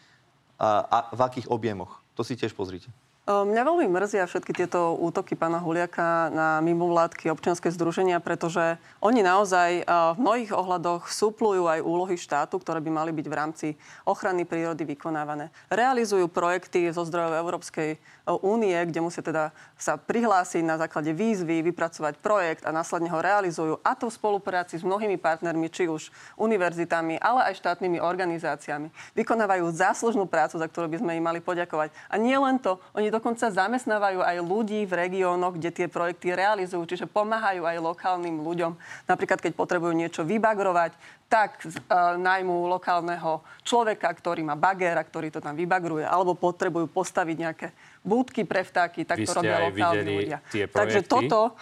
a, 0.59 0.79
a 0.79 0.97
v 1.15 1.21
akých 1.21 1.51
objemoch. 1.51 2.01
To 2.15 2.23
si 2.23 2.35
tiež 2.39 2.55
pozrite. 2.55 2.87
Mňa 3.25 3.65
veľmi 3.65 3.89
mrzia 3.89 4.29
všetky 4.29 4.53
tieto 4.53 4.93
útoky 5.01 5.33
pána 5.33 5.57
Huliaka 5.57 6.29
na 6.29 6.61
mimovládky 6.61 7.33
občianske 7.33 7.73
združenia, 7.73 8.21
pretože 8.21 8.77
oni 9.01 9.25
naozaj 9.25 9.81
v 10.13 10.17
mnohých 10.21 10.53
ohľadoch 10.53 11.09
súplujú 11.09 11.65
aj 11.65 11.81
úlohy 11.81 12.21
štátu, 12.21 12.61
ktoré 12.61 12.85
by 12.85 12.93
mali 12.93 13.09
byť 13.09 13.25
v 13.25 13.33
rámci 13.33 13.67
ochrany 14.05 14.45
prírody 14.45 14.85
vykonávané. 14.85 15.49
Realizujú 15.73 16.29
projekty 16.29 16.93
zo 16.93 17.01
zdrojov 17.01 17.41
Európskej 17.41 17.97
únie, 18.45 18.77
kde 18.77 19.01
musia 19.01 19.25
teda 19.25 19.57
sa 19.73 19.97
prihlásiť 19.97 20.61
na 20.61 20.77
základe 20.77 21.09
výzvy, 21.09 21.65
vypracovať 21.65 22.21
projekt 22.21 22.61
a 22.61 22.69
následne 22.69 23.09
ho 23.09 23.25
realizujú. 23.25 23.81
A 23.81 23.97
to 23.97 24.13
v 24.13 24.21
spolupráci 24.21 24.77
s 24.77 24.85
mnohými 24.85 25.17
partnermi, 25.17 25.65
či 25.73 25.89
už 25.89 26.13
univerzitami, 26.37 27.17
ale 27.17 27.49
aj 27.49 27.57
štátnymi 27.57 27.97
organizáciami. 27.97 28.93
Vykonávajú 29.17 29.65
záslužnú 29.73 30.29
prácu, 30.29 30.61
za 30.61 30.69
ktorú 30.69 30.93
by 30.93 31.01
sme 31.01 31.17
im 31.17 31.25
mali 31.25 31.41
poďakovať. 31.41 31.89
A 32.13 32.21
nie 32.21 32.37
len 32.37 32.61
to, 32.61 32.77
oni 32.93 33.13
dokonca 33.15 33.47
zamestnávajú 33.47 34.19
aj 34.19 34.37
ľudí 34.43 34.83
v 34.83 34.93
regiónoch, 35.07 35.55
kde 35.55 35.71
tie 35.71 35.87
projekty 35.87 36.35
realizujú, 36.35 36.83
čiže 36.83 37.07
pomáhajú 37.07 37.63
aj 37.63 37.77
lokálnym 37.79 38.43
ľuďom. 38.43 38.75
Napríklad, 39.07 39.39
keď 39.39 39.55
potrebujú 39.55 39.95
niečo 39.95 40.27
vybagrovať, 40.27 40.91
tak 41.25 41.63
uh, 41.63 41.71
najmú 42.19 42.67
lokálneho 42.67 43.39
človeka, 43.63 44.11
ktorý 44.11 44.43
má 44.43 44.53
bagér 44.53 44.99
a 44.99 45.07
ktorý 45.07 45.31
to 45.31 45.39
tam 45.39 45.55
vybagruje, 45.55 46.03
alebo 46.05 46.35
potrebujú 46.35 46.91
postaviť 46.91 47.37
nejaké 47.39 47.67
búdky 48.03 48.43
pre 48.43 48.61
vtáky, 48.61 49.07
tak 49.07 49.17
Vy 49.17 49.25
to 49.25 49.33
robia 49.33 49.57
lokálni 49.63 50.03
ľudia. 50.05 50.37
tie 50.51 50.67
Takže 50.67 51.01
toto 51.01 51.55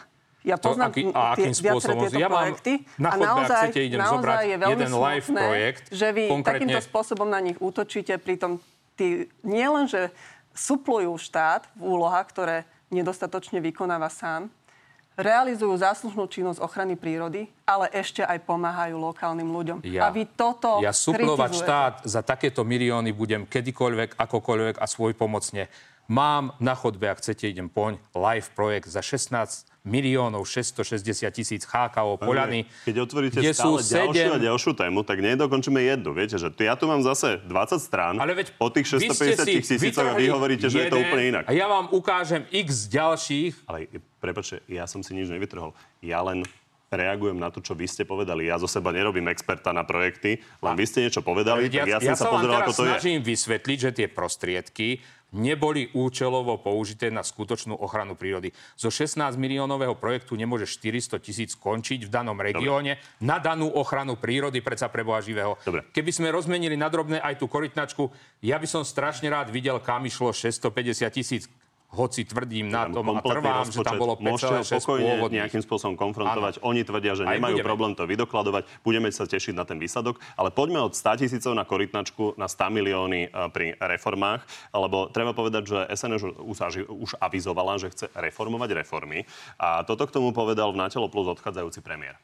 ja 0.44 0.60
To 0.60 0.76
poznám 0.76 0.92
aký- 0.92 1.08
a 1.16 1.40
tie, 1.40 1.48
akým 1.48 1.54
viaceré 1.56 1.72
spôsobom? 1.72 2.02
tieto 2.04 2.20
Ja 2.20 2.28
projekty 2.28 2.74
na 3.00 3.10
a 3.10 3.16
naozaj, 3.16 3.64
chcete, 3.72 3.80
idem 3.80 4.00
naozaj 4.04 4.44
je 4.44 4.58
veľmi 4.60 4.74
jeden 4.76 4.92
live 4.92 5.24
smutné, 5.24 5.40
projekt, 5.40 5.84
že 5.88 6.08
vy 6.12 6.24
konkrétne- 6.28 6.52
takýmto 6.52 6.80
spôsobom 6.84 7.28
na 7.32 7.40
nich 7.40 7.58
útočíte, 7.64 8.14
pritom 8.20 8.60
tí 9.00 9.08
nielen, 9.42 9.88
že 9.88 10.12
suplujú 10.54 11.18
štát 11.18 11.68
v 11.74 11.98
úlohách, 11.98 12.28
ktoré 12.30 12.58
nedostatočne 12.94 13.58
vykonáva 13.60 14.08
sám, 14.08 14.54
realizujú 15.14 15.74
záslužnú 15.78 16.26
činnosť 16.26 16.62
ochrany 16.62 16.98
prírody, 16.98 17.50
ale 17.66 17.90
ešte 17.94 18.26
aj 18.26 18.42
pomáhajú 18.50 18.98
lokálnym 18.98 19.46
ľuďom. 19.46 19.78
A 20.02 20.10
vy 20.10 20.26
toto 20.34 20.82
ja 20.82 20.94
suplovať 20.94 21.52
štát 21.54 21.94
za 22.06 22.26
takéto 22.26 22.66
milióny 22.66 23.14
budem 23.14 23.46
kedykoľvek, 23.46 24.18
akokoľvek 24.18 24.82
a 24.82 24.86
svoj 24.90 25.14
pomocne. 25.14 25.70
Mám 26.10 26.58
na 26.60 26.74
chodbe, 26.74 27.08
ak 27.08 27.22
chcete, 27.22 27.48
idem 27.48 27.70
poň, 27.70 28.02
live 28.14 28.50
projekt 28.58 28.90
za 28.90 29.00
16 29.00 29.73
miliónov 29.84 30.48
660 30.48 31.28
tisíc 31.36 31.62
chákavo 31.68 32.16
poľany. 32.16 32.66
Keď 32.88 32.96
otvoríte 33.04 33.40
kde 33.44 33.52
stále 33.52 33.84
sú 33.84 33.92
ďalšiu 33.92 34.32
a 34.32 34.40
ďalšiu 34.40 34.72
tému, 34.80 35.04
tak 35.04 35.20
nedokončíme 35.20 35.80
jednu. 35.84 36.16
Viete, 36.16 36.40
že 36.40 36.48
ja 36.64 36.80
tu 36.80 36.88
mám 36.88 37.04
zase 37.04 37.44
20 37.44 37.84
strán 37.84 38.16
Ale 38.16 38.32
veď 38.32 38.56
o 38.64 38.72
tých 38.72 38.88
vy 38.88 39.12
ste 39.12 39.36
650 39.36 39.44
si 39.44 39.52
tisícoch 39.60 40.08
a 40.08 40.16
vy 40.16 40.32
hovoríte, 40.32 40.72
že 40.72 40.88
je 40.88 40.92
to 40.92 40.98
úplne 41.04 41.24
inak. 41.36 41.44
A 41.46 41.52
ja 41.52 41.68
vám 41.68 41.92
ukážem 41.92 42.48
x 42.48 42.88
ďalších. 42.88 43.68
Ale 43.68 43.92
prepačte, 44.24 44.64
ja 44.72 44.88
som 44.88 45.04
si 45.04 45.12
nič 45.12 45.28
nevytrhol. 45.28 45.76
Ja 46.00 46.24
len 46.24 46.48
reagujem 46.94 47.38
na 47.38 47.50
to, 47.50 47.60
čo 47.60 47.74
vy 47.74 47.90
ste 47.90 48.06
povedali. 48.06 48.48
Ja 48.48 48.62
zo 48.62 48.70
seba 48.70 48.94
nerobím 48.94 49.28
experta 49.30 49.74
na 49.74 49.84
projekty, 49.84 50.40
len 50.62 50.74
vy 50.78 50.86
ste 50.86 51.06
niečo 51.06 51.26
povedali, 51.26 51.68
tak 51.68 51.90
ja, 51.90 51.98
ja 51.98 52.14
som 52.14 52.16
sa 52.16 52.26
vám 52.30 52.34
pozeral, 52.40 52.58
ako 52.64 52.74
to 52.74 52.84
je. 52.84 52.92
snažím 52.94 53.20
vysvetliť, 53.26 53.78
že 53.78 53.92
tie 53.92 54.08
prostriedky 54.08 55.02
neboli 55.34 55.90
účelovo 55.98 56.62
použité 56.62 57.10
na 57.10 57.26
skutočnú 57.26 57.74
ochranu 57.74 58.14
prírody. 58.14 58.54
Zo 58.78 58.94
16 58.94 59.34
miliónového 59.36 59.98
projektu 59.98 60.38
nemôže 60.38 60.70
400 60.70 61.18
tisíc 61.20 61.58
skončiť 61.58 62.06
v 62.06 62.10
danom 62.14 62.38
regióne 62.38 63.02
na 63.18 63.42
danú 63.42 63.68
ochranu 63.74 64.16
prírody, 64.16 64.62
predsa 64.62 64.88
pre 64.94 65.02
Boha 65.02 65.20
živého. 65.26 65.58
Dobre. 65.66 65.90
Keby 65.90 66.12
sme 66.14 66.30
rozmenili 66.30 66.78
na 66.78 66.88
drobné 66.88 67.18
aj 67.18 67.42
tú 67.42 67.50
korytnačku, 67.50 68.14
ja 68.46 68.62
by 68.62 68.68
som 68.70 68.86
strašne 68.86 69.28
rád 69.34 69.50
videl, 69.50 69.82
kam 69.82 70.06
išlo 70.06 70.30
650 70.30 71.10
tisíc 71.10 71.50
hoci 71.94 72.26
tvrdím 72.26 72.74
na 72.74 72.90
tom 72.90 73.06
a 73.14 73.22
trvám, 73.22 73.70
že 73.70 73.86
tam 73.86 73.96
rozpočet. 73.96 74.02
bolo 74.02 74.14
Môžete 74.18 74.54
ho 74.58 74.64
5,6 74.66 74.78
pokojne 74.82 75.06
pôvodných. 75.14 75.38
nejakým 75.46 75.62
spôsobom 75.62 75.96
konfrontovať. 75.96 76.54
Áno. 76.58 76.66
Oni 76.74 76.82
tvrdia, 76.82 77.14
že 77.14 77.24
Aj 77.30 77.38
nemajú 77.38 77.62
budeme. 77.62 77.70
problém 77.70 77.92
to 77.94 78.04
vydokladovať. 78.10 78.64
Budeme 78.82 79.10
sa 79.14 79.30
tešiť 79.30 79.54
na 79.54 79.64
ten 79.64 79.78
výsledok. 79.78 80.18
Ale 80.34 80.50
poďme 80.50 80.82
od 80.82 80.98
100 80.98 81.22
tisícov 81.22 81.54
na 81.54 81.64
korytnačku 81.64 82.34
na 82.36 82.50
100 82.50 82.74
milióny 82.74 83.22
e, 83.24 83.30
pri 83.54 83.78
reformách. 83.78 84.42
Lebo 84.74 85.14
treba 85.14 85.38
povedať, 85.38 85.64
že 85.70 85.78
SNS 85.94 86.22
už, 86.26 86.34
už, 86.42 86.58
už 86.90 87.12
avizovala, 87.22 87.78
že 87.78 87.94
chce 87.94 88.10
reformovať 88.10 88.70
reformy. 88.74 89.30
A 89.62 89.86
toto 89.86 90.10
k 90.10 90.16
tomu 90.18 90.34
povedal 90.34 90.74
v 90.74 90.82
Natelo 90.82 91.06
Plus 91.14 91.30
odchádzajúci 91.30 91.86
premiér. 91.86 92.18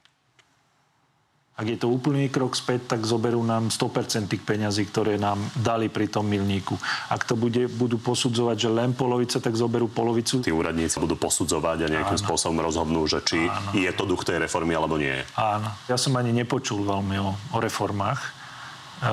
Ak 1.60 1.68
je 1.68 1.76
to 1.76 1.92
úplný 1.92 2.32
krok 2.32 2.56
späť, 2.56 2.96
tak 2.96 3.04
zoberú 3.04 3.44
nám 3.44 3.68
100% 3.68 4.32
tých 4.32 4.40
peňazí, 4.48 4.88
ktoré 4.88 5.20
nám 5.20 5.44
dali 5.60 5.92
pri 5.92 6.08
tom 6.08 6.24
milníku. 6.24 6.80
Ak 7.12 7.28
to 7.28 7.36
bude, 7.36 7.68
budú 7.76 8.00
posudzovať, 8.00 8.56
že 8.56 8.70
len 8.72 8.96
polovica, 8.96 9.44
tak 9.44 9.60
zoberú 9.60 9.92
polovicu. 9.92 10.40
Tí 10.40 10.56
úradníci 10.56 11.04
budú 11.04 11.20
posudzovať 11.20 11.78
a 11.84 11.88
nejakým 12.00 12.16
Áno. 12.16 12.24
spôsobom 12.24 12.64
rozhodnú, 12.64 13.04
že 13.12 13.20
či 13.28 13.52
Áno. 13.52 13.76
je 13.76 13.92
to 13.92 14.08
duch 14.08 14.24
tej 14.24 14.40
reformy 14.40 14.72
alebo 14.72 14.96
nie. 14.96 15.12
Áno. 15.36 15.68
Ja 15.92 16.00
som 16.00 16.16
ani 16.16 16.32
nepočul 16.32 16.80
veľmi 16.80 17.20
o, 17.20 17.36
o 17.36 17.58
reformách 17.60 18.24
e, 18.24 18.30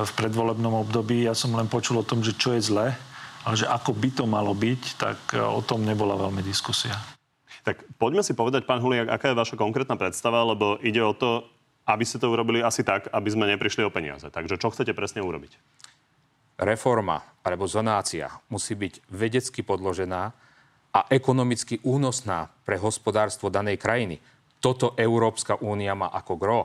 v 0.07 0.11
predvolebnom 0.15 0.87
období. 0.87 1.27
Ja 1.27 1.35
som 1.35 1.51
len 1.51 1.67
počul 1.67 1.99
o 1.99 2.07
tom, 2.07 2.23
že 2.23 2.31
čo 2.31 2.55
je 2.55 2.63
zle, 2.63 2.95
ale 3.43 3.55
že 3.59 3.67
ako 3.67 3.91
by 3.91 4.09
to 4.15 4.23
malo 4.23 4.55
byť, 4.55 4.81
tak 4.95 5.19
e, 5.35 5.43
o 5.43 5.59
tom 5.59 5.83
nebola 5.83 6.15
veľmi 6.15 6.39
diskusia. 6.47 6.95
Tak 7.67 7.83
poďme 7.99 8.23
si 8.23 8.31
povedať, 8.31 8.63
pán 8.63 8.79
Huliak, 8.79 9.11
aká 9.11 9.35
je 9.35 9.39
vaša 9.43 9.59
konkrétna 9.59 9.99
predstava, 9.99 10.47
lebo 10.47 10.79
ide 10.79 11.03
o 11.03 11.11
to, 11.11 11.43
aby 11.87 12.03
ste 12.03 12.19
to 12.19 12.27
urobili 12.27 12.59
asi 12.59 12.83
tak, 12.83 13.07
aby 13.09 13.29
sme 13.31 13.47
neprišli 13.47 13.81
o 13.87 13.93
peniaze. 13.93 14.27
Takže 14.27 14.59
čo 14.59 14.69
chcete 14.69 14.91
presne 14.91 15.23
urobiť? 15.23 15.55
reforma 16.57 17.21
alebo 17.45 17.69
zonácia 17.69 18.33
musí 18.49 18.73
byť 18.73 19.13
vedecky 19.13 19.61
podložená 19.61 20.33
a 20.91 20.99
ekonomicky 21.13 21.77
únosná 21.85 22.49
pre 22.65 22.81
hospodárstvo 22.81 23.53
danej 23.53 23.77
krajiny. 23.77 24.17
Toto 24.57 24.97
Európska 24.97 25.61
únia 25.61 25.93
má 25.93 26.09
ako 26.09 26.33
gro. 26.35 26.61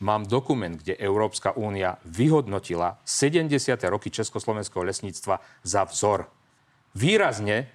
Mám 0.00 0.24
dokument, 0.24 0.80
kde 0.80 0.96
Európska 0.96 1.52
únia 1.52 2.00
vyhodnotila 2.08 2.96
70. 3.04 3.52
roky 3.92 4.08
Československého 4.08 4.80
lesníctva 4.80 5.44
za 5.60 5.84
vzor. 5.84 6.24
Výrazne 6.96 7.68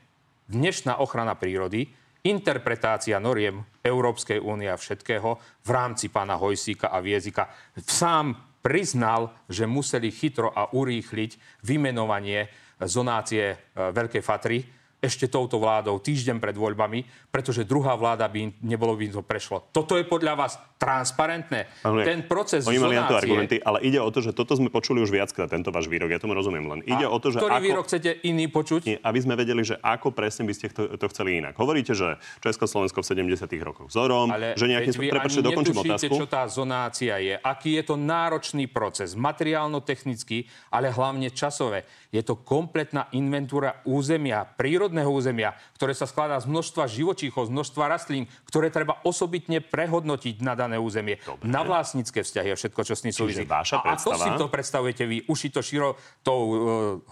dnešná 0.50 0.98
ochrana 0.98 1.38
prírody, 1.38 1.94
interpretácia 2.26 3.22
noriem 3.22 3.62
Európskej 3.86 4.42
únie 4.42 4.66
a 4.66 4.78
všetkého 4.78 5.30
v 5.62 5.70
rámci 5.70 6.10
pána 6.10 6.36
Hojsíka 6.42 6.90
a 6.90 7.00
Viezika. 7.00 7.54
Sám 7.78 8.58
priznal, 8.66 9.46
že 9.46 9.70
museli 9.70 10.10
chytro 10.10 10.50
a 10.50 10.74
urýchliť 10.74 11.62
vymenovanie 11.62 12.50
zonácie 12.82 13.54
e, 13.54 13.56
Veľkej 13.78 14.24
Fatry 14.26 14.58
ešte 15.06 15.30
touto 15.30 15.62
vládou 15.62 16.02
týždeň 16.02 16.42
pred 16.42 16.58
voľbami, 16.58 17.30
pretože 17.30 17.62
druhá 17.62 17.94
vláda 17.94 18.26
by 18.26 18.58
nebolo 18.66 18.98
by 18.98 19.14
to 19.14 19.22
prešlo. 19.22 19.70
Toto 19.70 19.94
je 19.96 20.04
podľa 20.04 20.34
vás 20.34 20.58
transparentné? 20.76 21.70
Huliak, 21.86 22.06
Ten 22.06 22.20
proces 22.26 22.66
Oni 22.66 22.82
mali 22.82 22.98
zonácie... 22.98 23.16
argumenty, 23.22 23.56
ale 23.62 23.80
ide 23.86 24.02
o 24.02 24.10
to, 24.10 24.20
že 24.20 24.36
toto 24.36 24.58
sme 24.58 24.74
počuli 24.74 25.00
už 25.00 25.14
viackrát, 25.14 25.48
tento 25.48 25.70
váš 25.70 25.88
výrok, 25.88 26.12
ja 26.12 26.20
tomu 26.20 26.36
rozumiem 26.36 26.66
len. 26.68 26.80
Ide 26.84 27.06
A 27.08 27.14
o 27.14 27.18
to, 27.22 27.32
že 27.32 27.40
ktorý 27.40 27.62
ako... 27.62 27.66
výrok 27.66 27.86
chcete 27.88 28.10
iný 28.26 28.46
počuť? 28.50 28.82
Nie, 28.84 28.98
aby 29.00 29.20
sme 29.22 29.34
vedeli, 29.40 29.62
že 29.64 29.80
ako 29.80 30.12
presne 30.12 30.44
by 30.50 30.54
ste 30.58 30.68
to, 30.74 30.98
to 30.98 31.06
chceli 31.14 31.40
inak. 31.40 31.56
Hovoríte, 31.56 31.96
že 31.96 32.20
Československo 32.44 33.00
v 33.00 33.08
70. 33.30 33.48
rokoch 33.64 33.88
vzorom, 33.88 34.34
Ale 34.34 34.58
že 34.58 34.66
nejakým 34.68 34.94
Prepačte, 34.96 35.46
dokončím 35.46 35.78
otázku. 35.86 36.14
čo 36.18 36.26
tá 36.26 36.44
zonácia 36.50 37.16
je. 37.22 37.36
Aký 37.40 37.78
je 37.78 37.84
to 37.86 37.96
náročný 37.96 38.66
proces, 38.68 39.14
materiálno-technický, 39.16 40.50
ale 40.74 40.92
hlavne 40.92 41.30
časové. 41.32 41.86
Je 42.16 42.24
to 42.24 42.40
kompletná 42.40 43.12
inventúra 43.12 43.84
územia, 43.84 44.48
prírodného 44.48 45.12
územia, 45.12 45.60
ktoré 45.76 45.92
sa 45.92 46.08
skladá 46.08 46.40
z 46.40 46.48
množstva 46.48 46.88
živočíchov, 46.88 47.52
z 47.52 47.52
množstva 47.52 47.92
rastlín, 47.92 48.32
ktoré 48.48 48.72
treba 48.72 49.04
osobitne 49.04 49.60
prehodnotiť 49.60 50.40
na 50.40 50.56
dané 50.56 50.80
územie, 50.80 51.20
Dobre. 51.20 51.44
na 51.44 51.68
vlastnícke 51.68 52.24
vzťahy 52.24 52.50
a 52.52 52.56
všetko, 52.56 52.82
čo 52.88 52.96
s 52.96 53.04
tým 53.04 53.12
súvisí. 53.12 53.44
A 53.44 53.68
ako 53.68 54.16
si 54.16 54.32
to 54.40 54.48
predstavujete 54.48 55.04
vy? 55.04 55.28
Uši 55.28 55.52
to 55.52 55.60
širo 55.60 56.00
tou 56.24 56.40
uh, 56.40 56.56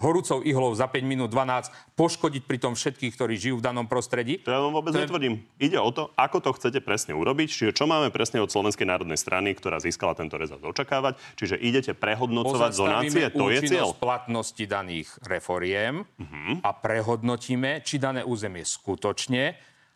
horúcou 0.00 0.40
ihlou 0.40 0.72
za 0.72 0.88
5 0.88 1.04
minút 1.04 1.28
12 1.28 1.68
poškodiť 2.00 2.42
pri 2.48 2.58
tom 2.64 2.72
všetkých, 2.72 3.12
ktorí 3.12 3.36
žijú 3.36 3.60
v 3.60 3.64
danom 3.68 3.84
prostredí? 3.84 4.40
To 4.48 4.56
ja 4.56 4.64
vám 4.64 4.72
vôbec 4.72 4.96
to 4.96 5.04
netvrdím. 5.04 5.44
Je... 5.60 5.68
Ide 5.68 5.78
o 5.84 5.92
to, 5.92 6.16
ako 6.16 6.40
to 6.40 6.50
chcete 6.56 6.80
presne 6.80 7.12
urobiť, 7.12 7.48
čiže 7.52 7.72
čo 7.76 7.84
máme 7.84 8.08
presne 8.08 8.40
od 8.40 8.48
Slovenskej 8.48 8.88
národnej 8.88 9.20
strany, 9.20 9.52
ktorá 9.52 9.76
získala 9.84 10.16
tento 10.16 10.40
rezort 10.40 10.64
očakávať, 10.64 11.20
čiže 11.36 11.60
idete 11.60 11.92
prehodnocovať 11.92 12.70
zonácie, 12.72 13.28
to 13.28 13.52
je 13.52 13.60
cieľ. 13.68 13.92
platnosti 13.92 14.64
daných 14.64 14.93
reforiem 15.26 16.04
uh-huh. 16.04 16.62
a 16.62 16.70
prehodnotíme, 16.76 17.82
či 17.82 17.98
dané 17.98 18.22
územie 18.22 18.62
skutočne 18.62 19.44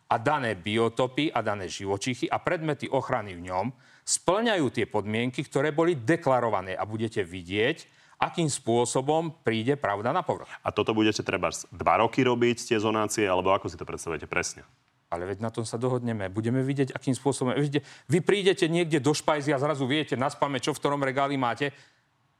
a 0.09 0.15
dané 0.17 0.57
biotopy 0.57 1.29
a 1.29 1.39
dané 1.45 1.69
živočichy 1.69 2.25
a 2.27 2.41
predmety 2.41 2.89
ochrany 2.89 3.37
v 3.37 3.47
ňom 3.47 3.69
splňajú 4.01 4.65
tie 4.73 4.89
podmienky, 4.89 5.45
ktoré 5.45 5.69
boli 5.69 5.93
deklarované 5.93 6.73
a 6.73 6.83
budete 6.89 7.21
vidieť, 7.21 7.85
akým 8.19 8.49
spôsobom 8.49 9.45
príde 9.45 9.77
pravda 9.77 10.11
na 10.11 10.25
povrch. 10.25 10.49
A 10.65 10.73
toto 10.73 10.91
budete 10.91 11.23
treba 11.23 11.53
dva 11.71 12.01
roky 12.01 12.25
robiť, 12.25 12.57
tie 12.73 12.81
zonácie, 12.81 13.23
alebo 13.23 13.53
ako 13.53 13.71
si 13.71 13.79
to 13.79 13.87
predstavujete 13.87 14.27
presne? 14.27 14.65
Ale 15.09 15.25
veď 15.25 15.41
na 15.41 15.49
tom 15.49 15.65
sa 15.65 15.79
dohodneme. 15.79 16.29
Budeme 16.29 16.61
vidieť, 16.61 16.93
akým 16.93 17.17
spôsobom... 17.17 17.57
Vy 18.05 18.19
prídete 18.21 18.69
niekde 18.69 19.01
do 19.01 19.09
špajzy 19.09 19.49
a 19.55 19.61
zrazu 19.61 19.89
viete 19.89 20.13
na 20.13 20.29
spame, 20.29 20.61
čo 20.61 20.69
v 20.75 20.81
ktorom 20.81 21.01
regáli 21.01 21.33
máte 21.33 21.73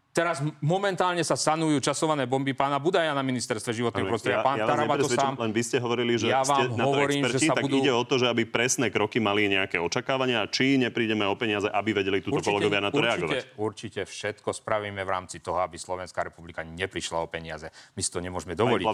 Teraz 0.10 0.42
momentálne 0.58 1.22
sa 1.22 1.38
sanujú 1.38 1.78
časované 1.86 2.26
bomby 2.26 2.58
pána 2.58 2.82
Budaja 2.82 3.14
na 3.14 3.22
ministerstve 3.22 3.78
životného 3.78 4.10
prostredia. 4.10 4.42
Pán 4.42 4.58
ja, 4.58 4.66
ja 4.66 4.74
Taraba 4.74 4.98
to 4.98 5.06
sám... 5.06 5.38
Len 5.38 5.54
vy 5.54 5.62
ste 5.62 5.78
hovorili, 5.78 6.18
že 6.18 6.34
ja 6.34 6.42
ste 6.42 6.66
na 6.74 6.90
hovorím, 6.90 7.22
to 7.22 7.30
experti, 7.30 7.46
že 7.46 7.50
sa 7.54 7.54
tak 7.54 7.66
budú... 7.70 7.78
ide 7.78 7.92
o 7.94 8.02
to, 8.02 8.16
že 8.18 8.26
aby 8.26 8.44
presné 8.50 8.90
kroky 8.90 9.22
mali 9.22 9.46
nejaké 9.46 9.78
očakávania, 9.78 10.50
či 10.50 10.82
neprídeme 10.82 11.30
o 11.30 11.38
peniaze, 11.38 11.70
aby 11.70 11.94
vedeli 11.94 12.26
túto 12.26 12.42
kolegovia 12.42 12.82
na 12.82 12.90
to 12.90 12.98
určite, 12.98 13.06
reagovať. 13.06 13.38
Určite 13.54 14.02
všetko 14.10 14.50
spravíme 14.50 14.98
v 15.06 15.10
rámci 15.14 15.46
toho, 15.46 15.62
aby 15.62 15.78
Slovenská 15.78 16.26
republika 16.26 16.66
neprišla 16.66 17.22
o 17.22 17.30
peniaze. 17.30 17.70
My 17.94 18.02
si 18.02 18.10
to 18.10 18.18
nemôžeme 18.18 18.58
dovoliť. 18.58 18.90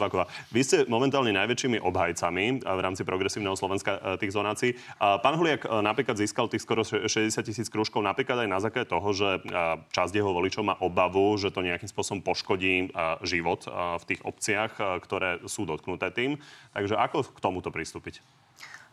Vy 0.51 0.61
ste 0.67 0.77
momentálne 0.91 1.31
najväčšími 1.31 1.79
obhajcami 1.79 2.59
v 2.59 2.79
rámci 2.83 3.07
progresívneho 3.07 3.55
Slovenska 3.55 4.03
e, 4.03 4.19
tých 4.19 4.35
zonácií. 4.35 4.75
Pán 4.99 5.39
Huliak 5.39 5.63
e, 5.63 5.79
napríklad 5.79 6.19
získal 6.19 6.51
tých 6.51 6.67
skoro 6.67 6.83
60 6.83 7.07
tisíc 7.39 7.71
krúžkov 7.71 8.03
napríklad 8.03 8.43
aj 8.43 8.49
na 8.51 8.59
základe 8.59 8.91
toho, 8.91 9.09
že 9.15 9.29
časť 9.95 10.11
jeho 10.11 10.35
voličov 10.35 10.67
má 10.67 10.75
obavu, 11.05 11.37
že 11.37 11.53
to 11.53 11.61
nejaký 11.61 11.85
nejakým 11.85 11.87
spôsobom 11.87 12.25
poškodí 12.25 12.89
život 13.21 13.69
v 14.01 14.03
tých 14.09 14.21
obciach, 14.25 14.73
ktoré 15.05 15.45
sú 15.45 15.69
dotknuté 15.69 16.09
tým. 16.09 16.41
Takže 16.73 16.97
ako 16.97 17.29
k 17.29 17.39
tomuto 17.39 17.69
pristúpiť? 17.69 18.25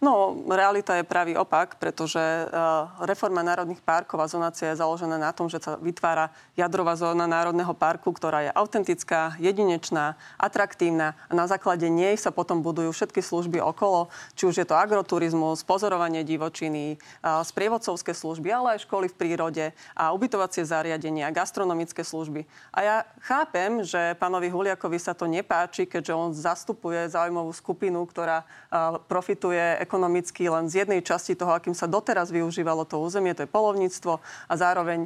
No, 0.02 0.34
realita 0.50 0.98
je 0.98 1.06
pravý 1.06 1.38
opak, 1.38 1.78
pretože 1.78 2.18
uh, 2.18 2.90
reforma 3.06 3.38
národných 3.38 3.78
parkov 3.86 4.18
a 4.18 4.26
zonácia 4.26 4.74
je 4.74 4.82
založená 4.82 5.14
na 5.14 5.30
tom, 5.30 5.46
že 5.46 5.62
sa 5.62 5.78
vytvára 5.78 6.34
jadrová 6.58 6.98
zóna 6.98 7.30
národného 7.30 7.70
parku, 7.70 8.10
ktorá 8.10 8.42
je 8.42 8.50
autentická, 8.50 9.38
jedinečná, 9.38 10.18
atraktívna 10.42 11.14
a 11.30 11.38
na 11.38 11.46
základe 11.46 11.86
nej 11.86 12.18
sa 12.18 12.34
potom 12.34 12.66
budujú 12.66 12.90
všetky 12.90 13.22
služby 13.22 13.62
okolo, 13.62 14.10
či 14.34 14.50
už 14.50 14.58
je 14.58 14.66
to 14.66 14.74
agroturizmus, 14.74 15.62
pozorovanie 15.62 16.26
divočiny, 16.26 16.98
uh, 17.22 17.38
sprievodcovské 17.46 18.10
služby, 18.10 18.50
ale 18.50 18.74
aj 18.74 18.90
školy 18.90 19.06
v 19.06 19.14
prírode 19.14 19.64
a 19.94 20.10
ubytovacie 20.10 20.66
zariadenia, 20.66 21.30
gastronomické 21.30 22.02
služby. 22.02 22.42
A 22.74 22.78
ja 22.82 22.96
chápem, 23.22 23.86
že 23.86 24.18
pánovi 24.18 24.50
Huliakovi 24.50 24.98
sa 24.98 25.14
to 25.14 25.30
nepáči, 25.30 25.86
keďže 25.86 26.10
on 26.10 26.34
zastupuje 26.34 27.06
zaujímavú 27.06 27.54
skupinu, 27.54 28.02
ktorá 28.02 28.42
uh, 28.42 28.98
profituje 29.06 29.91
ekonomicky 29.92 30.48
len 30.48 30.72
z 30.72 30.88
jednej 30.88 31.04
časti 31.04 31.36
toho, 31.36 31.52
akým 31.52 31.76
sa 31.76 31.84
doteraz 31.84 32.32
využívalo 32.32 32.88
to 32.88 32.96
územie, 32.96 33.36
to 33.36 33.44
je 33.44 33.52
polovníctvo 33.52 34.24
a 34.48 34.52
zároveň 34.56 35.04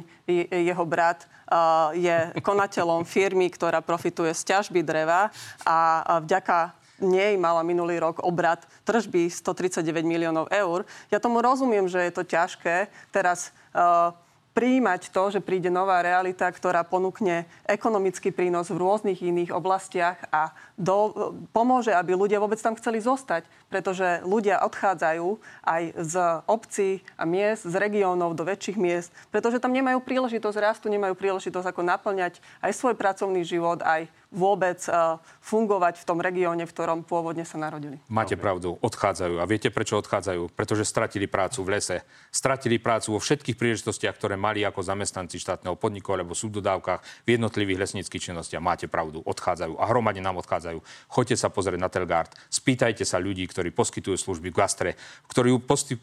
jeho 0.63 0.85
brat 0.87 1.27
je 1.91 2.31
konateľom 2.39 3.03
firmy, 3.03 3.51
ktorá 3.51 3.83
profituje 3.83 4.31
z 4.31 4.55
ťažby 4.55 4.87
dreva 4.87 5.27
a 5.67 5.77
vďaka 6.23 6.71
nej 7.03 7.35
mala 7.35 7.67
minulý 7.67 7.99
rok 7.99 8.23
obrad 8.23 8.63
tržby 8.87 9.27
139 9.27 10.07
miliónov 10.07 10.47
eur. 10.47 10.87
Ja 11.11 11.19
tomu 11.19 11.43
rozumiem, 11.43 11.91
že 11.91 11.99
je 12.07 12.15
to 12.15 12.23
ťažké 12.23 12.87
teraz 13.11 13.51
uh, 13.75 14.15
prijímať 14.57 15.13
to, 15.13 15.29
že 15.29 15.45
príde 15.45 15.69
nová 15.69 16.01
realita, 16.01 16.49
ktorá 16.49 16.81
ponúkne 16.81 17.45
ekonomický 17.69 18.33
prínos 18.33 18.73
v 18.73 18.81
rôznych 18.81 19.21
iných 19.21 19.53
oblastiach 19.53 20.17
a 20.33 20.49
do, 20.73 21.13
pomôže, 21.53 21.93
aby 21.93 22.17
ľudia 22.17 22.41
vôbec 22.41 22.57
tam 22.57 22.73
chceli 22.73 22.97
zostať. 22.97 23.45
Pretože 23.69 24.25
ľudia 24.25 24.65
odchádzajú 24.65 25.37
aj 25.61 25.83
z 26.01 26.13
obcí 26.49 26.89
a 27.13 27.29
miest, 27.29 27.69
z 27.69 27.75
regiónov 27.77 28.33
do 28.33 28.41
väčších 28.49 28.81
miest, 28.81 29.13
pretože 29.29 29.61
tam 29.61 29.77
nemajú 29.77 30.01
príležitosť 30.01 30.57
rastu, 30.57 30.89
nemajú 30.89 31.13
príležitosť 31.13 31.69
ako 31.69 31.85
naplňať 31.85 32.41
aj 32.65 32.71
svoj 32.73 32.97
pracovný 32.97 33.45
život, 33.45 33.85
aj 33.85 34.09
vôbec 34.27 34.77
uh, 34.91 35.17
fungovať 35.39 36.03
v 36.03 36.07
tom 36.07 36.19
regióne, 36.19 36.67
v 36.67 36.73
ktorom 36.75 37.07
pôvodne 37.07 37.47
sa 37.47 37.55
narodili. 37.55 37.99
Máte 38.11 38.35
pravdu, 38.35 38.75
odchádzajú. 38.83 39.39
A 39.39 39.45
viete, 39.47 39.71
prečo 39.71 39.95
odchádzajú? 39.99 40.51
Pretože 40.51 40.83
stratili 40.83 41.31
prácu 41.31 41.63
v 41.63 41.79
lese. 41.79 42.03
Stratili 42.27 42.75
prácu 42.75 43.15
vo 43.15 43.19
všetkých 43.23 43.55
príležitostiach, 43.55 44.15
ktoré 44.19 44.35
mali 44.35 44.67
ako 44.67 44.83
zamestnanci 44.83 45.39
štátneho 45.39 45.79
podniku 45.79 46.11
alebo 46.11 46.35
súdodávkach 46.35 47.23
v 47.23 47.39
jednotlivých 47.39 47.87
lesníckých 47.87 48.31
činnostiach. 48.31 48.59
Máte 48.59 48.91
pravdu, 48.91 49.23
odchádzajú. 49.23 49.79
A 49.79 49.83
hromadne 49.87 50.19
nám 50.19 50.43
odchádzajú. 50.43 50.83
Choďte 51.07 51.39
sa 51.39 51.47
pozrieť 51.47 51.79
na 51.79 51.87
Telgard. 51.87 52.35
Spýtajte 52.51 53.07
sa 53.07 53.23
ľudí, 53.23 53.47
ktorí 53.47 53.71
poskytujú 53.71 54.19
služby 54.19 54.51
v 54.51 54.57
gastre, 54.59 54.91
ktorí 55.31 55.55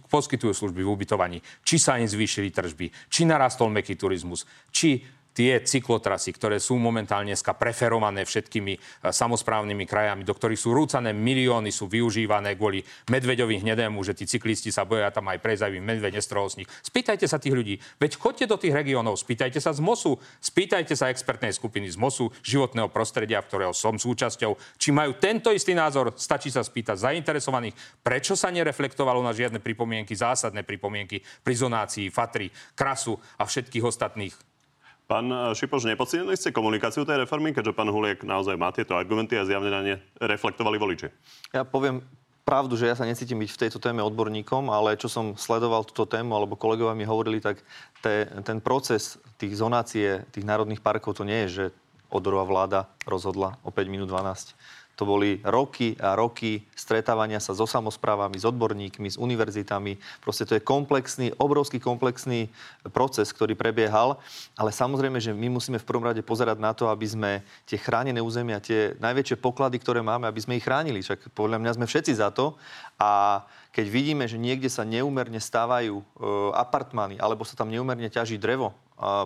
poskytujú 0.08 0.52
služby 0.56 0.80
v 0.80 0.88
ubytovaní, 0.88 1.38
či 1.60 1.76
sa 1.76 2.00
im 2.00 2.08
zvýšili 2.08 2.48
tržby, 2.48 2.88
či 3.12 3.28
narastol 3.28 3.68
meký 3.68 4.00
turizmus, 4.00 4.48
či 4.72 5.04
tie 5.34 5.58
cyklotrasy, 5.60 6.30
ktoré 6.30 6.62
sú 6.62 6.78
momentálne 6.78 7.34
dneska 7.34 7.58
preferované 7.58 8.22
všetkými 8.22 8.72
e, 8.72 8.78
samozprávnymi 9.10 9.84
krajami, 9.84 10.22
do 10.22 10.30
ktorých 10.30 10.60
sú 10.62 10.70
rúcané 10.70 11.10
milióny, 11.10 11.74
sú 11.74 11.90
využívané 11.90 12.54
kvôli 12.54 12.86
medveďovi 13.10 13.66
hnedému, 13.66 13.98
že 14.06 14.14
tí 14.14 14.30
cyklisti 14.30 14.70
sa 14.70 14.86
boja 14.86 15.10
tam 15.10 15.26
aj 15.26 15.42
prejsť, 15.42 15.66
aby 15.66 15.78
medveď 15.82 16.22
nich. 16.54 16.70
Spýtajte 16.86 17.26
sa 17.26 17.42
tých 17.42 17.52
ľudí. 17.52 17.74
Veď 17.98 18.14
chodte 18.14 18.46
do 18.46 18.54
tých 18.54 18.70
regiónov, 18.70 19.18
spýtajte 19.18 19.58
sa 19.58 19.74
z 19.74 19.82
MOSu, 19.82 20.14
spýtajte 20.38 20.94
sa 20.94 21.10
expertnej 21.10 21.50
skupiny 21.50 21.90
z 21.90 21.98
MOSu, 21.98 22.30
životného 22.46 22.86
prostredia, 22.94 23.42
ktorého 23.42 23.74
som 23.74 23.98
súčasťou, 23.98 24.78
či 24.78 24.94
majú 24.94 25.18
tento 25.18 25.50
istý 25.50 25.74
názor. 25.74 26.14
Stačí 26.14 26.54
sa 26.54 26.62
spýtať 26.62 27.10
zainteresovaných, 27.10 27.74
prečo 28.06 28.38
sa 28.38 28.54
nereflektovalo 28.54 29.18
na 29.18 29.34
žiadne 29.34 29.58
pripomienky, 29.58 30.14
zásadné 30.14 30.62
pripomienky 30.62 31.18
pri 31.42 31.54
zonácii, 31.58 32.14
fatry, 32.14 32.46
krasu 32.78 33.18
a 33.40 33.42
všetkých 33.42 33.82
ostatných 33.82 34.53
Pán 35.04 35.28
eh, 35.28 35.52
Šipoš, 35.52 35.84
nepodcenili 35.84 36.36
ste 36.36 36.54
komunikáciu 36.54 37.04
tej 37.04 37.28
reformy, 37.28 37.52
keďže 37.52 37.76
pán 37.76 37.92
Huliek 37.92 38.24
naozaj 38.24 38.56
má 38.56 38.72
tieto 38.72 38.96
argumenty 38.96 39.36
a 39.36 39.44
zjavne 39.44 39.68
na 39.68 39.80
ne 39.84 39.94
reflektovali 40.16 40.80
voliči? 40.80 41.12
Ja 41.52 41.68
poviem 41.68 42.00
pravdu, 42.44 42.76
že 42.76 42.88
ja 42.88 42.96
sa 42.96 43.08
necítim 43.08 43.40
byť 43.40 43.50
v 43.52 43.60
tejto 43.68 43.78
téme 43.80 44.04
odborníkom, 44.04 44.68
ale 44.68 45.00
čo 45.00 45.08
som 45.08 45.36
sledoval 45.36 45.84
túto 45.88 46.04
tému, 46.04 46.36
alebo 46.36 46.60
kolegovia 46.60 46.96
mi 46.96 47.08
hovorili, 47.08 47.40
tak 47.40 47.60
te, 48.04 48.28
ten 48.44 48.60
proces 48.60 49.16
tých 49.40 49.56
zonácie 49.56 50.24
tých 50.32 50.44
národných 50.44 50.84
parkov, 50.84 51.20
to 51.20 51.24
nie 51.24 51.48
je, 51.48 51.48
že 51.48 51.64
odorová 52.12 52.44
vláda 52.44 52.80
rozhodla 53.08 53.56
o 53.64 53.72
5 53.72 53.88
minút 53.90 54.12
12 54.12 54.54
to 54.94 55.02
boli 55.02 55.42
roky 55.42 55.98
a 55.98 56.14
roky 56.14 56.62
stretávania 56.78 57.42
sa 57.42 57.50
so 57.50 57.66
samozprávami, 57.66 58.38
s 58.38 58.46
odborníkmi, 58.46 59.08
s 59.10 59.18
univerzitami. 59.18 59.98
Proste 60.22 60.46
to 60.46 60.54
je 60.54 60.62
komplexný, 60.62 61.34
obrovský 61.34 61.82
komplexný 61.82 62.46
proces, 62.94 63.34
ktorý 63.34 63.58
prebiehal. 63.58 64.22
Ale 64.54 64.70
samozrejme, 64.70 65.18
že 65.18 65.34
my 65.34 65.50
musíme 65.50 65.82
v 65.82 65.88
prvom 65.88 66.06
rade 66.06 66.22
pozerať 66.22 66.58
na 66.62 66.70
to, 66.70 66.86
aby 66.86 67.06
sme 67.10 67.30
tie 67.66 67.78
chránené 67.78 68.22
územia, 68.22 68.62
tie 68.62 68.94
najväčšie 69.02 69.42
poklady, 69.42 69.82
ktoré 69.82 69.98
máme, 69.98 70.30
aby 70.30 70.38
sme 70.38 70.56
ich 70.58 70.66
chránili. 70.66 71.02
Však 71.02 71.34
podľa 71.34 71.58
mňa 71.58 71.74
sme 71.74 71.86
všetci 71.90 72.12
za 72.14 72.30
to. 72.30 72.54
A 73.02 73.42
keď 73.74 73.86
vidíme, 73.90 74.24
že 74.30 74.38
niekde 74.38 74.70
sa 74.70 74.86
neúmerne 74.86 75.42
stávajú 75.42 75.98
e, 75.98 76.04
apartmány, 76.54 77.18
alebo 77.18 77.42
sa 77.42 77.58
tam 77.58 77.66
neúmerne 77.66 78.06
ťaží 78.06 78.38
drevo, 78.38 78.70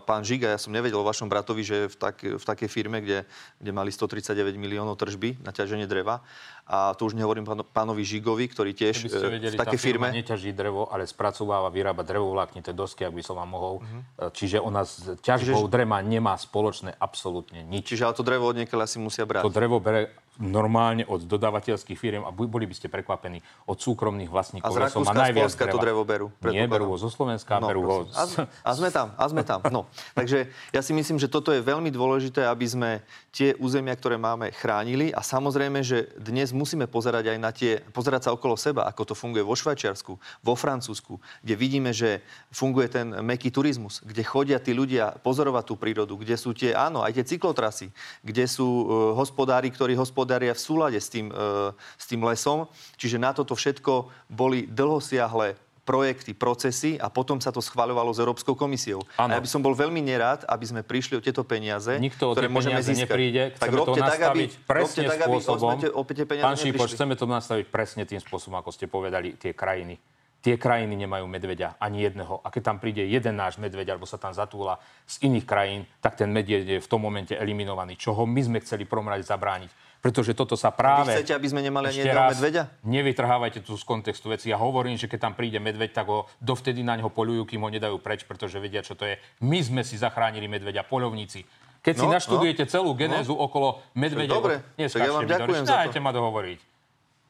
pán 0.03 0.27
Žiga, 0.27 0.55
ja 0.55 0.59
som 0.59 0.75
nevedel 0.75 0.99
o 0.99 1.07
vašom 1.07 1.31
bratovi, 1.31 1.63
že 1.63 1.75
je 1.75 1.87
v, 1.93 1.97
tak, 1.97 2.17
v 2.25 2.45
takej 2.45 2.69
firme, 2.69 2.99
kde, 2.99 3.23
kde 3.63 3.71
mali 3.71 3.95
139 3.95 4.59
miliónov 4.59 4.99
tržby 4.99 5.39
na 5.45 5.55
ťaženie 5.55 5.87
dreva. 5.87 6.23
A 6.69 6.93
to 6.93 7.09
už 7.09 7.17
nehovorím 7.17 7.49
pán, 7.49 7.65
pánovi 7.65 8.05
Žigovi, 8.05 8.45
ktorý 8.53 8.77
tiež 8.77 9.09
e, 9.09 9.41
vedeli, 9.41 9.57
v 9.57 9.61
takej 9.61 9.81
firme... 9.81 10.13
neťaží 10.13 10.53
drevo, 10.53 10.85
ale 10.93 11.09
spracováva, 11.09 11.73
vyrába 11.73 12.05
drevovláknité 12.05 12.77
dosky, 12.77 13.09
ak 13.09 13.17
by 13.17 13.23
som 13.25 13.41
vám 13.41 13.49
mohol. 13.49 13.75
Uh-huh. 13.81 14.29
Čiže 14.37 14.61
ona 14.61 14.85
s 14.85 15.17
ťažbou 15.25 15.65
Čiže... 15.65 15.73
drema 15.73 16.05
nemá 16.05 16.37
spoločné 16.37 16.93
absolútne 17.01 17.65
nič. 17.65 17.89
Čiže 17.89 18.05
ale 18.05 18.15
to 18.19 18.27
drevo 18.27 18.53
od 18.53 18.57
niekiaľ 18.61 18.85
asi 18.85 19.01
musia 19.01 19.25
brať. 19.25 19.49
To 19.49 19.53
drevo 19.55 19.81
bere 19.81 20.13
normálne 20.39 21.03
od 21.03 21.27
dodávateľských 21.27 21.99
firiem 21.99 22.23
a 22.23 22.31
boli 22.31 22.65
by 22.65 22.75
ste 22.75 22.87
prekvapení 22.87 23.43
od 23.67 23.77
súkromných 23.77 24.31
vlastníkov 24.31 24.71
A 24.71 24.75
z. 24.75 24.79
Rakúska, 24.87 25.19
z 25.19 25.35
Polska 25.35 25.65
to 25.67 25.79
drevo 25.83 26.03
berú. 26.07 26.31
Nie, 26.47 26.71
berú 26.71 26.95
ho 26.95 26.97
zo 26.97 27.11
Slovenska, 27.11 27.59
No, 27.59 27.67
berú 27.67 27.83
ho... 27.83 27.97
prosím. 28.07 28.15
A, 28.15 28.23
z- 28.25 28.47
a 28.47 28.71
sme 28.73 28.89
tam, 28.95 29.09
a 29.19 29.25
sme 29.27 29.43
tam. 29.43 29.61
No. 29.69 29.91
Takže 30.15 30.47
ja 30.71 30.81
si 30.81 30.95
myslím, 30.95 31.19
že 31.19 31.27
toto 31.27 31.51
je 31.51 31.59
veľmi 31.59 31.91
dôležité, 31.91 32.47
aby 32.47 32.67
sme 32.71 32.91
tie 33.35 33.59
územia, 33.59 33.99
ktoré 33.99 34.15
máme, 34.15 34.55
chránili. 34.55 35.11
A 35.11 35.27
samozrejme, 35.27 35.83
že 35.83 36.07
dnes 36.15 36.55
musíme 36.55 36.87
pozerať 36.87 37.35
aj 37.35 37.39
na 37.39 37.51
tie, 37.51 37.83
pozerať 37.91 38.31
sa 38.31 38.35
okolo 38.35 38.55
seba, 38.55 38.87
ako 38.87 39.11
to 39.11 39.15
funguje 39.19 39.43
vo 39.43 39.59
Švajčiarsku, 39.59 40.13
vo 40.43 40.55
Francúzsku, 40.55 41.19
kde 41.43 41.55
vidíme, 41.59 41.91
že 41.91 42.23
funguje 42.55 42.87
ten 42.87 43.11
meký 43.23 43.51
turizmus, 43.51 44.01
kde 44.07 44.23
chodia 44.23 44.63
tí 44.63 44.71
ľudia 44.71 45.19
pozorovať 45.19 45.65
tú 45.67 45.75
prírodu, 45.75 46.15
kde 46.15 46.39
sú 46.39 46.55
tie, 46.55 46.71
áno, 46.75 47.03
aj 47.03 47.19
tie 47.19 47.27
cyklotrasy, 47.35 47.91
kde 48.23 48.47
sú 48.47 48.67
e, 48.67 48.85
hospodári, 49.19 49.71
ktorí 49.71 49.99
hospodária 50.29 50.53
v 50.53 50.61
súlade 50.61 51.01
s 51.01 51.09
tým, 51.09 51.33
e, 51.33 51.73
s 51.97 52.05
tým 52.05 52.21
lesom. 52.21 52.69
Čiže 53.01 53.17
na 53.17 53.33
toto 53.33 53.57
všetko 53.57 54.13
boli 54.29 54.69
dlhosiahle 54.69 55.57
projekty, 55.89 56.37
procesy 56.37 57.01
a 57.01 57.09
potom 57.09 57.41
sa 57.41 57.49
to 57.49 57.65
schvaľovalo 57.65 58.13
s 58.13 58.21
Európskou 58.21 58.53
komisiou. 58.53 59.01
Áno. 59.17 59.33
A 59.33 59.41
ja 59.41 59.43
by 59.43 59.49
som 59.49 59.65
bol 59.65 59.73
veľmi 59.73 60.05
nerád, 60.05 60.45
aby 60.45 60.69
sme 60.69 60.81
prišli 60.85 61.17
o 61.17 61.25
tieto 61.25 61.49
peniaze, 61.49 61.97
Nikto 61.97 62.29
o 62.29 62.33
ktoré 62.37 62.53
môžeme 62.53 62.77
peniaze 62.77 62.93
získať. 62.93 63.09
nepríde. 63.09 63.43
tak 63.57 63.73
Chceme 63.73 63.73
to 63.73 63.81
robte 63.89 64.01
tak, 64.05 64.21
aby, 64.21 64.43
presne 64.69 64.85
robte 64.85 65.05
tak, 65.09 65.21
aby 65.25 65.37
spôsobom. 65.41 65.79
o 65.97 66.03
tie 66.05 66.27
peniaze 66.29 66.45
Pán 66.45 66.57
neprišli. 66.61 66.93
chceme 66.93 67.15
to 67.17 67.25
nastaviť 67.25 67.67
presne 67.73 68.05
tým 68.05 68.21
spôsobom, 68.21 68.61
ako 68.61 68.69
ste 68.69 68.85
povedali, 68.85 69.41
tie 69.41 69.57
krajiny. 69.57 69.97
Tie 70.39 70.55
krajiny 70.61 70.95
nemajú 71.09 71.25
medveďa, 71.25 71.81
ani 71.81 72.05
jedného. 72.05 72.45
A 72.45 72.53
keď 72.53 72.63
tam 72.69 72.77
príde 72.79 73.03
jeden 73.09 73.35
náš 73.35 73.57
medveď, 73.57 73.97
alebo 73.97 74.05
sa 74.05 74.21
tam 74.21 74.31
zatúla 74.37 74.77
z 75.09 75.25
iných 75.25 75.49
krajín, 75.49 75.83
tak 76.05 76.21
ten 76.21 76.29
medveď 76.29 76.79
je 76.79 76.79
v 76.85 76.89
tom 76.89 77.01
momente 77.01 77.33
eliminovaný. 77.33 77.97
Čoho 77.97 78.29
my 78.29 78.39
sme 78.45 78.61
chceli 78.61 78.85
prvom 78.85 79.09
rade 79.09 79.25
zabrániť. 79.25 79.88
Pretože 79.99 80.31
toto 80.31 80.55
sa 80.55 80.71
práve... 80.71 81.11
Vy 81.11 81.27
chcete, 81.27 81.35
aby 81.35 81.49
sme 81.51 81.61
nemali 81.63 81.91
ani 81.91 82.07
jedného 82.07 82.31
medveďa? 82.31 82.63
Nevytrhávajte 82.87 83.67
tu 83.67 83.75
z 83.75 83.83
kontextu 83.83 84.31
veci. 84.31 84.47
Ja 84.47 84.59
hovorím, 84.63 84.95
že 84.95 85.11
keď 85.11 85.31
tam 85.31 85.35
príde 85.35 85.59
medveď, 85.59 85.91
tak 85.91 86.07
ho 86.07 86.31
dovtedy 86.39 86.87
na 86.87 86.95
neho 86.95 87.11
polujú, 87.11 87.43
kým 87.43 87.67
ho 87.67 87.71
nedajú 87.71 87.99
preč, 87.99 88.23
pretože 88.23 88.63
vedia, 88.63 88.87
čo 88.87 88.95
to 88.95 89.11
je. 89.11 89.19
My 89.43 89.59
sme 89.59 89.83
si 89.83 89.99
zachránili 89.99 90.47
medveďa, 90.47 90.87
poľovníci. 90.87 91.43
Keď 91.83 91.95
si 91.99 92.07
No, 92.07 92.15
naštudujete 92.15 92.65
no. 92.67 92.71
celú 92.71 92.91
genézu 92.95 93.35
okolo 93.35 93.83
medveďa... 93.99 94.35
Dobre, 94.35 94.55
tak 94.79 95.01
ja 95.03 95.13
vám 95.15 95.27
ďakujem 95.27 95.65
za 95.67 95.91
to. 95.91 95.99
Ma 95.99 96.15
dohovoriť. 96.15 96.59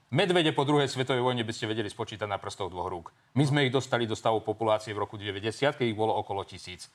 Medvede 0.08 0.56
po 0.56 0.64
druhej 0.64 0.88
svetovej 0.88 1.20
vojne 1.20 1.44
by 1.44 1.52
ste 1.52 1.68
vedeli 1.68 1.92
spočítať 1.92 2.24
na 2.24 2.40
prstoch 2.40 2.72
dvoch 2.72 2.88
rúk. 2.88 3.12
My 3.36 3.44
sme 3.44 3.68
ich 3.68 3.72
dostali 3.72 4.08
do 4.08 4.16
stavu 4.16 4.40
populácie 4.40 4.96
v 4.96 5.04
roku 5.04 5.20
90, 5.20 5.76
keď 5.76 5.84
ich 5.84 5.96
bolo 5.96 6.16
okolo 6.16 6.48
tisíc. 6.48 6.88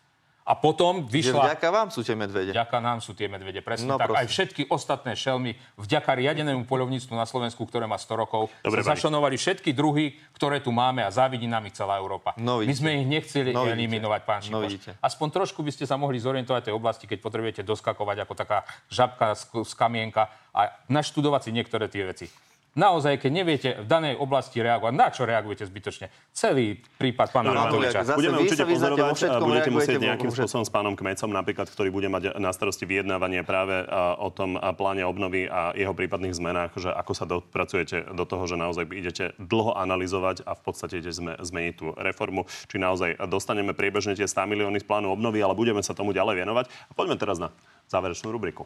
A 0.44 0.54
potom 0.54 1.08
Že 1.08 1.12
vyšla... 1.32 1.44
vďaka 1.56 1.68
vám 1.72 1.88
sú 1.88 2.04
tie 2.04 2.14
medvede. 2.14 2.52
Vďaka 2.52 2.78
nám 2.78 3.00
sú 3.00 3.16
tie 3.16 3.32
medvede, 3.32 3.64
presne 3.64 3.88
No, 3.88 3.96
tak. 3.96 4.12
prosím. 4.12 4.20
Aj 4.20 4.28
všetky 4.28 4.62
ostatné 4.68 5.16
šelmy, 5.16 5.56
vďaka 5.80 6.12
riadenému 6.12 6.68
poľovníctvu 6.68 7.16
na 7.16 7.24
Slovensku, 7.24 7.64
ktoré 7.64 7.88
má 7.88 7.96
100 7.96 8.12
rokov, 8.18 8.52
Dobre, 8.60 8.84
sa 8.84 8.92
zašanovali 8.92 9.40
všetky 9.40 9.72
druhy, 9.72 10.20
ktoré 10.36 10.60
tu 10.60 10.70
máme 10.70 11.00
a 11.00 11.08
závidí 11.08 11.48
nám 11.48 11.64
ich 11.64 11.74
celá 11.74 11.96
Európa. 11.96 12.36
No, 12.36 12.60
My 12.60 12.76
sme 12.76 13.00
ich 13.00 13.08
nechceli 13.08 13.56
No, 13.56 13.64
eliminovať, 13.64 14.22
pán 14.24 14.44
No, 14.46 14.60
Šipoš. 14.60 14.68
vidíte. 14.68 14.90
Aspoň 15.00 15.28
trošku 15.34 15.64
by 15.64 15.72
ste 15.72 15.88
sa 15.88 15.96
mohli 15.96 16.20
zorientovať 16.20 16.60
v 16.60 16.68
tej 16.68 16.76
oblasti, 16.76 17.08
keď 17.08 17.20
potrebujete 17.20 17.62
doskakovať 17.64 18.18
ako 18.22 18.34
taká 18.36 18.68
žabka 18.92 19.40
z, 19.40 19.48
z 19.64 19.74
kamienka 19.74 20.28
a 20.52 20.76
naštudovať 20.88 21.42
si 21.42 21.52
niektoré 21.52 21.88
tie 21.88 22.04
veci. 22.04 22.28
Naozaj, 22.74 23.22
keď 23.22 23.32
neviete 23.32 23.70
v 23.78 23.86
danej 23.86 24.18
oblasti 24.18 24.58
reagovať, 24.58 24.94
na 24.98 25.14
čo 25.14 25.30
reagujete 25.30 25.62
zbytočne? 25.70 26.10
Celý 26.34 26.82
prípad 26.98 27.30
pána 27.30 27.54
Pán 27.54 27.70
Matoviča. 27.70 28.02
Budeme 28.18 28.42
určite 28.42 28.66
pozorovať 28.66 29.30
a 29.30 29.38
budete 29.46 29.70
musieť 29.70 30.02
nejakým 30.02 30.34
spôsobom 30.34 30.66
s 30.66 30.74
pánom 30.74 30.98
Kmecom 30.98 31.30
napríklad, 31.30 31.70
ktorý 31.70 31.94
bude 31.94 32.10
mať 32.10 32.34
na 32.42 32.50
starosti 32.50 32.90
vyjednávanie 32.90 33.46
práve 33.46 33.86
o 34.18 34.26
tom 34.34 34.58
pláne 34.74 35.06
obnovy 35.06 35.46
a 35.46 35.70
jeho 35.78 35.94
prípadných 35.94 36.34
zmenách, 36.34 36.74
že 36.74 36.90
ako 36.90 37.14
sa 37.14 37.30
dopracujete 37.30 38.10
do 38.10 38.26
toho, 38.26 38.42
že 38.50 38.58
naozaj 38.58 38.90
idete 38.90 39.38
dlho 39.38 39.78
analyzovať 39.78 40.42
a 40.42 40.58
v 40.58 40.62
podstate 40.66 40.98
idete 40.98 41.14
zme, 41.14 41.38
zmeniť 41.46 41.74
tú 41.78 41.94
reformu, 41.94 42.50
či 42.66 42.82
naozaj 42.82 43.22
dostaneme 43.30 43.78
priebežne 43.78 44.18
tie 44.18 44.26
100 44.26 44.50
milióny 44.50 44.82
z 44.82 44.90
plánu 44.90 45.14
obnovy, 45.14 45.46
ale 45.46 45.54
budeme 45.54 45.86
sa 45.86 45.94
tomu 45.94 46.10
ďalej 46.10 46.42
venovať. 46.42 46.66
A 46.90 46.92
poďme 46.98 47.22
teraz 47.22 47.38
na 47.38 47.54
záverečnú 47.94 48.34
rubriku. 48.34 48.66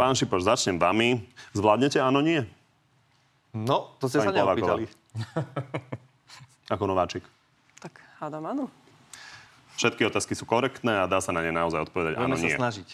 Pán 0.00 0.16
Šipoš, 0.16 0.48
začnem 0.48 0.80
vami. 0.80 1.28
Zvládnete 1.52 2.00
áno, 2.00 2.24
nie? 2.24 2.40
No, 3.52 3.92
to 4.00 4.08
ste 4.08 4.24
sa 4.24 4.32
neopýtali. 4.32 4.88
Ako 6.72 6.88
nováčik. 6.88 7.20
Tak 7.84 8.00
hádam 8.16 8.48
áno. 8.48 8.64
Všetky 9.76 10.08
otázky 10.08 10.32
sú 10.32 10.48
korektné 10.48 11.04
a 11.04 11.04
dá 11.04 11.20
sa 11.20 11.36
na 11.36 11.44
ne 11.44 11.52
naozaj 11.52 11.84
odpovedať 11.92 12.16
áno, 12.16 12.32
Budeme 12.32 12.40
sa 12.40 12.48
nie. 12.48 12.56
snažiť. 12.56 12.88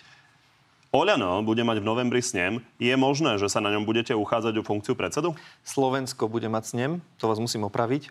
Oľano 0.91 1.47
bude 1.47 1.63
mať 1.63 1.79
v 1.79 1.87
novembri 1.87 2.23
snem. 2.23 2.59
Je 2.83 2.95
možné, 2.99 3.39
že 3.39 3.47
sa 3.47 3.63
na 3.63 3.71
ňom 3.71 3.87
budete 3.87 4.11
uchádzať 4.11 4.59
o 4.59 4.67
funkciu 4.67 4.99
predsedu? 4.99 5.39
Slovensko 5.63 6.27
bude 6.27 6.51
mať 6.51 6.75
snem, 6.75 6.93
to 7.23 7.31
vás 7.31 7.39
musím 7.39 7.71
opraviť. 7.71 8.11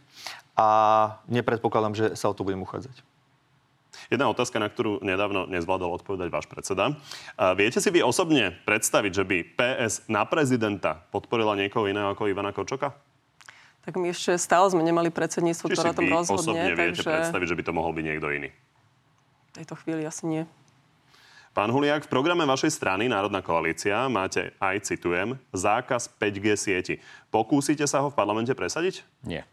A 0.56 0.68
nepredpokladám, 1.28 2.00
že 2.00 2.06
sa 2.16 2.32
o 2.32 2.36
to 2.36 2.48
budem 2.48 2.64
uchádzať. 2.64 2.96
Jedna 4.10 4.30
otázka, 4.30 4.62
na 4.62 4.70
ktorú 4.70 5.02
nedávno 5.02 5.50
nezvládol 5.50 5.98
odpovedať 6.02 6.30
váš 6.30 6.46
predseda. 6.50 6.94
Viete 7.58 7.82
si 7.82 7.90
vy 7.90 8.06
osobne 8.06 8.54
predstaviť, 8.66 9.12
že 9.12 9.24
by 9.26 9.38
PS 9.58 9.94
na 10.06 10.26
prezidenta 10.26 11.06
podporila 11.10 11.58
niekoho 11.58 11.90
iného 11.90 12.14
ako 12.14 12.30
Ivana 12.30 12.54
Kočoka? 12.54 12.94
Tak 13.86 14.02
my 14.02 14.10
ešte 14.10 14.34
stále 14.42 14.66
sme 14.70 14.82
nemali 14.82 15.14
predsedníctvo, 15.14 15.70
ktoré 15.70 15.94
o 15.94 15.98
tom 15.98 16.10
rozhodne. 16.10 16.42
osobne 16.42 16.74
viete 16.74 17.06
takže 17.06 17.06
predstaviť, 17.06 17.48
že 17.54 17.58
by 17.58 17.64
to 17.66 17.74
mohol 17.74 17.92
byť 17.94 18.06
niekto 18.06 18.30
iný? 18.34 18.50
v 19.56 19.64
tejto 19.64 19.80
chvíli 19.80 20.04
asi 20.04 20.28
nie. 20.28 20.44
Pán 21.56 21.72
Huliak, 21.72 22.04
v 22.04 22.12
programe 22.12 22.44
vašej 22.44 22.76
strany 22.76 23.08
Národná 23.08 23.40
koalícia 23.40 24.12
máte 24.12 24.52
aj, 24.60 24.92
citujem, 24.92 25.40
zákaz 25.56 26.12
5G 26.20 26.46
sieti. 26.60 26.96
Pokúsite 27.32 27.88
sa 27.88 28.04
ho 28.04 28.12
v 28.12 28.18
parlamente 28.20 28.52
presadiť? 28.52 29.08
Nie. 29.24 29.48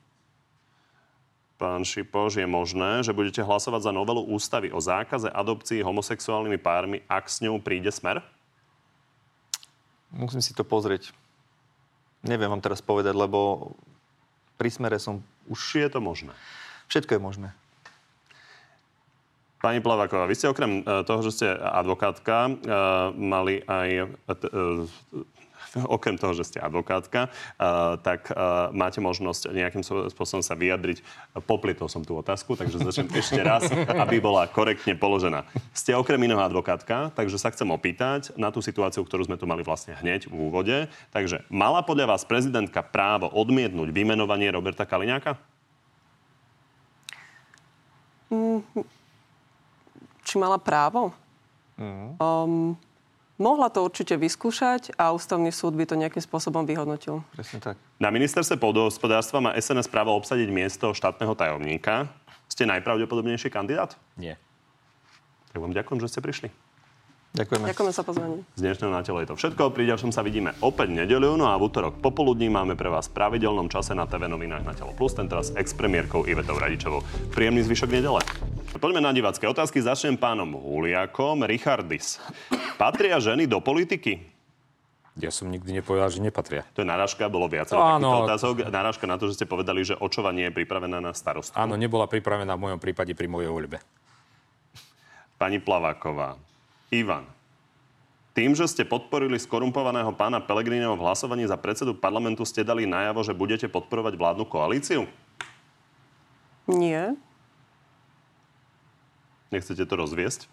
Pán 1.63 1.87
Šipoš, 1.87 2.43
je 2.43 2.49
možné, 2.51 3.07
že 3.07 3.15
budete 3.15 3.39
hlasovať 3.39 3.87
za 3.87 3.93
novelu 3.95 4.19
ústavy 4.35 4.75
o 4.75 4.83
zákaze 4.83 5.31
adopcií 5.31 5.79
homosexuálnymi 5.79 6.59
pármi, 6.59 7.07
ak 7.07 7.31
s 7.31 7.39
ňou 7.39 7.63
príde 7.63 7.87
smer? 7.95 8.19
Musím 10.11 10.43
si 10.43 10.59
to 10.59 10.67
pozrieť. 10.67 11.15
Neviem 12.27 12.51
vám 12.51 12.59
teraz 12.59 12.83
povedať, 12.83 13.15
lebo 13.15 13.71
pri 14.59 14.75
smere 14.75 14.99
som 14.99 15.23
už... 15.47 15.79
Je 15.79 15.87
to 15.87 16.03
možné? 16.03 16.35
Všetko 16.91 17.15
je 17.15 17.21
možné. 17.23 17.49
Pani 19.63 19.79
Plavaková, 19.79 20.27
vy 20.27 20.35
ste 20.35 20.51
okrem 20.51 20.83
e, 20.83 21.07
toho, 21.07 21.23
že 21.23 21.31
ste 21.31 21.47
advokátka, 21.55 22.51
e, 22.51 22.53
mali 23.15 23.63
aj... 23.63 24.11
Okrem 25.97 26.21
toho, 26.21 26.37
že 26.37 26.45
ste 26.49 26.59
advokátka, 26.61 27.33
tak 28.05 28.29
máte 28.73 29.01
možnosť 29.01 29.53
nejakým 29.53 29.83
so- 29.85 30.09
spôsobom 30.13 30.45
sa 30.45 30.53
vyjadriť. 30.57 31.01
Poplitol 31.49 31.89
som 31.89 32.05
tú 32.05 32.17
otázku, 32.19 32.55
takže 32.55 32.81
začnem 32.83 33.09
ešte 33.23 33.41
raz, 33.41 33.69
aby 33.73 34.21
bola 34.21 34.49
korektne 34.49 34.95
položená. 34.97 35.49
Ste 35.73 35.97
okrem 35.97 36.21
iného 36.21 36.41
advokátka, 36.41 37.11
takže 37.17 37.41
sa 37.41 37.51
chcem 37.51 37.69
opýtať 37.73 38.35
na 38.37 38.53
tú 38.53 38.61
situáciu, 38.61 39.03
ktorú 39.03 39.27
sme 39.27 39.41
tu 39.41 39.49
mali 39.49 39.65
vlastne 39.65 39.97
hneď 39.97 40.29
v 40.29 40.35
úvode. 40.49 40.77
Takže 41.11 41.45
mala 41.49 41.81
podľa 41.81 42.17
vás 42.17 42.23
prezidentka 42.29 42.85
právo 42.85 43.33
odmietnúť 43.33 43.89
vymenovanie 43.91 44.53
Roberta 44.53 44.85
Kaliňáka? 44.85 45.41
Či 50.23 50.35
mala 50.41 50.57
právo? 50.57 51.13
Um, 51.77 52.79
mohla 53.43 53.67
to 53.67 53.83
určite 53.83 54.15
vyskúšať 54.15 54.95
a 54.95 55.11
ústavný 55.11 55.51
súd 55.51 55.75
by 55.75 55.85
to 55.91 55.99
nejakým 55.99 56.23
spôsobom 56.23 56.63
vyhodnotil. 56.63 57.27
Presne 57.35 57.59
tak. 57.59 57.77
Na 57.99 58.15
ministerstve 58.15 58.63
pôdohospodárstva 58.63 59.43
má 59.43 59.51
SNS 59.59 59.91
právo 59.91 60.15
obsadiť 60.15 60.49
miesto 60.55 60.95
štátneho 60.95 61.35
tajomníka. 61.35 62.07
Ste 62.47 62.71
najpravdepodobnejší 62.71 63.51
kandidát? 63.51 63.99
Nie. 64.15 64.39
Tak 65.51 65.59
vám 65.59 65.75
ďakujem, 65.75 65.99
že 65.99 66.09
ste 66.09 66.21
prišli. 66.23 66.49
Ďakujeme. 67.33 67.65
Ďakujeme 67.73 67.93
za 67.97 68.05
pozvanie. 68.05 68.37
Z 68.53 68.61
dnešného 68.61 68.93
na 68.93 69.01
telo 69.01 69.25
je 69.25 69.33
to 69.33 69.41
všetko. 69.41 69.73
Pri 69.73 69.89
ďalšom 69.89 70.13
sa 70.13 70.21
vidíme 70.21 70.53
opäť 70.61 70.93
nedeľu, 70.93 71.41
no 71.41 71.49
a 71.49 71.57
v 71.57 71.65
útorok 71.65 71.97
popoludní 72.05 72.53
máme 72.53 72.77
pre 72.77 72.93
vás 72.93 73.09
v 73.09 73.17
pravidelnom 73.17 73.73
čase 73.73 73.97
na 73.97 74.05
TV 74.05 74.29
novinách 74.29 74.61
na 74.61 74.77
Telo 74.77 74.93
Plus, 74.93 75.17
tentoraz 75.17 75.49
ex-premiérkou 75.57 76.29
Ivetou 76.29 76.61
Radičovou. 76.61 77.01
Príjemný 77.33 77.65
zvyšok 77.65 77.89
nedele. 77.89 78.21
Poďme 78.77 79.01
na 79.01 79.17
divácké 79.17 79.49
otázky. 79.49 79.81
Začnem 79.81 80.21
pánom 80.21 80.53
Huliakom. 80.53 81.49
Richardis. 81.49 82.21
Patria 82.77 83.17
ženy 83.17 83.49
do 83.49 83.65
politiky? 83.65 84.29
Ja 85.17 85.33
som 85.33 85.49
nikdy 85.49 85.81
nepovedal, 85.81 86.13
že 86.13 86.21
nepatria. 86.21 86.69
To 86.77 86.85
je 86.85 86.89
narážka, 86.89 87.33
bolo 87.33 87.49
viacero 87.49 87.81
takýchto 87.81 88.29
otázok. 88.29 88.55
Narážka 88.69 89.05
na 89.09 89.17
to, 89.17 89.33
že 89.33 89.41
ste 89.41 89.47
povedali, 89.49 89.81
že 89.89 89.97
očova 89.97 90.37
nie 90.37 90.49
je 90.49 90.57
pripravená 90.57 91.01
na 91.01 91.17
starostu. 91.17 91.57
Áno, 91.57 91.81
nebola 91.81 92.05
pripravená 92.05 92.53
v 92.57 92.61
mojom 92.69 92.81
prípade 92.81 93.17
pri 93.17 93.25
mojej 93.25 93.49
voľbe. 93.49 93.81
Pani 95.41 95.65
Plaváková. 95.65 96.52
Ivan. 96.93 97.25
Tým, 98.37 98.53
že 98.53 98.69
ste 98.69 98.85
podporili 98.85 99.37
skorumpovaného 99.37 100.13
pána 100.13 100.41
Pelegrineho 100.41 100.97
v 100.97 101.05
hlasovaní 101.05 101.45
za 101.49 101.57
predsedu 101.57 101.97
parlamentu, 101.97 102.45
ste 102.45 102.65
dali 102.65 102.89
najavo, 102.89 103.25
že 103.25 103.37
budete 103.37 103.69
podporovať 103.69 104.17
vládnu 104.17 104.45
koalíciu? 104.49 105.05
Nie. 106.65 107.13
Nechcete 109.53 109.85
to 109.85 109.95
rozviesť? 110.01 110.49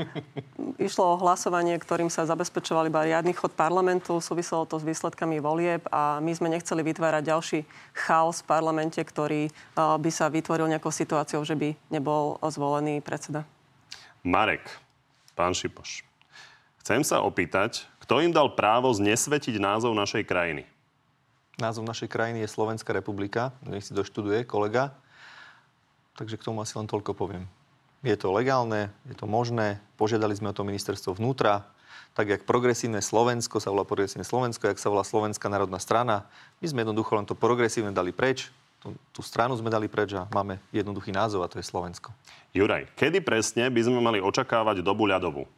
Išlo 0.88 1.12
o 1.12 1.20
hlasovanie, 1.20 1.76
ktorým 1.76 2.08
sa 2.08 2.24
zabezpečoval 2.24 2.88
iba 2.88 3.04
riadny 3.04 3.36
chod 3.36 3.52
parlamentu, 3.52 4.16
súviselo 4.16 4.64
to 4.64 4.80
s 4.80 4.88
výsledkami 4.88 5.44
volieb 5.44 5.84
a 5.92 6.24
my 6.24 6.32
sme 6.32 6.48
nechceli 6.48 6.80
vytvárať 6.80 7.20
ďalší 7.20 7.58
chaos 7.92 8.40
v 8.40 8.48
parlamente, 8.48 8.96
ktorý 8.96 9.52
by 9.76 10.08
sa 10.08 10.32
vytvoril 10.32 10.72
nejakou 10.72 10.88
situáciou, 10.88 11.44
že 11.44 11.52
by 11.52 11.76
nebol 11.92 12.40
zvolený 12.40 13.04
predseda. 13.04 13.44
Marek, 14.24 14.64
pán 15.34 15.52
Šipoš, 15.52 16.06
chcem 16.80 17.02
sa 17.02 17.20
opýtať, 17.20 17.84
kto 18.00 18.22
im 18.22 18.32
dal 18.32 18.54
právo 18.54 18.92
znesvetiť 18.94 19.58
názov 19.58 19.92
našej 19.98 20.24
krajiny? 20.24 20.64
Názov 21.54 21.86
našej 21.86 22.10
krajiny 22.10 22.42
je 22.42 22.50
Slovenská 22.50 22.90
republika. 22.90 23.54
Nech 23.62 23.86
si 23.86 23.94
doštuduje 23.94 24.42
kolega. 24.42 24.90
Takže 26.18 26.34
k 26.34 26.46
tomu 26.50 26.58
asi 26.62 26.74
len 26.74 26.90
toľko 26.90 27.14
poviem. 27.14 27.46
Je 28.02 28.14
to 28.18 28.34
legálne, 28.34 28.90
je 29.06 29.16
to 29.16 29.24
možné. 29.24 29.78
Požiadali 29.94 30.34
sme 30.34 30.50
o 30.50 30.56
to 30.56 30.66
ministerstvo 30.66 31.14
vnútra. 31.14 31.64
Tak 32.14 32.26
jak 32.26 32.42
progresívne 32.46 32.98
Slovensko 32.98 33.62
sa 33.62 33.70
volá 33.70 33.86
progresívne 33.86 34.26
Slovensko, 34.26 34.66
jak 34.66 34.82
sa 34.82 34.90
volá 34.90 35.06
Slovenská 35.06 35.46
národná 35.46 35.78
strana. 35.78 36.26
My 36.58 36.66
sme 36.70 36.82
jednoducho 36.82 37.14
len 37.16 37.26
to 37.26 37.38
progresívne 37.38 37.94
dali 37.94 38.10
preč. 38.10 38.50
Tú, 38.84 38.92
tú 39.16 39.24
stranu 39.24 39.56
sme 39.56 39.72
dali 39.72 39.88
preč 39.88 40.12
a 40.12 40.28
máme 40.28 40.60
jednoduchý 40.68 41.08
názov 41.08 41.40
a 41.40 41.48
to 41.48 41.56
je 41.56 41.64
Slovensko. 41.64 42.12
Juraj, 42.52 42.92
kedy 43.00 43.24
presne 43.24 43.72
by 43.72 43.80
sme 43.80 43.96
mali 43.96 44.20
očakávať 44.20 44.84
dobu 44.84 45.08
ľadovú? 45.08 45.48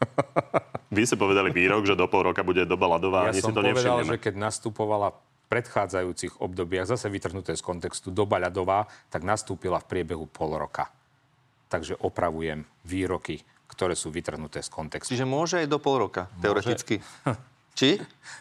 Vy 0.96 1.04
ste 1.04 1.20
povedali 1.20 1.52
výrok, 1.52 1.84
že 1.84 1.92
do 1.92 2.08
pol 2.08 2.32
roka 2.32 2.40
bude 2.40 2.64
doba 2.64 2.96
ľadová, 2.96 3.28
ja 3.28 3.36
ani 3.36 3.44
si 3.44 3.52
to 3.52 3.60
povedal, 3.60 4.00
že 4.08 4.16
keď 4.16 4.34
nastupovala 4.40 5.12
predchádzajúcich 5.52 6.40
obdobiach, 6.40 6.88
zase 6.88 7.12
vytrhnuté 7.12 7.52
z 7.58 7.62
kontextu, 7.62 8.08
doba 8.08 8.40
ľadová, 8.40 8.88
tak 9.12 9.20
nastúpila 9.20 9.82
v 9.84 9.86
priebehu 9.90 10.24
pol 10.32 10.56
roka. 10.56 10.88
Takže 11.68 12.00
opravujem 12.00 12.64
výroky, 12.88 13.42
ktoré 13.68 13.92
sú 13.92 14.08
vytrhnuté 14.08 14.64
z 14.64 14.70
kontextu. 14.72 15.12
Čiže 15.12 15.28
môže 15.28 15.60
aj 15.60 15.68
do 15.68 15.76
pol 15.76 16.08
roka, 16.08 16.32
teoreticky. 16.40 17.04
Či? 17.72 17.96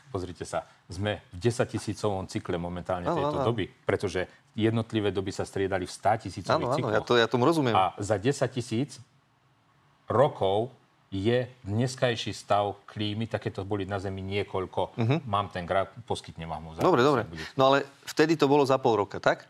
Pozrite 0.10 0.44
sa, 0.44 0.64
sme 0.86 1.22
v 1.30 1.38
10 1.40 1.70
tisícovom 1.70 2.26
cykle 2.26 2.58
momentálne 2.58 3.06
Áno, 3.06 3.16
tejto 3.16 3.38
áno. 3.40 3.48
doby, 3.48 3.66
pretože 3.86 4.26
jednotlivé 4.54 5.10
doby 5.10 5.30
sa 5.30 5.46
striedali 5.46 5.86
v 5.86 5.94
100 5.94 6.26
tisícových 6.28 6.50
Áno, 6.58 6.66
áno, 6.68 6.76
cykloch. 6.76 6.94
ja, 6.94 7.02
to, 7.06 7.14
ja 7.16 7.28
tomu 7.30 7.46
rozumiem. 7.46 7.72
A 7.74 7.94
za 7.98 8.18
10 8.18 8.36
tisíc 8.50 8.98
rokov 10.06 10.74
je 11.10 11.50
dneskajší 11.64 12.34
stav 12.34 12.78
klímy, 12.86 13.26
takéto 13.26 13.66
boli 13.66 13.82
na 13.82 13.98
Zemi 13.98 14.22
niekoľko. 14.22 14.94
Mhm. 14.96 15.16
Mám 15.26 15.50
ten 15.50 15.66
graf, 15.66 15.90
poskytnem 16.06 16.46
vám 16.46 16.70
ho. 16.70 16.72
Dobre, 16.78 17.02
dobre. 17.02 17.26
No 17.58 17.74
ale 17.74 17.82
vtedy 18.06 18.38
to 18.38 18.46
bolo 18.46 18.62
za 18.62 18.78
pol 18.78 18.94
roka, 18.96 19.18
tak? 19.18 19.50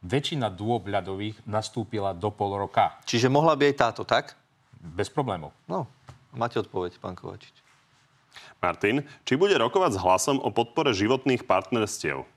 Väčšina 0.00 0.48
dôb 0.48 0.88
ľadových 0.88 1.44
nastúpila 1.44 2.16
do 2.16 2.32
pol 2.32 2.56
roka. 2.56 2.96
Čiže 3.04 3.28
mohla 3.28 3.52
by 3.52 3.68
aj 3.68 3.76
táto, 3.76 4.02
tak? 4.04 4.32
Bez 4.72 5.12
problémov. 5.12 5.52
No, 5.64 5.84
máte 6.32 6.56
odpoveď, 6.56 6.96
pán 6.96 7.12
Kovačič. 7.12 7.52
Martin, 8.60 9.08
či 9.24 9.40
bude 9.40 9.56
rokovať 9.56 9.96
s 9.96 9.98
hlasom 10.04 10.36
o 10.36 10.52
podpore 10.52 10.92
životných 10.92 11.48
partnerstiev? 11.48 12.28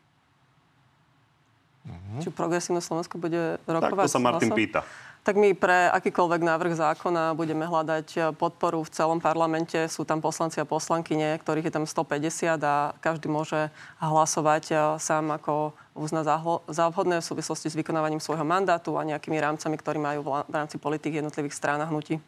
Či 2.24 2.32
progresívne 2.32 2.80
Slovensko 2.80 3.19
bude 3.19 3.59
Tak 3.67 3.91
rokovať? 3.91 4.05
to 4.07 4.15
sa 4.15 4.21
s 4.21 4.24
Martin 4.24 4.49
hlasom? 4.51 4.59
pýta. 4.59 4.82
Tak 5.24 5.39
my 5.39 5.55
pre 5.55 5.88
akýkoľvek 5.88 6.43
návrh 6.43 6.76
zákona 6.76 7.32
budeme 7.32 7.63
hľadať 7.63 8.07
e, 8.11 8.19
podporu 8.36 8.84
v 8.84 8.91
celom 8.91 9.24
parlamente. 9.24 9.80
Sú 9.88 10.03
tam 10.03 10.19
poslanci 10.19 10.59
a 10.59 10.67
poslankyne, 10.67 11.39
ktorých 11.39 11.71
je 11.71 11.74
tam 11.80 11.88
150 11.88 12.59
a 12.59 12.91
každý 12.99 13.32
môže 13.32 13.71
hlasovať 14.03 14.63
e, 14.67 14.76
sám, 14.99 15.32
ako 15.32 15.71
uzná 15.95 16.28
za 16.67 16.84
vhodné 16.91 17.24
v 17.24 17.26
súvislosti 17.26 17.71
s 17.71 17.76
vykonávaním 17.80 18.19
svojho 18.19 18.43
mandátu 18.43 18.99
a 18.99 19.07
nejakými 19.07 19.39
rámcami, 19.39 19.80
ktorí 19.80 19.95
majú 19.95 20.28
v 20.28 20.51
rámci 20.51 20.76
politik 20.76 21.15
jednotlivých 21.15 21.55
strán 21.55 21.80
a 21.80 21.88
hnutí. 21.88 22.19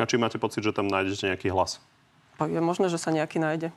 A 0.00 0.08
či 0.08 0.16
máte 0.16 0.40
pocit, 0.40 0.64
že 0.64 0.72
tam 0.72 0.88
nájdete 0.88 1.28
nejaký 1.28 1.52
hlas? 1.52 1.84
Je 2.46 2.60
možné, 2.62 2.86
že 2.86 3.02
sa 3.02 3.10
nejaký 3.10 3.42
nájde. 3.42 3.74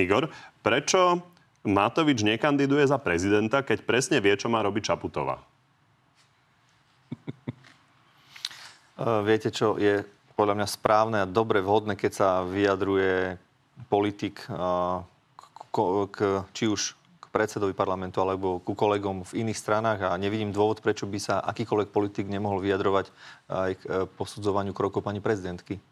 Igor, 0.00 0.32
prečo 0.64 1.20
Matovič 1.68 2.24
nekandiduje 2.24 2.88
za 2.88 2.96
prezidenta, 2.96 3.60
keď 3.60 3.84
presne 3.84 4.18
vie, 4.24 4.32
čo 4.40 4.48
má 4.48 4.64
robiť 4.64 4.94
Čaputová? 4.94 5.42
Uh, 8.96 9.20
viete, 9.28 9.52
čo 9.52 9.76
je 9.76 10.00
podľa 10.38 10.54
mňa 10.64 10.68
správne 10.70 11.18
a 11.20 11.28
dobre 11.28 11.60
vhodné, 11.60 11.98
keď 11.98 12.12
sa 12.14 12.28
vyjadruje 12.46 13.36
politik 13.92 14.40
uh, 14.48 15.04
k, 15.68 15.78
k, 16.14 16.18
či 16.56 16.64
už 16.70 16.94
k 16.96 17.24
predsedovi 17.28 17.76
parlamentu 17.76 18.22
alebo 18.24 18.62
ku 18.62 18.72
kolegom 18.72 19.26
v 19.28 19.44
iných 19.44 19.58
stranách 19.58 20.08
a 20.08 20.16
nevidím 20.16 20.54
dôvod, 20.54 20.80
prečo 20.80 21.04
by 21.04 21.18
sa 21.20 21.44
akýkoľvek 21.44 21.90
politik 21.92 22.30
nemohol 22.30 22.64
vyjadrovať 22.64 23.12
aj 23.50 23.72
k 23.76 23.82
uh, 23.84 24.06
posudzovaniu 24.08 24.72
krokov 24.72 25.04
pani 25.04 25.20
prezidentky. 25.20 25.82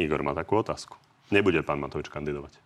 Igor 0.00 0.24
má 0.24 0.32
takú 0.32 0.58
otázku. 0.58 0.96
Nebude 1.30 1.62
pán 1.62 1.78
Matovič 1.78 2.10
kandidovať. 2.10 2.58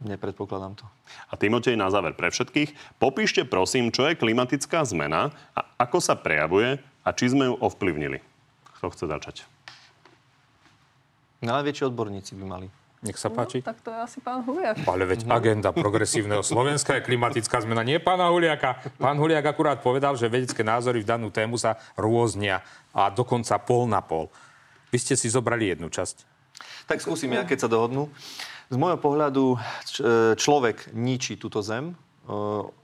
Nepredpokladám 0.00 0.80
to. 0.80 0.88
A 1.28 1.36
Timotej 1.36 1.76
na 1.76 1.92
záver 1.92 2.16
pre 2.16 2.32
všetkých. 2.32 2.96
Popíšte 2.96 3.44
prosím, 3.44 3.92
čo 3.92 4.08
je 4.08 4.16
klimatická 4.16 4.80
zmena 4.88 5.28
a 5.52 5.60
ako 5.76 6.00
sa 6.00 6.16
prejavuje 6.16 6.80
a 7.04 7.08
či 7.12 7.28
sme 7.28 7.52
ju 7.52 7.54
ovplyvnili. 7.60 8.24
Kto 8.80 8.88
chce 8.96 9.04
začať? 9.12 9.36
Najväčší 11.44 11.84
odborníci 11.92 12.32
by 12.36 12.44
mali. 12.48 12.68
Nech 13.00 13.16
sa 13.16 13.32
páči. 13.32 13.64
Tak 13.64 13.80
to 13.80 13.88
je 13.92 13.96
asi 13.96 14.20
pán 14.20 14.44
Huliak. 14.44 14.84
Ale 14.84 15.08
veď 15.08 15.24
agenda 15.32 15.72
progresívneho 15.72 16.44
Slovenska 16.44 17.00
je 17.00 17.04
klimatická 17.04 17.64
zmena, 17.64 17.80
nie 17.80 17.96
pána 17.96 18.28
Huliaka. 18.28 18.76
Pán 19.00 19.16
Huliak 19.16 19.48
akurát 19.48 19.80
povedal, 19.80 20.20
že 20.20 20.28
vedecké 20.28 20.60
názory 20.60 21.00
v 21.00 21.08
danú 21.08 21.32
tému 21.32 21.56
sa 21.56 21.80
rôznia 21.96 22.60
a 22.92 23.08
dokonca 23.08 23.56
pol 23.56 23.88
na 23.88 24.04
pol. 24.04 24.28
Vy 24.92 25.00
ste 25.00 25.14
si 25.16 25.32
zobrali 25.32 25.72
jednu 25.72 25.88
časť. 25.88 26.29
Tak 26.86 27.02
skúsim 27.02 27.30
ja, 27.32 27.46
keď 27.46 27.66
sa 27.66 27.68
dohodnú. 27.70 28.10
Z 28.70 28.76
môjho 28.78 28.98
pohľadu 29.02 29.54
e, 29.54 29.58
človek 30.38 30.94
ničí 30.94 31.34
túto 31.34 31.58
zem. 31.58 31.90
E, 31.90 31.94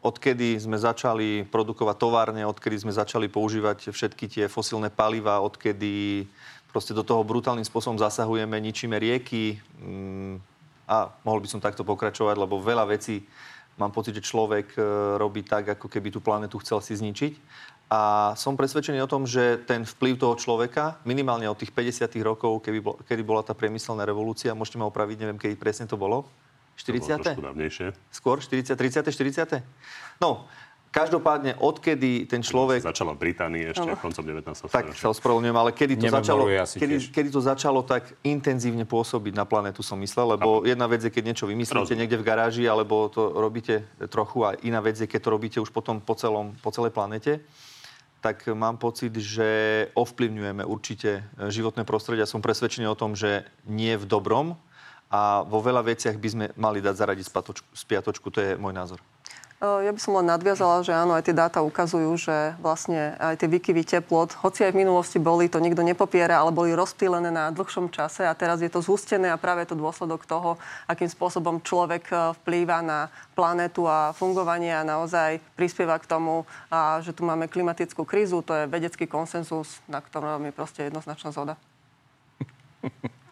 Odkedy 0.02 0.58
sme 0.58 0.74
začali 0.74 1.46
produkovať 1.46 1.96
továrne, 1.98 2.42
odkedy 2.42 2.82
sme 2.82 2.92
začali 2.92 3.30
používať 3.30 3.94
všetky 3.94 4.26
tie 4.26 4.44
fosílne 4.50 4.90
paliva, 4.90 5.38
odkedy 5.42 6.26
proste 6.74 6.92
do 6.92 7.06
toho 7.06 7.22
brutálnym 7.22 7.64
spôsobom 7.64 7.96
zasahujeme, 7.96 8.58
ničíme 8.58 9.00
rieky 9.00 9.62
mm, 9.80 10.42
a 10.90 11.08
mohol 11.24 11.40
by 11.40 11.48
som 11.48 11.62
takto 11.62 11.88
pokračovať, 11.88 12.36
lebo 12.36 12.60
veľa 12.60 12.84
vecí 12.90 13.24
mám 13.80 13.92
pocit, 13.92 14.16
že 14.16 14.26
človek 14.26 14.76
e, 14.76 14.80
robí 15.16 15.40
tak, 15.46 15.78
ako 15.78 15.86
keby 15.88 16.12
tú 16.12 16.20
planetu 16.20 16.60
chcel 16.60 16.80
si 16.82 16.96
zničiť. 16.96 17.32
A 17.86 18.34
som 18.34 18.58
presvedčený 18.58 18.98
o 18.98 19.06
tom, 19.06 19.30
že 19.30 19.62
ten 19.62 19.86
vplyv 19.86 20.18
toho 20.18 20.34
človeka, 20.34 20.98
minimálne 21.06 21.46
od 21.46 21.54
tých 21.54 21.70
50 21.70 22.10
rokov, 22.18 22.58
keby 22.66 22.78
bol, 22.82 22.98
kedy 23.06 23.22
bola 23.22 23.46
tá 23.46 23.54
priemyselná 23.54 24.02
revolúcia, 24.02 24.58
môžete 24.58 24.82
ma 24.82 24.90
opraviť, 24.90 25.22
neviem, 25.22 25.38
kedy 25.38 25.54
presne 25.54 25.86
to 25.86 25.94
bolo, 25.94 26.26
To 26.26 26.90
bolo 26.90 27.06
40. 27.06 27.22
trošku 27.22 27.46
dávnejšie. 27.46 27.86
Skôr? 28.10 28.42
40, 28.42 28.74
30, 28.74 29.06
40? 29.06 29.62
No, 30.18 30.50
každopádne, 30.90 31.62
odkedy 31.62 32.26
ten 32.26 32.42
človek... 32.42 32.82
Začala 32.82 33.14
v 33.14 33.30
Británii 33.30 33.70
ešte 33.70 33.86
Áno. 33.86 34.02
koncom 34.02 34.24
19. 34.34 34.66
Tak 34.66 34.90
sa 34.98 35.06
ospravedlňujem, 35.14 35.54
ale 35.54 35.70
kedy 35.70 35.94
to, 35.94 36.06
začalo, 36.10 36.42
kedy, 36.50 36.94
kedy 37.14 37.28
to 37.30 37.38
začalo 37.38 37.86
tak 37.86 38.18
intenzívne 38.26 38.82
pôsobiť 38.82 39.30
na 39.38 39.46
planetu, 39.46 39.86
som 39.86 39.94
myslel, 40.02 40.34
lebo 40.34 40.66
jedna 40.66 40.90
vec 40.90 41.06
je, 41.06 41.10
keď 41.14 41.22
niečo 41.22 41.46
vymyslíte 41.46 41.86
Rozumiem. 41.86 42.02
niekde 42.02 42.18
v 42.18 42.24
garáži, 42.26 42.64
alebo 42.66 43.06
to 43.06 43.30
robíte 43.30 43.86
trochu 44.10 44.42
a 44.42 44.58
iná 44.66 44.82
vec 44.82 44.98
je, 44.98 45.06
keď 45.06 45.20
to 45.22 45.30
robíte 45.30 45.58
už 45.62 45.70
potom 45.70 46.02
po, 46.02 46.18
celom, 46.18 46.58
po 46.58 46.74
celej 46.74 46.90
planete 46.90 47.46
tak 48.26 48.50
mám 48.50 48.74
pocit, 48.74 49.14
že 49.14 49.46
ovplyvňujeme 49.94 50.66
určite 50.66 51.22
životné 51.38 51.86
prostredie. 51.86 52.26
Som 52.26 52.42
presvedčený 52.42 52.90
o 52.90 52.98
tom, 52.98 53.14
že 53.14 53.46
nie 53.70 53.94
v 53.94 54.02
dobrom 54.02 54.58
a 55.06 55.46
vo 55.46 55.62
veľa 55.62 55.86
veciach 55.86 56.18
by 56.18 56.28
sme 56.34 56.46
mali 56.58 56.82
dať 56.82 56.94
zaradiť 56.98 57.26
spiatočku. 57.70 58.26
To 58.34 58.38
je 58.42 58.58
môj 58.58 58.74
názor. 58.74 58.98
Ja 59.56 59.88
by 59.88 59.96
som 59.96 60.20
len 60.20 60.28
nadviazala, 60.28 60.84
že 60.84 60.92
áno, 60.92 61.16
aj 61.16 61.32
tie 61.32 61.32
dáta 61.32 61.64
ukazujú, 61.64 62.12
že 62.20 62.52
vlastne 62.60 63.16
aj 63.16 63.40
tie 63.40 63.48
výkyvy 63.48 63.88
teplot, 63.88 64.36
hoci 64.44 64.68
aj 64.68 64.76
v 64.76 64.84
minulosti 64.84 65.16
boli, 65.16 65.48
to 65.48 65.64
nikto 65.64 65.80
nepopiera, 65.80 66.44
ale 66.44 66.52
boli 66.52 66.76
rozptýlené 66.76 67.32
na 67.32 67.48
dlhšom 67.48 67.88
čase 67.88 68.28
a 68.28 68.36
teraz 68.36 68.60
je 68.60 68.68
to 68.68 68.84
zústené 68.84 69.32
a 69.32 69.40
práve 69.40 69.64
to 69.64 69.72
dôsledok 69.72 70.28
toho, 70.28 70.60
akým 70.84 71.08
spôsobom 71.08 71.64
človek 71.64 72.04
e, 72.12 72.36
vplýva 72.36 72.84
na 72.84 73.08
planetu 73.32 73.88
a 73.88 74.12
fungovanie 74.12 74.76
a 74.76 74.84
naozaj 74.84 75.40
prispieva 75.56 75.96
k 75.96 76.04
tomu, 76.04 76.44
a 76.68 77.00
že 77.00 77.16
tu 77.16 77.24
máme 77.24 77.48
klimatickú 77.48 78.04
krízu. 78.04 78.44
To 78.44 78.52
je 78.52 78.68
vedecký 78.68 79.08
konsenzus, 79.08 79.80
na 79.88 80.04
ktorom 80.04 80.44
je 80.44 80.52
proste 80.52 80.84
jednoznačná 80.84 81.32
zhoda. 81.32 81.56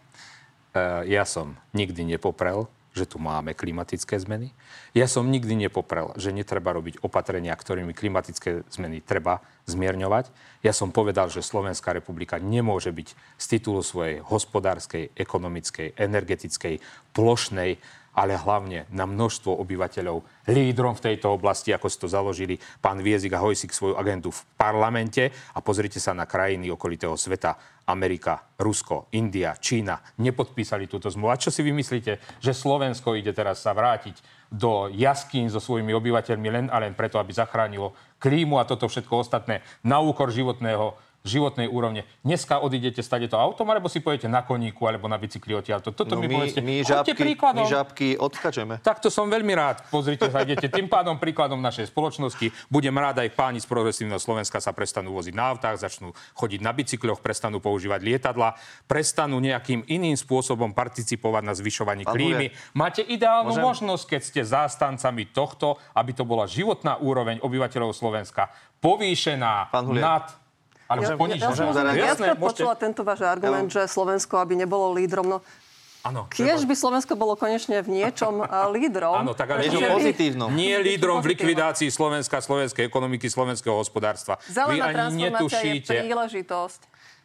E, 0.75 1.07
ja 1.07 1.23
som 1.23 1.55
nikdy 1.71 2.03
nepoprel, 2.03 2.67
že 2.95 3.11
tu 3.11 3.19
máme 3.19 3.59
klimatické 3.59 4.17
zmeny. 4.23 4.55
Ja 4.95 5.11
som 5.11 5.27
nikdy 5.27 5.59
nepoprel, 5.67 6.15
že 6.15 6.31
netreba 6.31 6.71
robiť 6.71 7.03
opatrenia, 7.03 7.51
ktorými 7.53 7.91
klimatické 7.91 8.63
zmeny 8.71 9.03
treba 9.03 9.43
zmierňovať. 9.67 10.31
Ja 10.63 10.71
som 10.71 10.95
povedal, 10.95 11.27
že 11.29 11.43
Slovenská 11.43 11.91
republika 11.91 12.39
nemôže 12.39 12.95
byť 12.95 13.09
z 13.37 13.45
titulu 13.51 13.83
svojej 13.83 14.23
hospodárskej, 14.23 15.11
ekonomickej, 15.19 15.99
energetickej, 15.99 16.79
plošnej 17.13 17.83
ale 18.15 18.39
hlavne 18.39 18.87
na 18.95 19.05
množstvo 19.05 19.51
obyvateľov, 19.59 20.47
lídrom 20.49 20.95
v 20.95 21.05
tejto 21.11 21.35
oblasti, 21.35 21.75
ako 21.75 21.87
si 21.91 21.99
to 21.99 22.09
založili 22.09 22.55
pán 22.79 23.03
Viezik 23.03 23.35
a 23.35 23.43
Hojsik 23.43 23.75
svoju 23.75 23.99
agendu 23.99 24.31
v 24.31 24.45
parlamente 24.55 25.35
a 25.55 25.59
pozrite 25.59 25.99
sa 25.99 26.15
na 26.15 26.25
krajiny 26.25 26.71
okolitého 26.71 27.19
sveta. 27.19 27.75
Amerika, 27.85 28.41
Rusko, 28.57 29.13
India, 29.13 29.53
Čína 29.61 30.01
nepodpísali 30.17 30.89
túto 30.89 31.13
zmluvu. 31.13 31.29
A 31.29 31.37
čo 31.37 31.53
si 31.53 31.61
vymyslíte, 31.61 32.41
že 32.41 32.57
Slovensko 32.57 33.13
ide 33.13 33.37
teraz 33.37 33.61
sa 33.61 33.77
vrátiť 33.77 34.49
do 34.49 34.89
jaskín 34.89 35.53
so 35.53 35.61
svojimi 35.61 35.93
obyvateľmi 35.93 36.49
len 36.49 36.67
a 36.73 36.81
len 36.81 36.97
preto, 36.97 37.21
aby 37.21 37.37
zachránilo 37.37 37.93
klímu 38.17 38.57
a 38.57 38.65
toto 38.65 38.89
všetko 38.89 39.21
ostatné 39.21 39.61
na 39.85 40.01
úkor 40.01 40.33
životného 40.33 40.97
životnej 41.25 41.73
úrovne. 41.73 42.05
Dneska 42.21 42.61
odídete 42.61 43.01
stade 43.01 43.33
to 43.33 43.41
autom, 43.41 43.65
alebo 43.73 43.89
si 43.89 44.05
pojete 44.05 44.29
na 44.29 44.45
koníku, 44.45 44.85
alebo 44.85 45.09
na 45.09 45.17
bicykli 45.17 45.57
odtiaľ. 45.57 45.81
Toto 45.81 46.05
no 46.05 46.21
mi 46.21 46.29
my, 46.29 46.37
povedzte. 46.37 46.61
My 46.61 46.85
žabky, 46.85 47.17
príkladom. 47.17 47.65
my 47.65 48.21
odskačeme. 48.21 48.75
Tak 48.85 49.01
to 49.01 49.09
som 49.09 49.33
veľmi 49.33 49.57
rád. 49.57 49.89
Pozrite 49.89 50.29
sa, 50.29 50.45
idete 50.45 50.69
tým 50.69 50.85
pádom 50.85 51.17
príkladom 51.17 51.57
našej 51.65 51.89
spoločnosti. 51.89 52.53
Budem 52.69 52.93
rád 52.93 53.25
aj 53.25 53.33
páni 53.33 53.57
z 53.57 53.65
progresívneho 53.65 54.21
Slovenska 54.21 54.61
sa 54.61 54.77
prestanú 54.77 55.17
voziť 55.17 55.33
na 55.33 55.57
autách, 55.57 55.81
začnú 55.81 56.13
chodiť 56.37 56.61
na 56.61 56.77
bicykloch, 56.77 57.25
prestanú 57.25 57.57
používať 57.57 58.05
lietadla, 58.05 58.61
prestanú 58.85 59.41
nejakým 59.41 59.89
iným 59.89 60.21
spôsobom 60.21 60.77
participovať 60.77 61.43
na 61.43 61.57
zvyšovaní 61.57 62.05
Pán 62.05 62.21
klímy. 62.21 62.53
Máte 62.77 63.01
ideálnu 63.01 63.57
môžem? 63.57 63.65
možnosť, 63.65 64.05
keď 64.13 64.21
ste 64.21 64.41
zástancami 64.45 65.33
tohto, 65.33 65.81
aby 65.97 66.13
to 66.13 66.29
bola 66.29 66.45
životná 66.45 67.01
úroveň 67.01 67.41
obyvateľov 67.41 67.97
Slovenska 67.97 68.53
povýšená 68.85 69.73
nad 69.97 70.44
alebo 70.87 71.03
Ja, 71.07 71.17
ponižná. 71.17 71.49
ja, 71.49 71.65
ja, 71.65 71.93
ja, 71.95 72.07
ja 72.07 72.15
môžete. 72.15 72.37
počula 72.37 72.73
tento 72.75 73.01
váš 73.01 73.21
argument, 73.23 73.67
že 73.67 73.85
Slovensko, 73.85 74.37
aby 74.37 74.55
nebolo 74.55 74.93
lídrom. 74.93 75.27
No, 75.27 75.39
Áno, 76.05 76.29
Kiež 76.29 76.69
by 76.69 76.77
Slovensko 76.77 77.17
bolo 77.17 77.33
konečne 77.33 77.81
v 77.81 77.89
niečom 77.97 78.45
a, 78.45 78.69
lídrom. 78.69 79.25
Áno, 79.25 79.33
tak 79.33 79.49
ale 79.51 79.65
Niečo 79.65 79.81
nie, 79.81 79.89
pozitívno. 79.89 80.53
nie 80.53 80.77
lídrom 80.77 81.25
v 81.25 81.33
likvidácii 81.33 81.89
Slovenska, 81.89 82.45
slovenskej 82.45 82.85
ekonomiky, 82.85 83.25
slovenského 83.25 83.73
hospodárstva. 83.73 84.37
Vy 84.43 84.53
Zelená 84.53 84.85
ani 84.85 84.93
transformácia 84.93 85.33
netušíte. 85.33 85.91
je 85.91 86.01
príležitosť. 86.05 86.81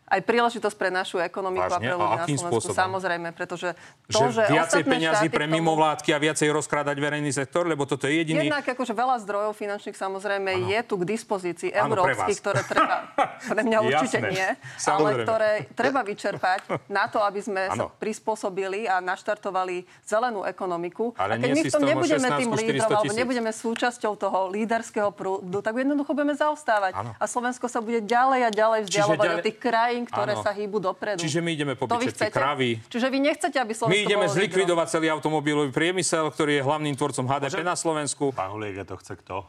Aj 0.10 0.22
príležitosť 0.26 0.76
pre 0.76 0.90
našu 0.90 1.22
ekonomiku 1.22 1.70
Vážne? 1.70 1.78
a 1.78 1.80
pre 1.86 1.94
ľudí 1.94 2.18
na 2.18 2.26
Slovensku. 2.26 2.50
spôsobom? 2.50 2.78
Samozrejme, 2.82 3.30
pretože 3.38 3.78
to, 4.10 4.34
že 4.34 4.40
že, 4.40 4.44
viacej 4.56 4.82
peňazí 4.88 5.28
pre 5.30 5.46
mimovládky 5.46 6.10
a 6.16 6.20
viacej 6.20 6.50
rozkrádať 6.50 6.98
verejný 6.98 7.32
sektor, 7.36 7.68
lebo 7.68 7.84
toto 7.86 8.08
je 8.08 8.24
jediný... 8.24 8.48
Jednak 8.48 8.66
akože 8.66 8.94
veľa 8.96 9.16
zdrojov 9.22 9.54
finančných 9.54 9.98
samozrejme 9.98 10.52
Áno. 10.56 10.68
je 10.72 10.80
tu 10.88 10.96
k 10.98 11.04
dispozícii 11.06 11.70
pre 11.76 11.82
európskych, 11.84 12.38
ktoré 12.40 12.62
treba, 12.64 12.96
pre 13.54 13.62
mňa 13.62 13.78
určite 13.84 14.18
Jasné. 14.24 14.32
nie, 14.32 14.48
ale 14.50 14.80
Samozrejme. 14.80 15.26
ktoré 15.28 15.52
treba 15.76 16.02
vyčerpať 16.02 16.60
na 16.88 17.06
to, 17.12 17.20
aby 17.22 17.40
sme 17.44 17.62
sa 17.70 17.76
Áno. 17.76 17.88
prispôsobili 18.00 18.88
a 18.88 19.04
naštartovali 19.04 19.84
zelenú 20.08 20.48
ekonomiku. 20.48 21.14
Ale 21.20 21.36
a 21.36 21.42
keď 21.42 21.50
my 21.52 21.62
v 21.62 21.74
tom 21.74 21.84
nebudeme 21.84 22.28
16 22.32 22.40
tým 22.40 22.50
400 22.50 22.60
lídrom, 22.64 22.90
alebo 22.90 23.14
nebudeme 23.14 23.52
súčasťou 23.52 24.14
toho 24.16 24.40
líderského 24.50 25.12
prúdu, 25.12 25.60
tak 25.60 25.76
jednoducho 25.76 26.12
budeme 26.16 26.36
zaostávať. 26.36 26.96
Áno. 26.96 27.12
A 27.20 27.26
Slovensko 27.28 27.68
sa 27.68 27.84
bude 27.84 28.00
ďalej 28.04 28.40
a 28.48 28.50
ďalej 28.50 28.80
vzdialovať 28.88 29.28
od 29.40 29.44
tých 29.44 29.58
krajín, 29.60 29.99
ktoré 30.06 30.36
Áno. 30.36 30.44
sa 30.44 30.52
hýbu 30.52 30.78
dopredu. 30.78 31.20
Čiže 31.20 31.40
my 31.40 31.50
ideme 31.52 31.74
pobiť 31.74 31.96
vy 31.96 32.06
všetky 32.08 32.30
kravy. 32.30 32.70
Čiže 32.86 33.08
vy 33.10 33.20
nechcete, 33.20 33.58
aby 33.58 33.74
Slovensko 33.74 33.92
My 33.92 34.06
ideme 34.06 34.26
zlikvidovať 34.28 34.88
celý 34.88 35.08
automobilový 35.10 35.72
priemysel, 35.72 36.30
ktorý 36.30 36.60
je 36.60 36.62
hlavným 36.62 36.96
tvorcom 36.96 37.26
HDP 37.26 37.64
na 37.64 37.74
Slovensku. 37.74 38.32
Pán 38.32 38.54
Huliek, 38.54 38.84
to 38.84 38.96
chce 38.96 39.18
kto? 39.20 39.44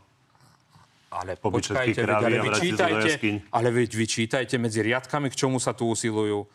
Ale 1.11 1.34
počkajte, 1.34 2.01
veď, 2.01 2.07
krávy 2.07 2.24
ale 2.30 2.46
vyčítajte, 2.46 3.09
jaskyň. 3.18 3.34
ale 3.51 3.68
veď 3.74 3.90
vyčítajte 3.98 4.55
medzi 4.62 4.78
riadkami, 4.78 5.26
k 5.26 5.34
čomu 5.34 5.59
sa 5.59 5.74
tu 5.74 5.90
usilujú. 5.90 6.46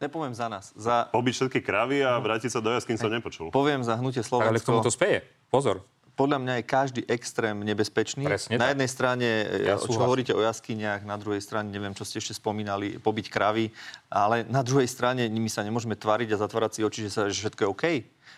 Nepoviem 0.00 0.32
za 0.34 0.48
nás. 0.48 0.72
Za, 0.74 1.12
Pobiť 1.12 1.34
všetky 1.36 1.60
kravy 1.62 2.00
a 2.02 2.16
vrátiť 2.18 2.50
sa 2.50 2.58
do 2.58 2.72
jaskyn 2.72 2.96
som 2.96 3.12
nepočul. 3.12 3.52
poviem 3.52 3.84
za 3.84 3.94
hnutie 3.94 4.24
Tak, 4.24 4.32
ale 4.32 4.58
k 4.58 4.64
Slovensko. 4.64 4.66
tomu 4.66 4.80
to 4.82 4.90
speje. 4.90 5.22
Pozor. 5.46 5.84
Podľa 6.12 6.38
mňa 6.44 6.54
je 6.60 6.64
každý 6.68 7.00
extrém 7.08 7.56
nebezpečný. 7.64 8.28
Presne 8.28 8.60
na 8.60 8.68
tak. 8.68 8.72
jednej 8.76 8.90
strane, 8.92 9.28
Ja 9.48 9.74
ja 9.74 9.76
čo 9.80 9.88
súhlasím. 9.88 10.02
hovoríte 10.04 10.32
o 10.36 10.42
jaskyniach, 10.44 11.08
na 11.08 11.16
druhej 11.16 11.40
strane, 11.40 11.72
neviem, 11.72 11.96
čo 11.96 12.04
ste 12.04 12.20
ešte 12.20 12.36
spomínali, 12.36 13.00
pobiť 13.00 13.32
kravy, 13.32 13.72
ale 14.12 14.44
na 14.52 14.60
druhej 14.60 14.84
strane 14.84 15.24
my 15.32 15.48
sa 15.48 15.64
nemôžeme 15.64 15.96
tváriť 15.96 16.36
a 16.36 16.40
zatvárať 16.44 16.70
si 16.76 16.80
oči, 16.84 17.00
že, 17.08 17.10
sa, 17.10 17.22
že 17.32 17.40
všetko 17.48 17.60
je 17.64 17.68
OK. 17.72 17.84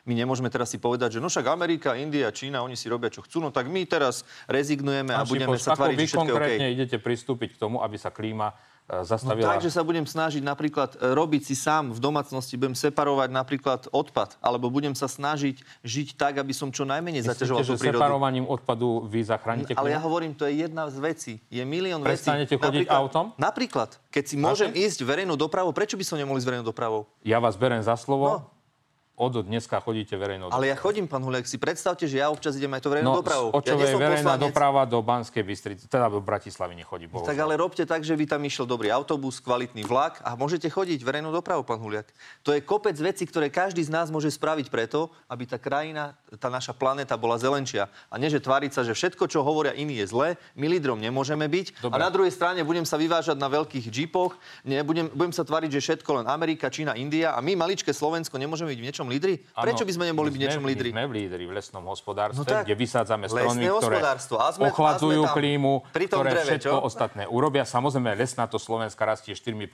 My 0.04 0.12
nemôžeme 0.14 0.50
teraz 0.50 0.70
si 0.70 0.78
povedať, 0.78 1.16
že 1.16 1.20
no 1.22 1.26
však 1.30 1.46
Amerika, 1.50 1.98
India, 1.98 2.30
Čína, 2.30 2.62
oni 2.62 2.76
si 2.78 2.86
robia, 2.90 3.08
čo 3.10 3.22
chcú, 3.26 3.40
no 3.42 3.50
tak 3.50 3.66
my 3.70 3.82
teraz 3.86 4.22
rezignujeme 4.46 5.14
a 5.14 5.22
Pán 5.22 5.30
budeme 5.30 5.56
sa 5.58 5.74
vy 5.74 5.96
že 5.98 6.14
všetko 6.14 6.18
je 6.18 6.18
OK. 6.18 6.18
konkrétne 6.18 6.66
idete 6.70 6.96
pristúpiť 7.00 7.56
k 7.56 7.60
tomu, 7.60 7.80
aby 7.80 7.96
sa 7.98 8.10
klíma 8.10 8.52
e, 8.86 8.92
No 8.94 9.02
zastavila? 9.02 9.48
tak, 9.50 9.60
že 9.60 9.70
sa 9.70 9.80
budem 9.80 10.04
snažiť 10.04 10.40
napríklad 10.40 10.94
e, 10.94 11.10
robiť 11.10 11.42
si 11.42 11.54
sám 11.54 11.90
v 11.90 11.98
domácnosti, 11.98 12.54
budem 12.54 12.72
separovať 12.72 13.28
napríklad 13.30 13.80
odpad, 13.90 14.36
alebo 14.38 14.68
budem 14.68 14.92
sa 14.92 15.06
snažiť 15.06 15.56
žiť 15.80 16.08
tak, 16.14 16.36
aby 16.36 16.52
som 16.52 16.68
čo 16.68 16.84
najmenej 16.84 17.24
zaťažoval 17.24 17.60
Myslíte, 17.60 17.70
tú 17.70 17.74
že 17.74 17.82
prírodu. 17.82 17.98
separovaním 17.98 18.44
odpadu 18.44 19.04
vy 19.04 19.20
zachránite 19.22 19.72
Ale 19.72 19.90
ja 19.90 19.98
hovorím, 19.98 20.32
to 20.32 20.44
je 20.44 20.62
jedna 20.62 20.86
z 20.86 20.96
vecí. 20.98 21.32
Je 21.48 21.62
milión 21.62 22.00
vecí. 22.00 22.20
Prestanete 22.22 22.54
chodiť 22.54 22.84
Napríklad- 22.84 23.00
autom? 23.00 23.24
Napríklad, 23.36 23.90
keď 24.08 24.24
si 24.24 24.36
môžem 24.36 24.70
ísť 24.70 25.02
verejnou 25.02 25.34
dopravou, 25.34 25.72
prečo 25.72 25.96
by 25.96 26.04
som 26.04 26.16
nemohol 26.16 26.36
ísť 26.36 26.46
verejnou 26.46 26.66
dopravou? 26.66 27.08
Ja 27.20 27.38
vás 27.38 27.56
berem 27.56 27.80
za 27.80 27.94
slovo. 27.94 28.44
No. 28.44 28.53
Od 29.14 29.46
dneska 29.46 29.78
chodíte 29.78 30.18
verejnou 30.18 30.50
Ale 30.50 30.66
ja 30.66 30.74
chodím, 30.74 31.06
pán 31.06 31.22
Huliak, 31.22 31.46
si 31.46 31.54
predstavte, 31.54 32.02
že 32.02 32.18
ja 32.18 32.34
občas 32.34 32.58
idem 32.58 32.74
aj 32.74 32.82
to 32.82 32.90
verejnou 32.90 33.14
No, 33.14 33.22
dopravou. 33.22 33.54
z 33.54 33.62
Očovej 33.62 33.86
ja 33.86 33.94
som 33.94 34.02
verejná 34.02 34.26
poslanec. 34.34 34.42
doprava 34.50 34.82
do 34.90 34.98
Banskej 34.98 35.44
Bystrice, 35.46 35.86
teda 35.86 36.10
do 36.10 36.18
Bratislavy 36.18 36.74
nechodí. 36.74 37.06
Tak 37.06 37.14
bohužiaľ. 37.30 37.44
ale 37.46 37.54
robte 37.54 37.86
tak, 37.86 38.02
že 38.02 38.18
by 38.18 38.26
tam 38.26 38.42
išiel 38.42 38.66
dobrý 38.66 38.90
autobus, 38.90 39.38
kvalitný 39.38 39.86
vlak 39.86 40.18
a 40.18 40.34
môžete 40.34 40.66
chodiť 40.66 40.98
verejnou 40.98 41.30
dopravou, 41.30 41.62
pán 41.62 41.78
Huliak. 41.78 42.10
To 42.42 42.50
je 42.50 42.58
kopec 42.58 42.98
vecí, 42.98 43.22
ktoré 43.22 43.54
každý 43.54 43.86
z 43.86 43.94
nás 43.94 44.10
môže 44.10 44.34
spraviť 44.34 44.66
preto, 44.66 45.14
aby 45.30 45.46
tá 45.46 45.62
krajina, 45.62 46.18
tá 46.34 46.50
naša 46.50 46.74
planéta 46.74 47.14
bola 47.14 47.38
zelenčia. 47.38 47.86
A 48.10 48.18
nie, 48.18 48.26
že 48.26 48.42
tváriť 48.42 48.74
sa, 48.74 48.82
že 48.82 48.98
všetko, 48.98 49.30
čo 49.30 49.46
hovoria 49.46 49.78
iní, 49.78 49.94
je 50.02 50.10
zlé, 50.10 50.28
my 50.58 50.66
lídrom 50.66 50.98
nemôžeme 50.98 51.46
byť. 51.46 51.78
Dobre. 51.78 51.94
A 51.94 52.02
na 52.02 52.10
druhej 52.10 52.34
strane 52.34 52.66
budem 52.66 52.82
sa 52.82 52.98
vyvážať 52.98 53.38
na 53.38 53.46
veľkých 53.46 53.94
džípoch, 53.94 54.34
nebudem, 54.66 55.06
budem 55.14 55.30
sa 55.30 55.46
tváriť, 55.46 55.70
že 55.70 55.80
všetko 55.86 56.10
len 56.18 56.26
Amerika, 56.26 56.66
Čína, 56.66 56.98
India 56.98 57.30
a 57.30 57.38
my, 57.38 57.54
maličké 57.54 57.94
Slovensko, 57.94 58.42
nemôžeme 58.42 58.74
byť 58.74 58.80
v 58.82 58.86
niečom 58.90 59.03
lídri? 59.06 59.34
Áno, 59.52 59.64
Prečo 59.64 59.82
by 59.82 59.92
sme 59.92 60.04
neboli 60.06 60.28
v 60.28 60.38
niečom 60.38 60.60
sme, 60.60 60.70
lídri? 60.70 60.88
Sme 60.90 61.04
v 61.04 61.12
lídri 61.14 61.44
v 61.44 61.52
lesnom 61.52 61.84
hospodárstve, 61.84 62.40
No 62.40 62.48
tak. 62.50 62.64
kde 62.64 62.74
vysádzame 62.74 63.24
stromy, 63.26 63.62
ktoré 63.62 63.74
hospodárstvo. 63.98 64.34
A 64.36 64.46
sme- 64.48 64.62
a 64.62 64.70
ochladzujú 64.70 65.20
sme 65.20 65.26
tam. 65.26 65.36
klímu, 65.36 65.72
ktoré 65.86 66.30
dreve, 66.32 66.48
všetko 66.50 66.70
čo? 66.70 66.82
ostatné 66.82 67.22
urobia. 67.26 67.64
Samozrejme, 67.64 68.10
lesná 68.14 68.44
to 68.44 68.56
Slovenska 68.56 69.02
rastie 69.02 69.32
4% 69.32 69.66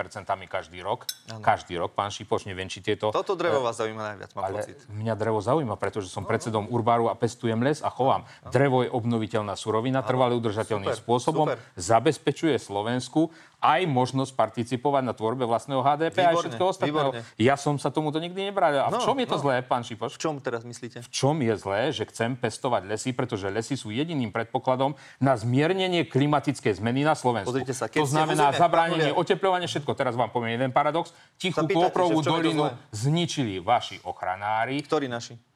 každý 0.47 0.81
rok. 0.81 1.05
Každý 1.41 1.77
rok, 1.77 1.93
pán 1.93 2.09
Šipoš, 2.09 2.45
neviem, 2.45 2.67
či 2.67 2.81
tieto... 2.81 3.11
Toto 3.11 3.33
drevo 3.33 3.61
vás 3.61 3.77
zaujíma 3.77 4.03
najviac, 4.11 4.31
mám 4.33 4.45
Ale 4.45 4.59
pocit. 4.61 4.77
mňa 4.87 5.15
drevo 5.15 5.39
zaujíma, 5.39 5.75
pretože 5.75 6.07
som 6.07 6.23
predsedom 6.23 6.67
Urbáru 6.67 7.07
a 7.07 7.15
pestujem 7.15 7.59
les 7.59 7.79
a 7.79 7.89
chovám. 7.89 8.23
Drevo 8.47 8.83
je 8.83 8.91
obnoviteľná 8.91 9.53
surovina, 9.53 10.01
trvalé 10.01 10.35
udržateľným 10.35 10.89
Super, 10.89 11.01
spôsobom, 11.01 11.47
super. 11.47 11.59
zabezpečuje 11.75 12.57
Slovensku 12.57 13.29
aj 13.59 13.85
možnosť 13.85 14.33
participovať 14.35 15.03
na 15.03 15.13
tvorbe 15.13 15.45
vlastného 15.45 15.79
HDP 15.79 16.17
a 16.19 16.33
Výborne, 16.33 16.41
všetko 16.49 16.65
ostatného. 16.67 17.11
výborne. 17.13 17.37
Ja 17.37 17.55
som 17.55 17.77
sa 17.77 17.89
tomuto 17.89 18.17
nikdy 18.17 18.41
nebral. 18.43 18.73
A 18.73 18.89
v 18.89 18.97
No, 18.97 19.05
čom 19.05 19.20
je 19.23 19.29
to 19.29 19.39
no. 19.39 19.43
zlé, 19.45 19.55
pán 19.61 19.85
Šipoš? 19.85 20.17
V 20.17 20.21
čom 20.21 20.35
teraz 20.41 20.65
myslíte? 20.65 21.05
V 21.05 21.11
čom 21.13 21.37
je 21.45 21.55
zlé, 21.55 21.93
že 21.93 22.09
chcem 22.09 22.35
pestovať 22.35 22.89
lesy, 22.89 23.11
pretože 23.13 23.47
lesy 23.53 23.77
sú 23.77 23.93
jediným 23.93 24.33
predpokladom 24.33 24.97
na 25.21 25.37
zmiernenie 25.37 26.09
klimatickej 26.09 26.81
zmeny 26.81 27.05
na 27.05 27.13
Slovensku. 27.13 27.53
Pozrite 27.53 27.77
sa, 27.77 27.87
to 27.87 28.09
znamená 28.09 28.51
územie, 28.51 28.61
zabránenie, 28.61 29.11
oteplovanie, 29.13 29.69
všetko. 29.69 29.93
Teraz 29.93 30.17
vám 30.17 30.33
poviem 30.33 30.57
jeden 30.57 30.73
paradox. 30.73 31.13
Tichú 31.37 31.69
to 31.69 31.93
dolinu 32.25 32.73
zničili 32.91 33.61
vaši 33.61 34.01
ochranári, 34.03 34.81
Ktorí 34.81 35.07
naši? 35.07 35.51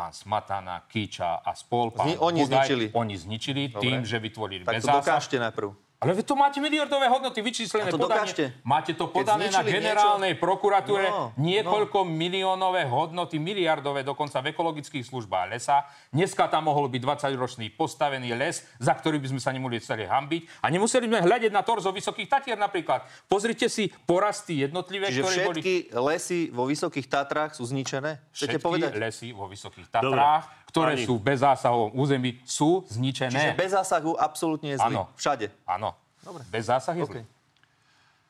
pán 0.00 0.16
Smatana, 0.16 0.88
Kíča 0.88 1.44
a 1.44 1.52
spol, 1.52 1.92
pán 1.92 2.16
oni 2.16 2.48
Budaj, 2.48 2.64
zničili. 2.64 2.84
Oni 2.96 3.14
zničili 3.20 3.62
Dobre. 3.68 3.82
tým, 3.84 3.98
že 4.08 4.16
vytvorili 4.16 4.62
Tak 4.64 4.80
bez 4.80 4.82
to 4.82 4.88
zásah. 4.88 5.04
dokážte 5.04 5.36
najprv. 5.36 5.68
Ale 6.00 6.16
vy 6.16 6.24
tu 6.24 6.32
máte 6.32 6.64
miliardové 6.64 7.12
hodnoty 7.12 7.40
A 7.40 7.44
vyčíslené. 7.44 7.92
to 7.92 8.00
podanie. 8.00 8.24
dokážte. 8.24 8.44
Máte 8.64 8.96
to 8.96 9.12
podané 9.12 9.52
na 9.52 9.60
generálnej 9.60 10.32
prokuratúre. 10.32 11.12
No, 11.12 11.36
niekoľko 11.36 12.08
miliónové 12.08 12.88
hodnoty, 12.88 13.36
miliardové 13.36 14.00
dokonca 14.00 14.40
v 14.40 14.56
ekologických 14.56 15.04
službách 15.04 15.52
lesa. 15.52 15.84
Dneska 16.08 16.48
tam 16.48 16.72
mohol 16.72 16.88
byť 16.88 17.04
20-ročný 17.04 17.76
postavený 17.76 18.32
les, 18.32 18.64
za 18.80 18.96
ktorý 18.96 19.20
by 19.20 19.28
sme 19.36 19.40
sa 19.44 19.52
nemuseli 19.52 19.84
celé 19.84 20.04
hambiť. 20.08 20.64
A 20.64 20.72
nemuseli 20.72 21.04
sme 21.04 21.20
hľadiť 21.20 21.52
na 21.52 21.60
torzo 21.60 21.92
Vysokých 21.92 22.32
Tatier 22.32 22.56
napríklad. 22.56 23.04
Pozrite 23.28 23.68
si 23.68 23.92
porasty 23.92 24.64
jednotlivé, 24.64 25.12
Čiže 25.12 25.20
ktoré 25.20 25.36
boli... 25.44 25.60
všetky 25.60 25.74
lesy 26.00 26.40
vo 26.48 26.64
Vysokých 26.64 27.12
Tatrách 27.12 27.52
sú 27.52 27.68
zničené? 27.68 28.24
Chcete 28.32 28.56
Všetky 28.56 28.64
povedať? 28.64 28.90
lesy 28.96 29.36
vo 29.36 29.44
Vysokých 29.52 29.92
Tatrách, 29.92 30.48
ktoré 30.70 30.94
Pani- 30.94 31.04
sú 31.04 31.18
v 31.18 31.22
bezzásahovom 31.26 31.90
území, 31.92 32.38
sú 32.46 32.86
zničené. 32.86 33.34
Čiže 33.34 33.50
bez 33.58 33.70
zásahu 33.74 34.14
absolútne 34.14 34.72
je 34.72 34.78
zlý. 34.78 34.94
Áno. 34.94 35.02
Všade. 35.18 35.50
Áno. 35.66 35.98
Dobre. 36.22 36.42
Bez 36.46 36.70
zásah 36.70 36.94
je 36.94 37.04
OK. 37.04 37.10
zlý. 37.10 37.22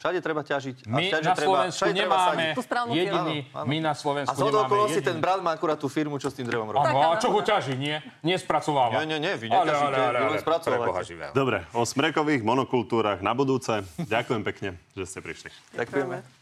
Všade 0.01 0.25
treba 0.25 0.41
ťažiť. 0.41 0.89
A 0.89 0.97
My 0.97 1.13
všade 1.13 1.29
na 1.29 1.35
treba, 1.37 1.51
Slovensku 1.53 1.77
všade 1.77 1.93
treba 1.93 2.17
nemáme 2.17 2.45
správnu 2.57 2.93
jediný. 2.97 3.37
Áno, 3.45 3.53
áno. 3.61 3.67
my 3.69 3.77
na 3.85 3.93
A 3.93 4.01
Slovensku 4.01 4.33
hodou 4.33 4.65
nemáme 4.65 4.73
okolností 4.73 4.97
jediný. 4.97 5.09
ten 5.13 5.19
brat 5.21 5.41
má 5.45 5.51
akurát 5.53 5.77
tú 5.77 5.89
firmu, 5.93 6.17
čo 6.17 6.33
s 6.33 6.35
tým 6.41 6.49
drevom 6.49 6.73
robí. 6.73 6.89
Áno, 6.89 7.13
a 7.13 7.21
čo 7.21 7.29
ho 7.29 7.41
ťaží, 7.45 7.77
nie? 7.77 8.01
Nespracováva. 8.25 8.97
Nie, 8.97 9.05
nie, 9.05 9.21
nie, 9.21 9.37
vy 9.37 9.53
neťažíte, 9.53 9.77
ale, 9.93 10.01
ale, 10.01 10.17
vy 10.17 10.25
len 10.25 10.33
ale, 10.33 10.41
spracovávate. 10.41 11.13
Dobre, 11.37 11.69
o 11.77 11.85
smrekových 11.85 12.41
monokultúrach 12.41 13.21
na 13.21 13.37
budúce. 13.37 13.85
Ďakujem 14.01 14.41
pekne, 14.41 14.69
že 14.97 15.05
ste 15.05 15.21
prišli. 15.21 15.53
Ďakujeme. 15.77 16.40